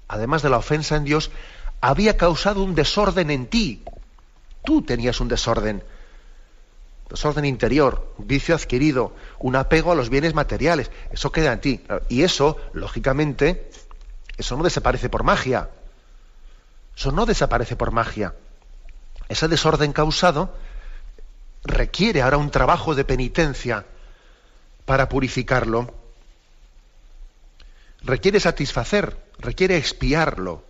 además 0.08 0.42
de 0.42 0.50
la 0.50 0.58
ofensa 0.58 0.96
en 0.96 1.04
Dios, 1.04 1.30
había 1.80 2.16
causado 2.16 2.62
un 2.62 2.74
desorden 2.74 3.30
en 3.30 3.46
ti. 3.46 3.82
Tú 4.64 4.82
tenías 4.82 5.20
un 5.20 5.28
desorden 5.28 5.82
desorden 7.10 7.44
interior, 7.44 8.14
vicio 8.18 8.54
adquirido, 8.54 9.14
un 9.38 9.56
apego 9.56 9.92
a 9.92 9.94
los 9.94 10.08
bienes 10.08 10.34
materiales. 10.34 10.90
Eso 11.10 11.32
queda 11.32 11.52
en 11.52 11.60
ti. 11.60 11.80
Y 12.08 12.22
eso, 12.22 12.56
lógicamente, 12.72 13.70
eso 14.36 14.56
no 14.56 14.64
desaparece 14.64 15.08
por 15.08 15.22
magia. 15.22 15.70
Eso 16.96 17.12
no 17.12 17.26
desaparece 17.26 17.76
por 17.76 17.90
magia. 17.90 18.34
Ese 19.28 19.48
desorden 19.48 19.92
causado 19.92 20.54
requiere 21.64 22.22
ahora 22.22 22.38
un 22.38 22.50
trabajo 22.50 22.94
de 22.94 23.04
penitencia 23.04 23.84
para 24.86 25.08
purificarlo. 25.08 25.94
Requiere 28.02 28.40
satisfacer, 28.40 29.16
requiere 29.38 29.76
expiarlo 29.76 30.64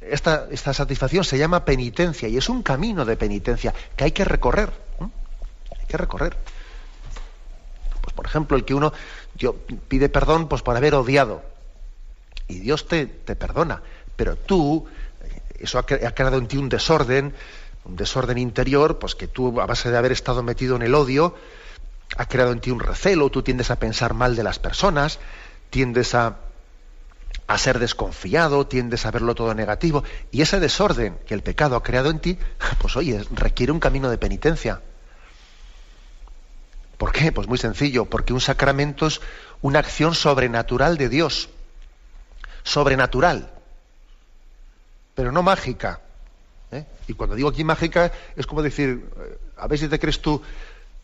esta, 0.00 0.48
satisfacción 0.72 1.24
se 1.24 1.38
llama 1.38 1.64
penitencia 1.64 2.28
y 2.28 2.36
es 2.36 2.48
un 2.48 2.62
camino 2.62 3.04
de 3.04 3.16
penitencia 3.16 3.74
que 3.96 4.04
hay 4.04 4.12
que 4.12 4.24
recorrer. 4.24 4.89
Que 5.90 5.96
recorrer. 5.96 6.36
Pues 8.00 8.14
por 8.14 8.24
ejemplo, 8.26 8.56
el 8.56 8.64
que 8.64 8.74
uno 8.74 8.92
pide 9.88 10.08
perdón 10.08 10.48
pues, 10.48 10.62
por 10.62 10.76
haber 10.76 10.94
odiado. 10.94 11.42
Y 12.46 12.60
Dios 12.60 12.86
te, 12.86 13.06
te 13.06 13.34
perdona. 13.34 13.82
Pero 14.14 14.36
tú, 14.36 14.86
eso 15.58 15.78
ha, 15.78 15.84
creado 15.84 16.38
en 16.38 16.46
ti 16.46 16.56
un 16.56 16.68
desorden, 16.68 17.34
un 17.84 17.96
desorden 17.96 18.38
interior, 18.38 18.98
pues 18.98 19.16
que 19.16 19.26
tú, 19.26 19.60
a 19.60 19.66
base 19.66 19.90
de 19.90 19.98
haber 19.98 20.12
estado 20.12 20.42
metido 20.44 20.76
en 20.76 20.82
el 20.82 20.94
odio, 20.94 21.34
ha 22.16 22.26
creado 22.26 22.52
en 22.52 22.60
ti 22.60 22.70
un 22.70 22.80
recelo, 22.80 23.30
tú 23.30 23.42
tiendes 23.42 23.70
a 23.70 23.80
pensar 23.80 24.14
mal 24.14 24.36
de 24.36 24.44
las 24.44 24.58
personas, 24.58 25.18
tiendes 25.70 26.14
a, 26.14 26.36
a 27.46 27.58
ser 27.58 27.78
desconfiado, 27.78 28.66
tiendes 28.66 29.06
a 29.06 29.10
verlo 29.10 29.34
todo 29.34 29.54
negativo. 29.54 30.04
Y 30.30 30.42
ese 30.42 30.60
desorden 30.60 31.18
que 31.26 31.34
el 31.34 31.42
pecado 31.42 31.76
ha 31.76 31.82
creado 31.82 32.10
en 32.10 32.20
ti, 32.20 32.38
pues 32.80 32.96
oye, 32.96 33.24
requiere 33.32 33.72
un 33.72 33.80
camino 33.80 34.08
de 34.08 34.18
penitencia. 34.18 34.82
¿Por 37.00 37.12
qué? 37.12 37.32
Pues 37.32 37.48
muy 37.48 37.56
sencillo, 37.56 38.04
porque 38.04 38.34
un 38.34 38.42
sacramento 38.42 39.06
es 39.06 39.22
una 39.62 39.78
acción 39.78 40.14
sobrenatural 40.14 40.98
de 40.98 41.08
Dios. 41.08 41.48
Sobrenatural. 42.62 43.50
Pero 45.14 45.32
no 45.32 45.42
mágica. 45.42 46.00
¿eh? 46.70 46.84
Y 47.08 47.14
cuando 47.14 47.36
digo 47.36 47.48
aquí 47.48 47.64
mágica, 47.64 48.12
es 48.36 48.46
como 48.46 48.60
decir, 48.60 49.02
eh, 49.16 49.38
a 49.56 49.66
ver 49.66 49.78
si 49.78 49.88
te 49.88 49.98
crees 49.98 50.20
tú 50.20 50.42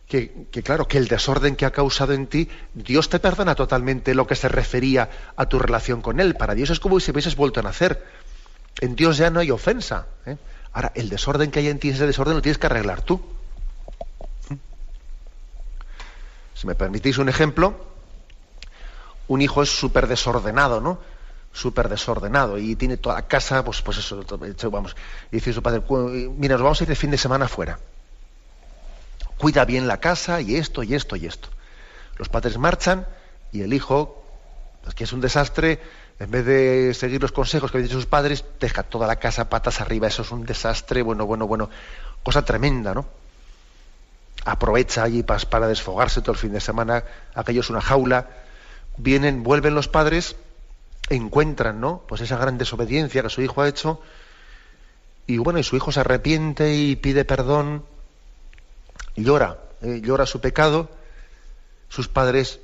que, 0.07 0.47
claro, 0.63 0.87
que 0.87 0.99
el 0.99 1.09
desorden 1.09 1.57
que 1.57 1.65
ha 1.65 1.71
causado 1.71 2.13
en 2.13 2.27
ti, 2.27 2.51
Dios 2.75 3.09
te 3.09 3.19
perdona 3.19 3.55
totalmente 3.55 4.15
lo 4.15 4.27
que 4.27 4.35
se 4.35 4.49
refería 4.49 5.09
a 5.35 5.47
tu 5.47 5.59
relación 5.59 6.03
con 6.03 6.21
Él. 6.21 6.37
Para 6.37 6.55
Dios 6.55 6.69
es 6.69 6.79
como 6.79 7.01
si 7.01 7.11
hubieses 7.11 7.37
vuelto 7.37 7.61
a 7.61 7.63
nacer. 7.63 8.05
En 8.83 8.97
Dios 8.97 9.17
ya 9.17 9.31
no 9.31 9.41
hay 9.41 9.51
ofensa. 9.51 10.09
¿eh? 10.27 10.37
Ahora, 10.75 10.93
el 10.95 11.09
desorden 11.09 11.51
que 11.51 11.61
hay 11.61 11.69
en 11.69 11.79
ti, 11.79 11.89
ese 11.89 12.07
desorden 12.07 12.35
lo 12.35 12.43
tienes 12.43 12.59
que 12.59 12.67
arreglar 12.67 13.01
tú. 13.01 13.36
Si 16.57 16.67
me 16.67 16.75
permitís 16.75 17.19
un 17.19 17.29
ejemplo, 17.29 17.77
un 19.29 19.43
hijo 19.43 19.63
es 19.63 19.69
súper 19.69 20.07
desordenado, 20.07 20.81
¿no? 20.81 20.99
Súper 21.53 21.91
desordenado 21.91 22.57
y 22.57 22.77
tiene 22.77 22.97
toda 22.97 23.17
la 23.17 23.29
casa, 23.29 23.63
pues, 23.63 23.83
pues 23.83 23.99
eso, 23.99 24.25
vamos. 24.71 24.97
Y 25.31 25.37
dice 25.37 25.53
su 25.53 25.63
padre, 25.63 25.83
mira, 26.39 26.55
nos 26.55 26.63
vamos 26.63 26.81
a 26.81 26.85
ir 26.85 26.89
de 26.89 26.97
fin 26.97 27.11
de 27.11 27.19
semana 27.19 27.45
afuera. 27.45 27.79
Cuida 29.37 29.67
bien 29.67 29.87
la 29.87 30.01
casa 30.01 30.41
y 30.41 30.57
esto 30.57 30.83
y 30.83 30.95
esto 30.95 31.15
y 31.17 31.27
esto. 31.27 31.51
Los 32.17 32.31
padres 32.31 32.57
marchan 32.57 33.07
y 33.53 33.61
el 33.61 33.75
hijo, 33.75 34.25
pues 34.83 34.95
que 34.95 35.05
es 35.05 35.13
un 35.13 35.21
desastre, 35.21 35.79
en 36.19 36.31
vez 36.31 36.47
de 36.47 36.95
seguir 36.95 37.21
los 37.21 37.33
consejos 37.33 37.71
que 37.71 37.77
habían 37.77 37.89
dicho 37.89 37.99
sus 37.99 38.07
padres, 38.07 38.47
deja 38.59 38.83
toda 38.83 39.07
la 39.07 39.17
casa 39.17 39.51
patas 39.51 39.83
arriba. 39.83 40.09
Eso 40.09 40.23
es 40.23 40.31
un 40.31 40.47
desastre, 40.47 41.03
bueno, 41.03 41.27
bueno, 41.27 41.47
bueno. 41.47 41.69
Cosa 42.23 42.43
tremenda, 42.43 42.95
¿no? 42.95 43.26
Aprovecha 44.47 45.03
allí 45.03 45.25
para, 45.25 45.67
desfogarse 45.67 46.21
todo 46.21 46.33
el 46.33 46.39
fin 46.39 46.53
de 46.53 46.61
semana, 46.61 47.03
aquello 47.35 47.61
es 47.61 47.69
una 47.69 47.81
jaula, 47.81 48.29
vienen, 48.97 49.43
vuelven 49.43 49.75
los 49.75 49.89
padres, 49.89 50.37
encuentran, 51.11 51.81
¿no? 51.81 52.03
Pues 52.07 52.21
esa 52.21 52.37
gran 52.39 52.57
desobediencia 52.57 53.23
que 53.23 53.29
su 53.29 53.43
hijo 53.43 53.61
ha 53.61 53.69
hecho, 53.69 54.01
y 55.27 55.39
bueno, 55.39 55.59
y 55.59 55.65
su 55.65 55.75
hijo 55.75 55.91
se 55.91 55.99
arrepiente 55.99 56.77
y 56.77 56.95
pide 56.95 57.25
perdón, 57.25 57.85
llora, 59.17 59.59
eh, 59.83 60.01
llora 60.01 60.27
su 60.27 60.41
pecado, 60.41 60.89
sus 61.89 62.07
padres 62.07 62.61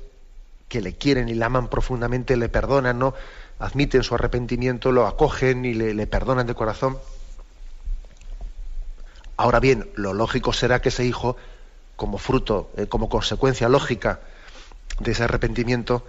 que 0.69 0.79
le 0.79 0.93
quieren 0.93 1.27
y 1.27 1.33
le 1.33 1.43
aman 1.43 1.67
profundamente 1.67 2.37
le 2.37 2.47
perdonan, 2.47 2.97
¿no? 2.97 3.13
Admiten 3.59 4.03
su 4.03 4.15
arrepentimiento, 4.15 4.93
lo 4.93 5.05
acogen 5.05 5.65
y 5.65 5.73
le 5.73 6.07
perdonan 6.07 6.47
de 6.47 6.55
corazón. 6.55 6.97
Ahora 9.35 9.59
bien, 9.59 9.89
lo 9.95 10.13
lógico 10.13 10.53
será 10.53 10.81
que 10.81 10.89
ese 10.89 11.05
hijo 11.05 11.35
como 12.03 12.17
fruto, 12.17 12.69
eh, 12.75 12.87
como 12.87 13.07
consecuencia 13.07 13.69
lógica 13.69 14.19
de 14.99 15.11
ese 15.13 15.23
arrepentimiento 15.23 16.05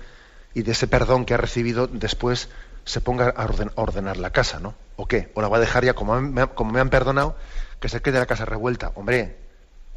y 0.52 0.64
de 0.64 0.72
ese 0.72 0.88
perdón 0.88 1.24
que 1.24 1.34
ha 1.34 1.36
recibido, 1.36 1.86
después 1.86 2.48
se 2.84 3.00
ponga 3.00 3.28
a 3.28 3.46
ordenar 3.76 4.16
la 4.16 4.30
casa, 4.30 4.58
¿no? 4.58 4.74
¿O 4.96 5.06
qué? 5.06 5.30
¿O 5.34 5.40
la 5.40 5.46
va 5.46 5.58
a 5.58 5.60
dejar 5.60 5.84
ya 5.84 5.94
como 5.94 6.20
me, 6.20 6.48
como 6.48 6.72
me 6.72 6.80
han 6.80 6.90
perdonado, 6.90 7.36
que 7.78 7.88
se 7.88 8.02
quede 8.02 8.18
la 8.18 8.26
casa 8.26 8.44
revuelta? 8.44 8.90
Hombre, 8.96 9.36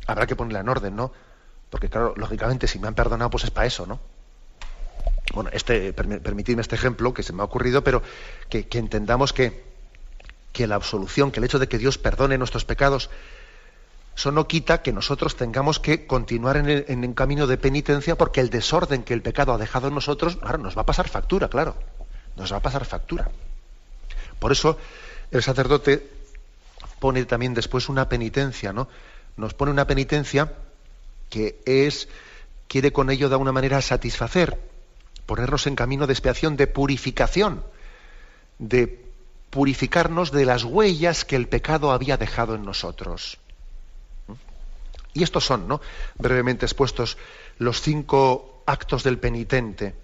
habrá 0.05 0.27
que 0.27 0.35
ponerla 0.35 0.59
en 0.59 0.69
orden, 0.69 0.95
¿no? 0.95 1.11
Porque 1.71 1.89
claro, 1.89 2.13
lógicamente 2.15 2.67
si 2.67 2.77
me 2.77 2.87
han 2.87 2.93
perdonado, 2.93 3.31
pues 3.31 3.45
es 3.45 3.49
para 3.49 3.65
eso, 3.65 3.87
¿no? 3.87 3.99
Bueno, 5.33 5.49
este, 5.51 5.93
permitidme 5.93 6.61
este 6.61 6.75
ejemplo 6.75 7.11
que 7.11 7.23
se 7.23 7.33
me 7.33 7.41
ha 7.41 7.45
ocurrido, 7.45 7.83
pero 7.83 8.03
que, 8.49 8.67
que 8.67 8.77
entendamos 8.77 9.33
que, 9.33 9.63
que 10.53 10.67
la 10.67 10.75
absolución, 10.75 11.31
que 11.31 11.39
el 11.39 11.45
hecho 11.45 11.57
de 11.57 11.67
que 11.67 11.79
Dios 11.79 11.97
perdone 11.97 12.37
nuestros 12.37 12.65
pecados, 12.65 13.09
eso 14.17 14.31
no 14.31 14.47
quita 14.47 14.81
que 14.81 14.91
nosotros 14.91 15.35
tengamos 15.35 15.79
que 15.79 16.07
continuar 16.07 16.57
en, 16.57 17.03
el, 17.03 17.13
camino 17.13 17.45
de 17.45 17.59
penitencia 17.59 18.17
porque 18.17 18.41
el 18.41 18.49
desorden 18.49 19.03
que 19.03 19.13
el 19.13 19.21
pecado 19.21 19.53
ha 19.53 19.59
dejado 19.59 19.89
en 19.89 19.93
nosotros, 19.93 20.39
ahora 20.41 20.57
nos 20.57 20.75
va 20.75 20.81
a 20.81 20.85
pasar 20.87 21.07
factura, 21.07 21.49
claro. 21.49 21.75
Nos 22.35 22.51
va 22.51 22.57
a 22.57 22.61
pasar 22.61 22.83
factura. 22.85 23.29
Por 24.39 24.51
eso 24.51 24.79
el 25.29 25.43
sacerdote 25.43 26.09
pone 26.99 27.25
también 27.25 27.53
después 27.53 27.89
una 27.89 28.09
penitencia, 28.09 28.73
¿no? 28.73 28.87
Nos 29.35 29.53
pone 29.53 29.71
una 29.71 29.85
penitencia 29.85 30.51
que 31.29 31.61
es, 31.67 32.09
quiere 32.67 32.91
con 32.91 33.11
ello 33.11 33.29
de 33.29 33.35
alguna 33.35 33.51
manera 33.51 33.83
satisfacer, 33.83 34.59
ponernos 35.27 35.67
en 35.67 35.75
camino 35.75 36.07
de 36.07 36.13
expiación, 36.13 36.57
de 36.57 36.65
purificación, 36.65 37.63
de 38.57 38.99
purificarnos 39.51 40.31
de 40.31 40.45
las 40.45 40.63
huellas 40.63 41.23
que 41.23 41.35
el 41.35 41.47
pecado 41.47 41.91
había 41.91 42.17
dejado 42.17 42.55
en 42.55 42.65
nosotros. 42.65 43.37
Y 45.17 45.23
estos 45.23 45.45
son, 45.45 45.67
¿no? 45.67 45.81
brevemente 46.19 46.67
expuestos, 46.67 47.17
los 47.57 47.81
cinco 47.81 48.61
actos 48.67 49.03
del 49.03 49.17
penitente. 49.17 49.95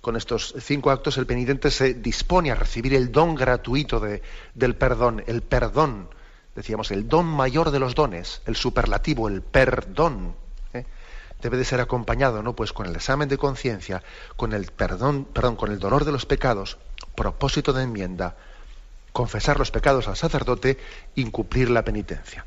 Con 0.00 0.16
estos 0.16 0.54
cinco 0.60 0.90
actos 0.90 1.18
el 1.18 1.26
penitente 1.26 1.70
se 1.70 1.92
dispone 1.92 2.50
a 2.50 2.54
recibir 2.54 2.94
el 2.94 3.12
don 3.12 3.34
gratuito 3.34 4.00
de, 4.00 4.22
del 4.54 4.74
perdón, 4.74 5.22
el 5.26 5.42
perdón, 5.42 6.08
decíamos, 6.56 6.90
el 6.92 7.10
don 7.10 7.26
mayor 7.26 7.70
de 7.70 7.78
los 7.78 7.94
dones, 7.94 8.40
el 8.46 8.56
superlativo, 8.56 9.28
el 9.28 9.42
perdón. 9.42 10.34
¿eh? 10.72 10.86
Debe 11.42 11.58
de 11.58 11.66
ser 11.66 11.82
acompañado, 11.82 12.42
¿no? 12.42 12.56
Pues 12.56 12.72
con 12.72 12.86
el 12.86 12.96
examen 12.96 13.28
de 13.28 13.36
conciencia, 13.36 14.02
con 14.36 14.54
el 14.54 14.72
perdón, 14.72 15.26
perdón, 15.26 15.56
con 15.56 15.70
el 15.70 15.78
dolor 15.78 16.06
de 16.06 16.12
los 16.12 16.24
pecados, 16.24 16.78
propósito 17.14 17.74
de 17.74 17.82
enmienda, 17.82 18.34
confesar 19.12 19.58
los 19.58 19.70
pecados 19.70 20.08
al 20.08 20.16
sacerdote, 20.16 20.78
incumplir 21.16 21.68
la 21.68 21.84
penitencia. 21.84 22.46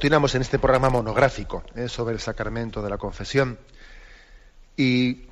Continuamos 0.00 0.34
en 0.34 0.40
este 0.40 0.58
programa 0.58 0.88
monográfico 0.88 1.62
eh, 1.76 1.86
sobre 1.86 2.14
el 2.14 2.20
sacramento 2.20 2.80
de 2.80 2.88
la 2.88 2.96
confesión 2.96 3.58
y 4.74 5.26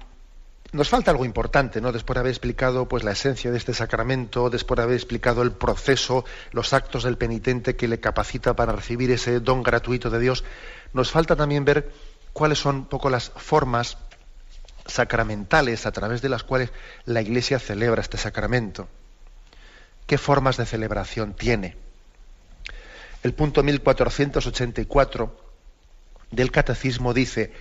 nos 0.73 0.91
falta 0.91 1.11
algo 1.11 1.25
importante, 1.25 1.81
¿no? 1.81 1.91
Después 1.91 2.17
de 2.17 2.21
haber 2.21 2.33
explicado 2.33 2.87
pues 2.87 3.03
la 3.03 3.13
esencia 3.13 3.51
de 3.51 3.57
este 3.57 3.73
sacramento, 3.73 4.51
después 4.51 4.77
de 4.77 4.83
haber 4.83 4.97
explicado 4.97 5.41
el 5.41 5.53
proceso, 5.53 6.27
los 6.53 6.75
actos 6.75 7.05
del 7.05 7.17
penitente 7.17 7.77
que 7.77 7.89
le 7.89 7.99
capacita 7.99 8.55
para 8.57 8.73
recibir 8.73 9.11
ese 9.11 9.41
don 9.41 9.63
gratuito 9.63 10.11
de 10.11 10.21
Dios, 10.21 10.45
nos 10.93 11.11
falta 11.11 11.35
también 11.35 11.65
ver 11.65 11.91
cuáles 12.35 12.59
son 12.59 12.77
un 12.77 12.87
poco 12.89 13.09
las 13.09 13.31
formas 13.31 13.97
sacramentales 14.85 15.87
a 15.87 15.93
través 15.93 16.21
de 16.21 16.29
las 16.29 16.45
cuales 16.45 16.73
la 17.07 17.23
Iglesia 17.23 17.59
celebra 17.59 18.03
este 18.03 18.19
sacramento. 18.19 18.87
¿Qué 20.07 20.19
formas 20.19 20.59
de 20.59 20.67
celebración 20.67 21.33
tiene? 21.33 21.88
El 23.23 23.35
punto 23.35 23.63
1484 23.63 25.37
del 26.31 26.53
Catecismo 26.53 27.15
dice, 27.15 27.53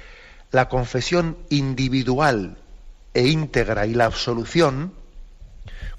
la 0.52 0.70
confesión 0.70 1.38
individual 1.50 2.58
e 3.14 3.28
íntegra 3.28 3.88
y 3.88 3.94
la 3.94 4.06
absolución 4.06 4.94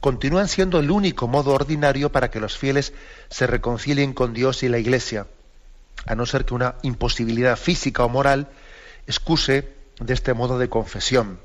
continúan 0.01 0.47
siendo 0.47 0.79
el 0.79 0.91
único 0.91 1.27
modo 1.27 1.53
ordinario 1.53 2.13
para 2.13 2.31
que 2.31 2.39
los 2.39 2.57
fieles 2.57 2.93
se 3.31 3.49
reconcilien 3.49 4.13
con 4.13 4.33
Dios 4.33 4.63
y 4.63 4.69
la 4.69 4.79
Iglesia, 4.79 5.27
a 6.07 6.15
no 6.15 6.25
ser 6.25 6.45
que 6.45 6.55
una 6.55 6.77
imposibilidad 6.83 7.57
física 7.57 8.05
o 8.05 8.09
moral 8.09 8.49
excuse 9.09 9.69
de 9.99 10.15
este 10.15 10.35
modo 10.35 10.59
de 10.59 10.69
confesión. 10.69 11.41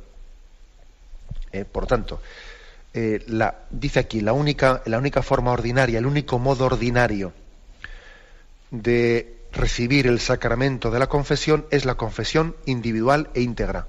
Eh, 1.52 1.66
por 1.66 1.88
tanto, 1.88 2.22
eh, 2.94 3.26
dice 3.72 4.00
aquí, 4.00 4.22
la 4.22 4.34
única, 4.34 4.84
la 4.86 5.00
única 5.00 5.24
forma 5.24 5.52
ordinaria, 5.52 5.98
el 5.98 6.06
único 6.06 6.38
modo 6.38 6.66
ordinario 6.66 7.34
de 8.74 9.38
recibir 9.52 10.08
el 10.08 10.20
sacramento 10.20 10.90
de 10.90 10.98
la 10.98 11.08
confesión 11.08 11.66
es 11.70 11.86
la 11.86 11.94
confesión 11.96 12.56
individual 12.66 13.30
e 13.36 13.42
íntegra. 13.42 13.88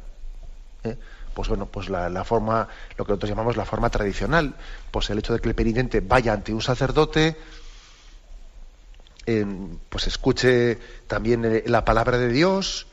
¿eh? 0.84 0.96
Pues 1.32 1.48
bueno, 1.48 1.66
pues 1.66 1.88
la, 1.88 2.22
forma, 2.24 2.68
lo 2.96 3.04
que 3.04 3.12
nosotros 3.12 3.30
llamamos 3.30 3.56
la 3.56 3.64
forma 3.64 3.88
tradicional, 3.88 4.54
pues 4.90 5.08
el 5.08 5.18
hecho 5.18 5.32
de 5.32 5.40
que 5.40 5.48
el 5.48 5.54
penitente 5.54 6.00
vaya 6.00 6.34
ante 6.34 6.52
un 6.52 6.60
sacerdote, 6.60 7.36
pues 9.88 10.06
escuche 10.06 10.78
también 11.06 11.44
eh, 11.46 11.64
la 11.66 11.84
palabra 11.84 12.18
de 12.18 12.28
Dios, 12.28 12.86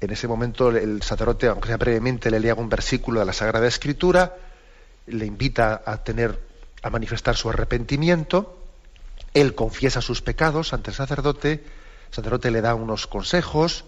en 0.00 0.12
ese 0.12 0.28
momento 0.28 0.70
el 0.70 1.02
sacerdote, 1.02 1.48
aunque 1.48 1.66
sea 1.66 1.76
brevemente, 1.76 2.30
le 2.30 2.38
lea 2.38 2.54
un 2.54 2.68
versículo 2.68 3.18
de 3.18 3.26
la 3.26 3.32
Sagrada 3.32 3.66
Escritura, 3.66 4.36
le 5.08 5.26
invita 5.26 5.82
a 5.84 6.04
tener, 6.04 6.38
a 6.82 6.88
manifestar 6.88 7.36
su 7.36 7.50
arrepentimiento, 7.50 8.65
él 9.36 9.54
confiesa 9.54 10.00
sus 10.00 10.22
pecados 10.22 10.72
ante 10.72 10.90
el 10.90 10.96
sacerdote, 10.96 11.52
el 12.08 12.14
sacerdote 12.14 12.50
le 12.50 12.62
da 12.62 12.74
unos 12.74 13.06
consejos, 13.06 13.84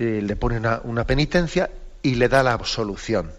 eh, 0.00 0.20
le 0.20 0.34
pone 0.34 0.58
una, 0.58 1.06
penitencia 1.06 1.70
y 2.02 2.16
le 2.16 2.28
da 2.28 2.42
la 2.42 2.52
absolución. 2.52 3.30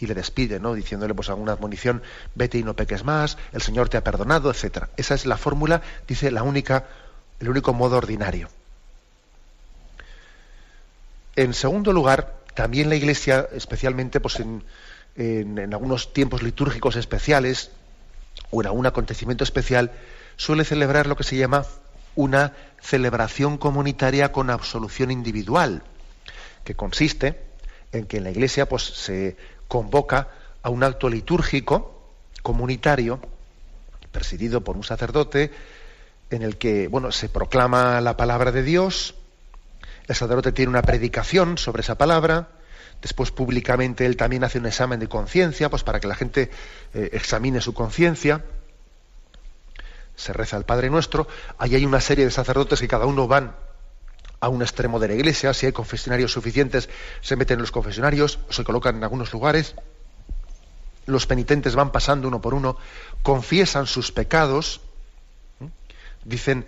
Y 0.00 0.06
le 0.06 0.14
despide, 0.14 0.58
¿no? 0.60 0.72
Diciéndole 0.72 1.12
pues 1.12 1.28
alguna 1.28 1.52
admonición, 1.52 2.02
vete 2.34 2.56
y 2.56 2.62
no 2.62 2.74
peques 2.74 3.04
más, 3.04 3.36
el 3.52 3.60
Señor 3.60 3.90
te 3.90 3.98
ha 3.98 4.02
perdonado, 4.02 4.50
etcétera. 4.50 4.88
Esa 4.96 5.14
es 5.14 5.26
la 5.26 5.36
fórmula, 5.36 5.82
dice 6.08 6.30
la 6.30 6.42
única, 6.42 6.86
el 7.38 7.50
único 7.50 7.74
modo 7.74 7.98
ordinario. 7.98 8.48
En 11.36 11.52
segundo 11.52 11.92
lugar, 11.92 12.38
también 12.54 12.88
la 12.88 12.96
Iglesia, 12.96 13.46
especialmente 13.52 14.20
pues 14.20 14.40
en, 14.40 14.64
en 15.16 15.74
algunos 15.74 16.14
tiempos 16.14 16.42
litúrgicos 16.42 16.96
especiales, 16.96 17.72
o 18.50 18.62
en 18.62 18.86
acontecimiento 18.86 19.44
especial, 19.44 19.92
suele 20.36 20.64
celebrar 20.64 21.06
lo 21.06 21.16
que 21.16 21.24
se 21.24 21.36
llama 21.36 21.64
una 22.14 22.52
celebración 22.80 23.58
comunitaria 23.58 24.32
con 24.32 24.50
absolución 24.50 25.10
individual, 25.10 25.82
que 26.64 26.74
consiste 26.74 27.40
en 27.92 28.06
que 28.06 28.18
en 28.18 28.24
la 28.24 28.30
iglesia 28.30 28.68
pues, 28.68 28.82
se 28.82 29.36
convoca 29.68 30.28
a 30.62 30.70
un 30.70 30.84
acto 30.84 31.08
litúrgico 31.08 32.12
comunitario, 32.42 33.20
presidido 34.10 34.62
por 34.62 34.76
un 34.76 34.84
sacerdote, 34.84 35.50
en 36.30 36.42
el 36.42 36.56
que 36.56 36.88
bueno, 36.88 37.12
se 37.12 37.28
proclama 37.28 38.00
la 38.00 38.16
palabra 38.16 38.52
de 38.52 38.62
Dios, 38.62 39.14
el 40.08 40.14
sacerdote 40.14 40.52
tiene 40.52 40.70
una 40.70 40.82
predicación 40.82 41.58
sobre 41.58 41.82
esa 41.82 41.96
palabra, 41.96 42.48
Después 43.00 43.30
públicamente 43.30 44.06
él 44.06 44.16
también 44.16 44.44
hace 44.44 44.58
un 44.58 44.66
examen 44.66 45.00
de 45.00 45.08
conciencia, 45.08 45.68
pues 45.68 45.82
para 45.82 46.00
que 46.00 46.06
la 46.06 46.14
gente 46.14 46.50
eh, 46.94 47.10
examine 47.12 47.60
su 47.60 47.74
conciencia. 47.74 48.44
Se 50.14 50.32
reza 50.32 50.56
el 50.56 50.64
Padre 50.64 50.88
Nuestro. 50.90 51.26
Ahí 51.58 51.74
hay 51.74 51.84
una 51.84 52.00
serie 52.00 52.24
de 52.24 52.30
sacerdotes 52.30 52.80
que 52.80 52.88
cada 52.88 53.06
uno 53.06 53.26
van 53.26 53.56
a 54.40 54.48
un 54.48 54.62
extremo 54.62 55.00
de 55.00 55.08
la 55.08 55.14
iglesia. 55.14 55.52
Si 55.54 55.66
hay 55.66 55.72
confesionarios 55.72 56.32
suficientes, 56.32 56.88
se 57.20 57.36
meten 57.36 57.56
en 57.56 57.62
los 57.62 57.72
confesionarios, 57.72 58.38
se 58.50 58.62
colocan 58.62 58.96
en 58.96 59.02
algunos 59.02 59.32
lugares. 59.32 59.74
Los 61.06 61.26
penitentes 61.26 61.74
van 61.74 61.90
pasando 61.90 62.28
uno 62.28 62.40
por 62.40 62.54
uno, 62.54 62.76
confiesan 63.22 63.86
sus 63.86 64.12
pecados, 64.12 64.80
dicen 66.24 66.66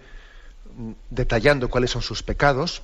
detallando 1.10 1.68
cuáles 1.68 1.92
son 1.92 2.02
sus 2.02 2.24
pecados 2.24 2.82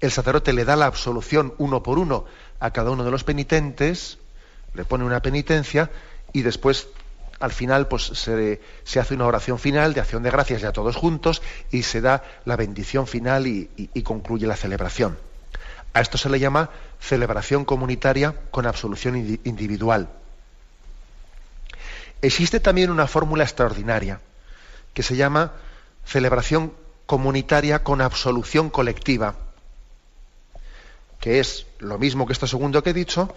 el 0.00 0.10
sacerdote 0.10 0.52
le 0.52 0.64
da 0.64 0.76
la 0.76 0.86
absolución 0.86 1.54
uno 1.58 1.82
por 1.82 1.98
uno 1.98 2.24
a 2.60 2.70
cada 2.70 2.90
uno 2.90 3.04
de 3.04 3.10
los 3.10 3.24
penitentes, 3.24 4.18
le 4.74 4.84
pone 4.84 5.04
una 5.04 5.20
penitencia 5.22 5.90
y 6.32 6.42
después 6.42 6.88
al 7.40 7.52
final 7.52 7.88
pues 7.88 8.04
se, 8.04 8.60
hace 8.98 9.14
una 9.14 9.26
oración 9.26 9.58
final 9.58 9.94
de 9.94 10.00
acción 10.00 10.22
de 10.22 10.30
gracias 10.30 10.62
ya 10.62 10.72
todos 10.72 10.96
juntos 10.96 11.42
y 11.70 11.82
se 11.82 12.00
da 12.00 12.24
la 12.44 12.56
bendición 12.56 13.06
final 13.06 13.46
y, 13.46 13.70
y 13.76 14.02
concluye 14.02 14.46
la 14.46 14.56
celebración. 14.56 15.18
A 15.92 16.00
esto 16.00 16.18
se 16.18 16.28
le 16.28 16.40
llama 16.40 16.70
celebración 17.00 17.64
comunitaria 17.64 18.34
con 18.50 18.66
absolución 18.66 19.16
individual. 19.44 20.08
Existe 22.20 22.58
también 22.58 22.90
una 22.90 23.06
fórmula 23.06 23.44
extraordinaria 23.44 24.20
que 24.92 25.02
se 25.02 25.16
llama 25.16 25.52
celebración 26.04 26.72
comunitaria 27.06 27.84
con 27.84 28.00
absolución 28.00 28.70
colectiva 28.70 29.36
que 31.20 31.40
es 31.40 31.66
lo 31.78 31.98
mismo 31.98 32.26
que 32.26 32.32
esto 32.32 32.46
segundo 32.46 32.82
que 32.82 32.90
he 32.90 32.94
dicho, 32.94 33.34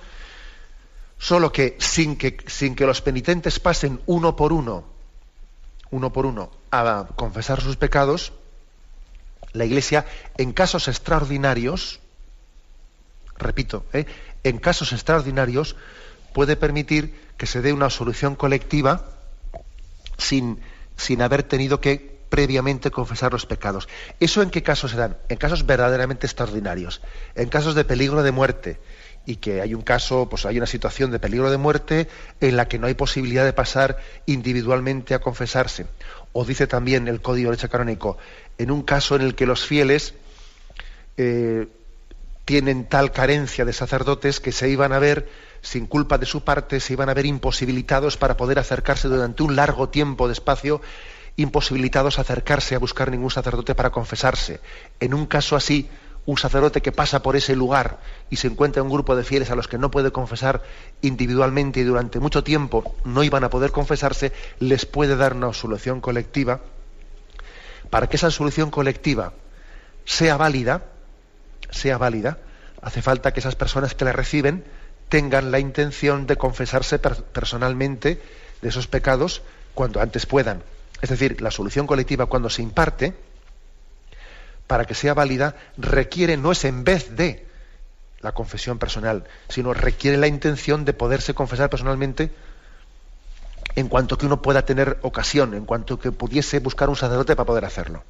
solo 1.17 1.51
que 1.51 1.77
sin 1.79 2.17
que, 2.17 2.37
sin 2.47 2.75
que 2.75 2.85
los 2.85 3.01
penitentes 3.01 3.59
pasen 3.59 3.99
uno 4.05 4.35
por 4.35 4.53
uno, 4.53 4.85
uno 5.91 6.11
por 6.11 6.25
uno, 6.25 6.51
a 6.71 7.07
confesar 7.15 7.61
sus 7.61 7.77
pecados, 7.77 8.33
la 9.53 9.65
Iglesia, 9.65 10.05
en 10.37 10.53
casos 10.53 10.87
extraordinarios, 10.87 11.99
repito, 13.37 13.85
¿eh? 13.93 14.05
en 14.43 14.59
casos 14.59 14.91
extraordinarios, 14.93 15.75
puede 16.33 16.55
permitir 16.55 17.19
que 17.37 17.47
se 17.47 17.61
dé 17.61 17.73
una 17.73 17.89
solución 17.89 18.35
colectiva 18.35 19.05
sin, 20.17 20.59
sin 20.95 21.21
haber 21.21 21.43
tenido 21.43 21.79
que 21.79 22.16
previamente 22.29 22.91
confesar 22.91 23.31
los 23.33 23.45
pecados. 23.45 23.87
¿Eso 24.19 24.41
en 24.41 24.49
qué 24.49 24.63
casos 24.63 24.91
se 24.91 24.97
dan? 24.97 25.17
En 25.29 25.37
casos 25.37 25.65
verdaderamente 25.65 26.27
extraordinarios, 26.27 27.01
en 27.35 27.49
casos 27.49 27.75
de 27.75 27.85
peligro 27.85 28.23
de 28.23 28.31
muerte 28.31 28.79
y 29.25 29.35
que 29.35 29.61
hay 29.61 29.73
un 29.73 29.81
caso, 29.81 30.29
pues 30.29 30.45
hay 30.45 30.57
una 30.57 30.67
situación 30.67 31.11
de 31.11 31.19
peligro 31.19 31.51
de 31.51 31.57
muerte 31.57 32.07
en 32.39 32.55
la 32.55 32.69
que 32.69 32.79
no 32.79 32.87
hay 32.87 32.93
posibilidad 32.93 33.43
de 33.43 33.51
pasar 33.51 33.97
individualmente 34.25 35.13
a 35.13 35.19
confesarse. 35.19 35.85
O 36.31 36.45
dice 36.45 36.65
también 36.65 37.09
el 37.09 37.21
Código 37.21 37.51
de 37.51 37.57
Derecho 37.57 37.69
Canónico, 37.69 38.17
en 38.57 38.71
un 38.71 38.83
caso 38.83 39.17
en 39.17 39.23
el 39.23 39.35
que 39.35 39.45
los 39.45 39.65
fieles 39.65 40.13
eh, 41.17 41.67
tienen 42.45 42.85
tal 42.85 43.11
carencia 43.11 43.65
de 43.65 43.73
sacerdotes 43.73 44.39
que 44.39 44.53
se 44.53 44.69
iban 44.69 44.93
a 44.93 44.99
ver, 44.99 45.27
sin 45.61 45.87
culpa 45.87 46.17
de 46.17 46.25
su 46.25 46.45
parte, 46.45 46.79
se 46.79 46.93
iban 46.93 47.09
a 47.09 47.13
ver 47.13 47.25
imposibilitados 47.25 48.15
para 48.15 48.37
poder 48.37 48.59
acercarse 48.59 49.09
durante 49.09 49.43
un 49.43 49.57
largo 49.57 49.89
tiempo 49.89 50.27
de 50.27 50.33
espacio 50.33 50.79
imposibilitados 51.37 52.17
a 52.17 52.21
acercarse 52.21 52.75
a 52.75 52.79
buscar 52.79 53.09
ningún 53.09 53.31
sacerdote 53.31 53.75
para 53.75 53.91
confesarse. 53.91 54.59
En 54.99 55.13
un 55.13 55.27
caso 55.27 55.55
así, 55.55 55.89
un 56.25 56.37
sacerdote 56.37 56.81
que 56.81 56.91
pasa 56.91 57.23
por 57.23 57.37
ese 57.37 57.55
lugar 57.55 57.99
y 58.29 58.35
se 58.35 58.47
encuentra 58.47 58.83
un 58.83 58.89
grupo 58.89 59.15
de 59.15 59.23
fieles 59.23 59.49
a 59.49 59.55
los 59.55 59.69
que 59.69 59.77
no 59.77 59.89
puede 59.91 60.11
confesar 60.11 60.61
individualmente 61.01 61.79
y 61.79 61.83
durante 61.83 62.19
mucho 62.19 62.43
tiempo 62.43 62.95
no 63.05 63.23
iban 63.23 63.45
a 63.45 63.49
poder 63.49 63.71
confesarse, 63.71 64.33
les 64.59 64.85
puede 64.85 65.15
dar 65.15 65.35
una 65.35 65.53
solución 65.53 66.01
colectiva. 66.01 66.59
Para 67.89 68.07
que 68.07 68.17
esa 68.17 68.29
solución 68.29 68.71
colectiva 68.71 69.31
sea 70.03 70.35
válida, 70.35 70.83
sea 71.69 71.97
válida, 71.97 72.39
hace 72.81 73.01
falta 73.01 73.31
que 73.31 73.39
esas 73.39 73.55
personas 73.55 73.93
que 73.93 74.05
la 74.05 74.11
reciben 74.11 74.65
tengan 75.07 75.51
la 75.51 75.59
intención 75.59 76.27
de 76.27 76.35
confesarse 76.35 76.99
personalmente 76.99 78.21
de 78.61 78.69
esos 78.69 78.87
pecados 78.87 79.43
cuanto 79.73 80.01
antes 80.01 80.25
puedan. 80.25 80.61
Es 81.01 81.09
decir, 81.09 81.41
la 81.41 81.51
solución 81.51 81.87
colectiva 81.87 82.25
cuando 82.25 82.49
se 82.49 82.61
imparte, 82.61 83.13
para 84.65 84.85
que 84.85 84.95
sea 84.95 85.13
válida, 85.13 85.55
requiere, 85.77 86.37
no 86.37 86.51
es 86.51 86.65
en 86.65 86.83
vez 86.83 87.15
de 87.15 87.45
la 88.21 88.33
confesión 88.33 88.79
personal, 88.79 89.25
sino 89.47 89.73
requiere 89.73 90.17
la 90.17 90.27
intención 90.27 90.85
de 90.85 90.93
poderse 90.93 91.33
confesar 91.33 91.69
personalmente 91.69 92.31
en 93.75 93.87
cuanto 93.89 94.17
que 94.17 94.25
uno 94.25 94.41
pueda 94.41 94.65
tener 94.65 94.97
ocasión, 95.03 95.53
en 95.53 95.65
cuanto 95.65 95.99
que 95.99 96.11
pudiese 96.11 96.59
buscar 96.59 96.89
un 96.89 96.95
sacerdote 96.95 97.35
para 97.35 97.45
poder 97.45 97.65
hacerlo. 97.65 98.03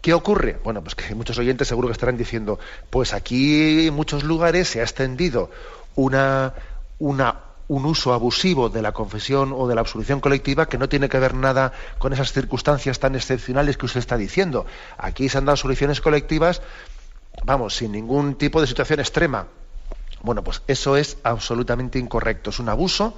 ¿Qué 0.00 0.14
ocurre? 0.14 0.58
Bueno, 0.64 0.82
pues 0.82 0.94
que 0.94 1.14
muchos 1.14 1.36
oyentes 1.38 1.68
seguro 1.68 1.88
que 1.88 1.92
estarán 1.92 2.16
diciendo, 2.16 2.58
pues 2.88 3.12
aquí 3.12 3.88
en 3.88 3.94
muchos 3.94 4.22
lugares 4.24 4.68
se 4.68 4.80
ha 4.80 4.84
extendido 4.84 5.50
una, 5.96 6.54
una 6.98 7.49
un 7.70 7.86
uso 7.86 8.12
abusivo 8.12 8.68
de 8.68 8.82
la 8.82 8.90
confesión 8.90 9.52
o 9.54 9.68
de 9.68 9.76
la 9.76 9.82
absolución 9.82 10.18
colectiva 10.18 10.66
que 10.66 10.76
no 10.76 10.88
tiene 10.88 11.08
que 11.08 11.20
ver 11.20 11.34
nada 11.34 11.72
con 11.98 12.12
esas 12.12 12.32
circunstancias 12.32 12.98
tan 12.98 13.14
excepcionales 13.14 13.76
que 13.76 13.86
usted 13.86 14.00
está 14.00 14.16
diciendo. 14.16 14.66
Aquí 14.98 15.28
se 15.28 15.38
han 15.38 15.44
dado 15.44 15.56
soluciones 15.56 16.00
colectivas, 16.00 16.62
vamos, 17.44 17.76
sin 17.76 17.92
ningún 17.92 18.34
tipo 18.34 18.60
de 18.60 18.66
situación 18.66 18.98
extrema. 18.98 19.46
Bueno, 20.20 20.42
pues 20.42 20.62
eso 20.66 20.96
es 20.96 21.18
absolutamente 21.22 22.00
incorrecto, 22.00 22.50
es 22.50 22.58
un 22.58 22.68
abuso 22.68 23.14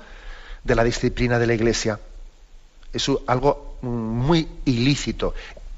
de 0.64 0.74
la 0.74 0.84
disciplina 0.84 1.38
de 1.38 1.46
la 1.46 1.54
Iglesia. 1.54 1.98
Es 2.92 3.10
algo 3.26 3.78
muy 3.80 4.46
ilícito. 4.66 5.32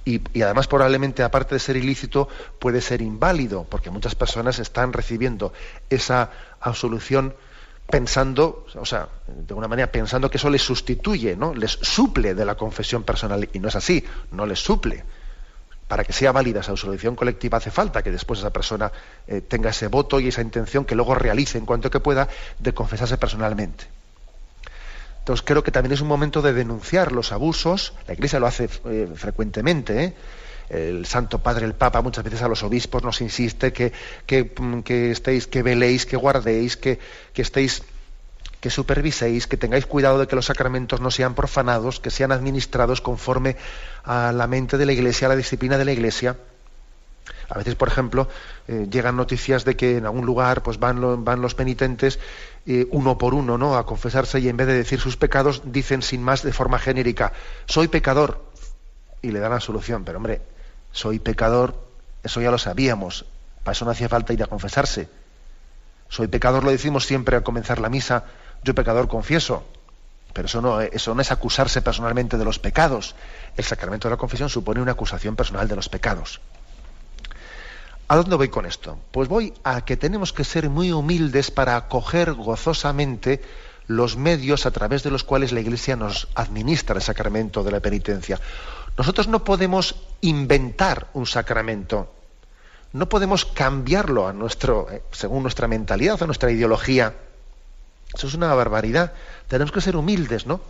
y, 0.05 0.21
además 0.43 0.67
probablemente 0.67 1.23
aparte 1.23 1.55
de 1.55 1.61
ser 1.61 1.77
ilícito 1.77 2.29
puede 2.59 2.81
ser 2.81 3.03
inválido 3.03 3.65
porque 3.71 3.91
muchas 3.91 4.17
personas 4.17 4.59
están 4.59 4.93
recibiendo 4.93 5.53
esa 5.89 6.31
absolución 6.61 7.35
pensando, 7.89 8.67
o 8.75 8.87
sea, 8.87 9.09
de 9.27 9.47
alguna 9.49 9.69
manera 9.69 9.91
pensando 9.91 10.31
que 10.31 10.39
eso 10.39 10.51
les 10.51 10.63
sustituye, 10.63 11.37
¿no? 11.37 11.55
Les 11.55 11.71
suple 11.71 12.35
de 12.35 12.45
la 12.45 12.55
confesión 12.57 13.03
personal 13.03 13.49
y 13.53 13.59
no 13.59 13.69
es 13.69 13.77
así, 13.77 14.05
no 14.33 14.47
les 14.47 14.59
suple. 14.59 15.05
Para 15.87 16.03
que 16.03 16.13
sea 16.13 16.33
válida 16.33 16.61
esa 16.61 16.71
absolución 16.71 17.15
colectiva 17.15 17.59
hace 17.59 17.71
falta 17.71 18.03
que 18.03 18.11
después 18.11 18.41
esa 18.41 18.51
persona 18.51 18.91
eh, 19.29 19.43
tenga 19.43 19.71
ese 19.71 19.89
voto 19.89 20.19
y 20.19 20.29
esa 20.29 20.41
intención 20.41 20.85
que 20.85 20.95
luego 20.95 21.15
realice 21.15 21.59
en 21.59 21.67
cuanto 21.67 21.91
que 21.91 22.01
pueda 22.01 22.29
de 22.59 22.73
confesarse 22.73 23.19
personalmente. 23.19 23.85
Entonces 25.19 25.45
creo 25.47 25.63
que 25.63 25.71
también 25.71 25.93
es 25.93 26.01
un 26.01 26.09
momento 26.09 26.43
de 26.43 26.53
denunciar 26.53 27.13
los 27.13 27.33
abusos. 27.33 27.95
La 28.07 28.15
Iglesia 28.15 28.39
lo 28.41 28.47
hace 28.47 28.69
eh, 28.87 29.09
frecuentemente. 29.15 30.05
¿eh? 30.05 30.15
El 30.69 31.07
Santo 31.07 31.39
Padre, 31.39 31.67
el 31.67 31.75
Papa, 31.75 32.01
muchas 32.03 32.25
veces 32.25 32.43
a 32.43 32.49
los 32.49 32.63
obispos 32.63 33.03
nos 33.03 33.21
insiste 33.21 33.73
que, 33.73 33.93
que, 34.27 34.53
mm, 34.59 34.81
estéis, 35.11 35.47
que 35.47 35.63
veléis, 35.63 36.07
que 36.07 36.17
guardéis, 36.17 36.77
que, 36.77 36.99
que 37.33 37.43
estéis 37.43 37.83
que 38.65 38.71
superviséis, 38.71 39.47
que 39.47 39.59
tengáis 39.59 39.85
cuidado 39.85 40.19
de 40.19 40.27
que 40.27 40.37
los 40.37 40.47
sacramentos 40.47 40.99
no 40.99 41.11
sean 41.11 41.35
profanados, 41.35 42.01
que 42.01 42.11
sean 42.11 42.33
administrados 42.33 43.03
conforme 43.03 43.57
a 44.05 44.33
la 44.33 44.47
mente 44.47 44.79
de 44.79 44.87
la 44.87 44.95
Iglesia, 44.95 45.27
a 45.27 45.29
la 45.29 45.37
disciplina 45.37 45.77
de 45.77 45.85
la 45.85 45.93
Iglesia. 45.93 46.39
A 47.51 47.59
veces, 47.59 47.75
por 47.75 47.89
ejemplo, 47.89 48.27
eh, 48.67 48.87
llegan 48.91 49.17
noticias 49.17 49.67
de 49.67 49.77
que 49.77 49.99
en 49.99 50.07
algún 50.07 50.25
lugar 50.25 50.63
pues 50.63 50.79
van, 50.79 51.25
van 51.25 51.43
los 51.43 51.55
penitentes 51.55 52.19
eh, 52.65 52.87
uno 52.91 53.19
por 53.19 53.35
uno 53.35 53.59
¿no? 53.59 53.77
a 53.77 53.85
confesarse 53.85 54.41
y 54.41 54.49
en 54.49 54.57
vez 54.57 54.67
de 54.67 54.75
decir 54.75 54.99
sus 54.99 55.19
pecados 55.19 55.61
dicen 55.67 56.01
sin 56.01 56.23
más 56.23 56.43
de 56.43 56.55
forma 56.55 56.79
genérica, 56.79 57.35
soy 57.67 57.89
pecador 57.89 58.47
y 59.21 59.31
le 59.31 59.41
dan 59.41 59.51
la 59.51 59.61
solución. 59.61 60.05
Pero 60.05 60.17
hombre, 60.17 60.41
soy 60.95 61.19
pecador, 61.19 61.75
eso 62.23 62.41
ya 62.41 62.53
lo 62.53 62.57
sabíamos, 62.57 63.27
para 63.65 63.73
eso 63.73 63.85
no 63.85 63.91
hacía 63.91 64.09
falta 64.09 64.33
ir 64.33 64.43
a 64.45 64.47
confesarse. 64.47 65.09
Soy 66.09 66.29
pecador 66.29 66.63
lo 66.63 66.71
decimos 66.71 67.05
siempre 67.05 67.35
al 67.37 67.43
comenzar 67.43 67.81
la 67.81 67.89
misa, 67.89 68.25
yo 68.63 68.75
pecador 68.75 69.09
confieso. 69.09 69.65
Pero 70.33 70.47
eso 70.47 70.61
no, 70.63 70.81
eso 70.81 71.15
no 71.15 71.21
es 71.21 71.33
acusarse 71.33 71.83
personalmente 71.83 72.39
de 72.39 72.45
los 72.45 72.59
pecados. 72.59 73.17
El 73.57 73.65
sacramento 73.65 74.09
de 74.09 74.15
la 74.15 74.17
confesión 74.17 74.49
supone 74.49 74.81
una 74.81 74.93
acusación 74.93 75.35
personal 75.37 75.67
de 75.67 75.77
los 75.77 75.89
pecados. 75.89 76.41
¿A 78.07 78.17
dónde 78.17 78.37
voy 78.37 78.49
con 78.49 78.65
esto? 78.65 78.99
Pues 79.11 79.29
voy 79.29 79.53
a 79.65 79.85
que 79.85 79.97
tenemos 79.97 80.33
que 80.33 80.45
ser 80.45 80.71
muy 80.71 80.93
humildes 80.93 81.51
para 81.51 81.77
acoger 81.77 82.35
gozosamente 82.35 83.43
los 83.87 84.17
medios 84.17 84.67
a 84.67 84.71
través 84.71 85.03
de 85.03 85.11
los 85.11 85.25
cuales 85.25 85.53
la 85.53 85.61
Iglesia 85.61 85.97
nos 85.97 86.29
administra 86.35 86.97
el 86.97 87.03
sacramento 87.03 87.65
de 87.65 87.71
la 87.73 87.81
penitencia. 87.81 88.41
Nosotros 88.97 89.29
no 89.29 89.45
podemos 89.45 89.97
inventar 90.21 91.09
un 91.15 91.27
sacramento, 91.27 92.13
no 92.93 93.09
podemos 93.09 93.45
cambiarlo 93.45 94.29
a 94.29 94.33
nuestro, 94.33 94.89
eh, 94.91 95.03
según 95.11 95.43
nuestra 95.43 95.67
mentalidad 95.67 96.21
o 96.23 96.27
nuestra 96.27 96.51
ideología. 96.51 97.15
Eso 98.15 98.29
es 98.29 98.35
una 98.35 98.55
barbaridad. 98.55 99.13
Tenemos 99.49 99.73
que 99.73 99.81
ser 99.81 99.97
humildes, 99.97 100.47
¿no? 100.47 100.61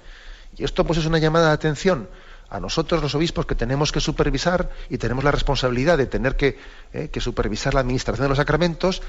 Y 0.56 0.64
esto 0.64 0.84
pues 0.84 0.98
es 0.98 1.06
una 1.06 1.18
llamada 1.18 1.48
de 1.48 1.54
atención 1.54 2.08
a 2.48 2.60
nosotros 2.60 3.02
los 3.02 3.14
obispos 3.14 3.46
que 3.46 3.54
tenemos 3.54 3.92
que 3.92 4.00
supervisar 4.00 4.70
y 4.88 4.98
tenemos 4.98 5.24
la 5.24 5.32
responsabilidad 5.32 5.98
de 5.98 6.06
tener 6.06 6.36
que, 6.36 6.58
eh, 6.92 7.10
supervisar 7.18 7.74
la 7.74 7.80
administración 7.80 8.24
de 8.24 8.28
los 8.28 8.38
sacramentos, 8.38 9.02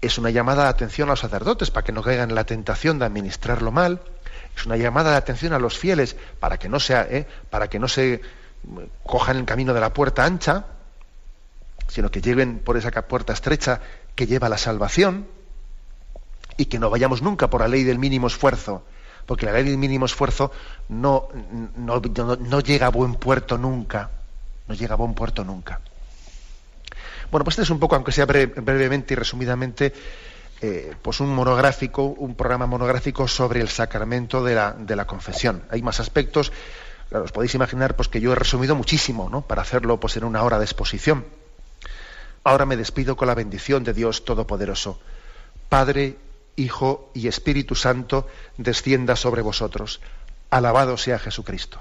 es 0.00 0.18
una 0.18 0.30
llamada 0.30 0.64
de 0.64 0.68
atención 0.68 1.08
a 1.08 1.12
los 1.12 1.20
sacerdotes 1.20 1.70
para 1.70 1.84
que 1.84 1.92
no 1.92 2.02
caigan 2.02 2.30
en 2.30 2.34
la 2.34 2.44
tentación 2.44 2.98
de 2.98 3.06
administrarlo 3.06 3.72
mal, 3.72 4.00
es 4.56 4.66
una 4.66 4.76
llamada 4.76 5.12
de 5.12 5.16
atención 5.16 5.52
a 5.52 5.58
los 5.58 5.78
fieles 5.78 6.16
para 6.40 6.58
que 6.58 6.68
no 6.68 6.78
sea, 6.78 7.06
eh, 7.10 7.26
para 7.50 7.68
que 7.68 7.78
no 7.78 7.88
se 7.88 8.20
cojan 9.04 9.36
el 9.36 9.44
camino 9.44 9.74
de 9.74 9.80
la 9.80 9.92
puerta 9.92 10.24
ancha, 10.24 10.66
sino 11.88 12.10
que 12.10 12.20
lleven 12.20 12.58
por 12.58 12.76
esa 12.76 12.90
puerta 13.02 13.32
estrecha 13.32 13.80
que 14.14 14.26
lleva 14.26 14.46
a 14.46 14.50
la 14.50 14.58
salvación 14.58 15.26
y 16.56 16.66
que 16.66 16.78
no 16.78 16.90
vayamos 16.90 17.22
nunca 17.22 17.50
por 17.50 17.60
la 17.60 17.68
ley 17.68 17.84
del 17.84 17.98
mínimo 17.98 18.26
esfuerzo, 18.26 18.84
porque 19.26 19.46
la 19.46 19.52
ley 19.52 19.64
del 19.64 19.78
mínimo 19.78 20.06
esfuerzo 20.06 20.52
no, 20.88 21.28
no, 21.76 22.60
llega 22.60 22.86
a 22.86 22.90
buen 22.90 23.14
puerto 23.14 23.58
nunca, 23.58 24.10
no 24.68 24.74
llega 24.74 24.94
a 24.94 24.96
buen 24.96 25.14
puerto 25.14 25.44
nunca. 25.44 25.80
Bueno, 27.30 27.44
pues 27.44 27.54
este 27.54 27.62
es 27.62 27.70
un 27.70 27.80
poco, 27.80 27.96
aunque 27.96 28.12
sea 28.12 28.26
brevemente 28.26 29.14
y 29.14 29.16
resumidamente, 29.16 29.92
eh, 30.60 30.94
pues 31.02 31.20
un 31.20 31.34
monográfico, 31.34 32.04
un 32.04 32.36
programa 32.36 32.66
monográfico 32.66 33.26
sobre 33.26 33.60
el 33.60 33.68
sacramento 33.68 34.44
de 34.44 34.54
la, 34.54 34.72
de 34.72 34.94
la 34.94 35.06
confesión. 35.06 35.64
Hay 35.70 35.82
más 35.82 35.98
aspectos, 35.98 36.52
claro, 37.08 37.24
os 37.24 37.32
podéis 37.32 37.54
imaginar 37.54 37.96
pues, 37.96 38.08
que 38.08 38.20
yo 38.20 38.32
he 38.32 38.36
resumido 38.36 38.74
muchísimo, 38.74 39.28
¿no? 39.30 39.42
Para 39.42 39.62
hacerlo 39.62 40.00
pues, 40.00 40.16
en 40.16 40.24
una 40.24 40.42
hora 40.42 40.58
de 40.58 40.64
exposición. 40.64 41.24
Ahora 42.44 42.66
me 42.66 42.76
despido 42.76 43.16
con 43.16 43.28
la 43.28 43.34
bendición 43.34 43.84
de 43.84 43.94
Dios 43.94 44.24
Todopoderoso. 44.24 45.00
Padre, 45.68 46.18
Hijo 46.56 47.10
y 47.14 47.26
Espíritu 47.26 47.74
Santo 47.74 48.28
descienda 48.58 49.16
sobre 49.16 49.42
vosotros. 49.42 50.00
Alabado 50.50 50.96
sea 50.96 51.18
Jesucristo. 51.18 51.80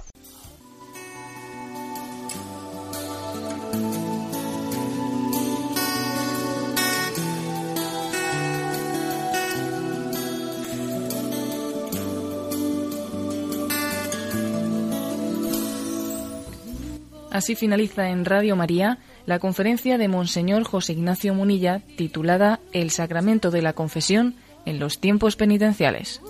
Así 17.33 17.55
finaliza 17.55 18.09
en 18.09 18.25
Radio 18.25 18.55
María 18.55 18.99
la 19.25 19.39
conferencia 19.39 19.97
de 19.97 20.07
Monseñor 20.07 20.63
José 20.65 20.93
Ignacio 20.93 21.33
Munilla 21.33 21.81
titulada 21.97 22.59
El 22.73 22.91
Sacramento 22.91 23.49
de 23.49 23.63
la 23.63 23.73
Confesión 23.73 24.35
en 24.67 24.79
los 24.79 24.99
tiempos 24.99 25.35
penitenciales. 25.35 26.21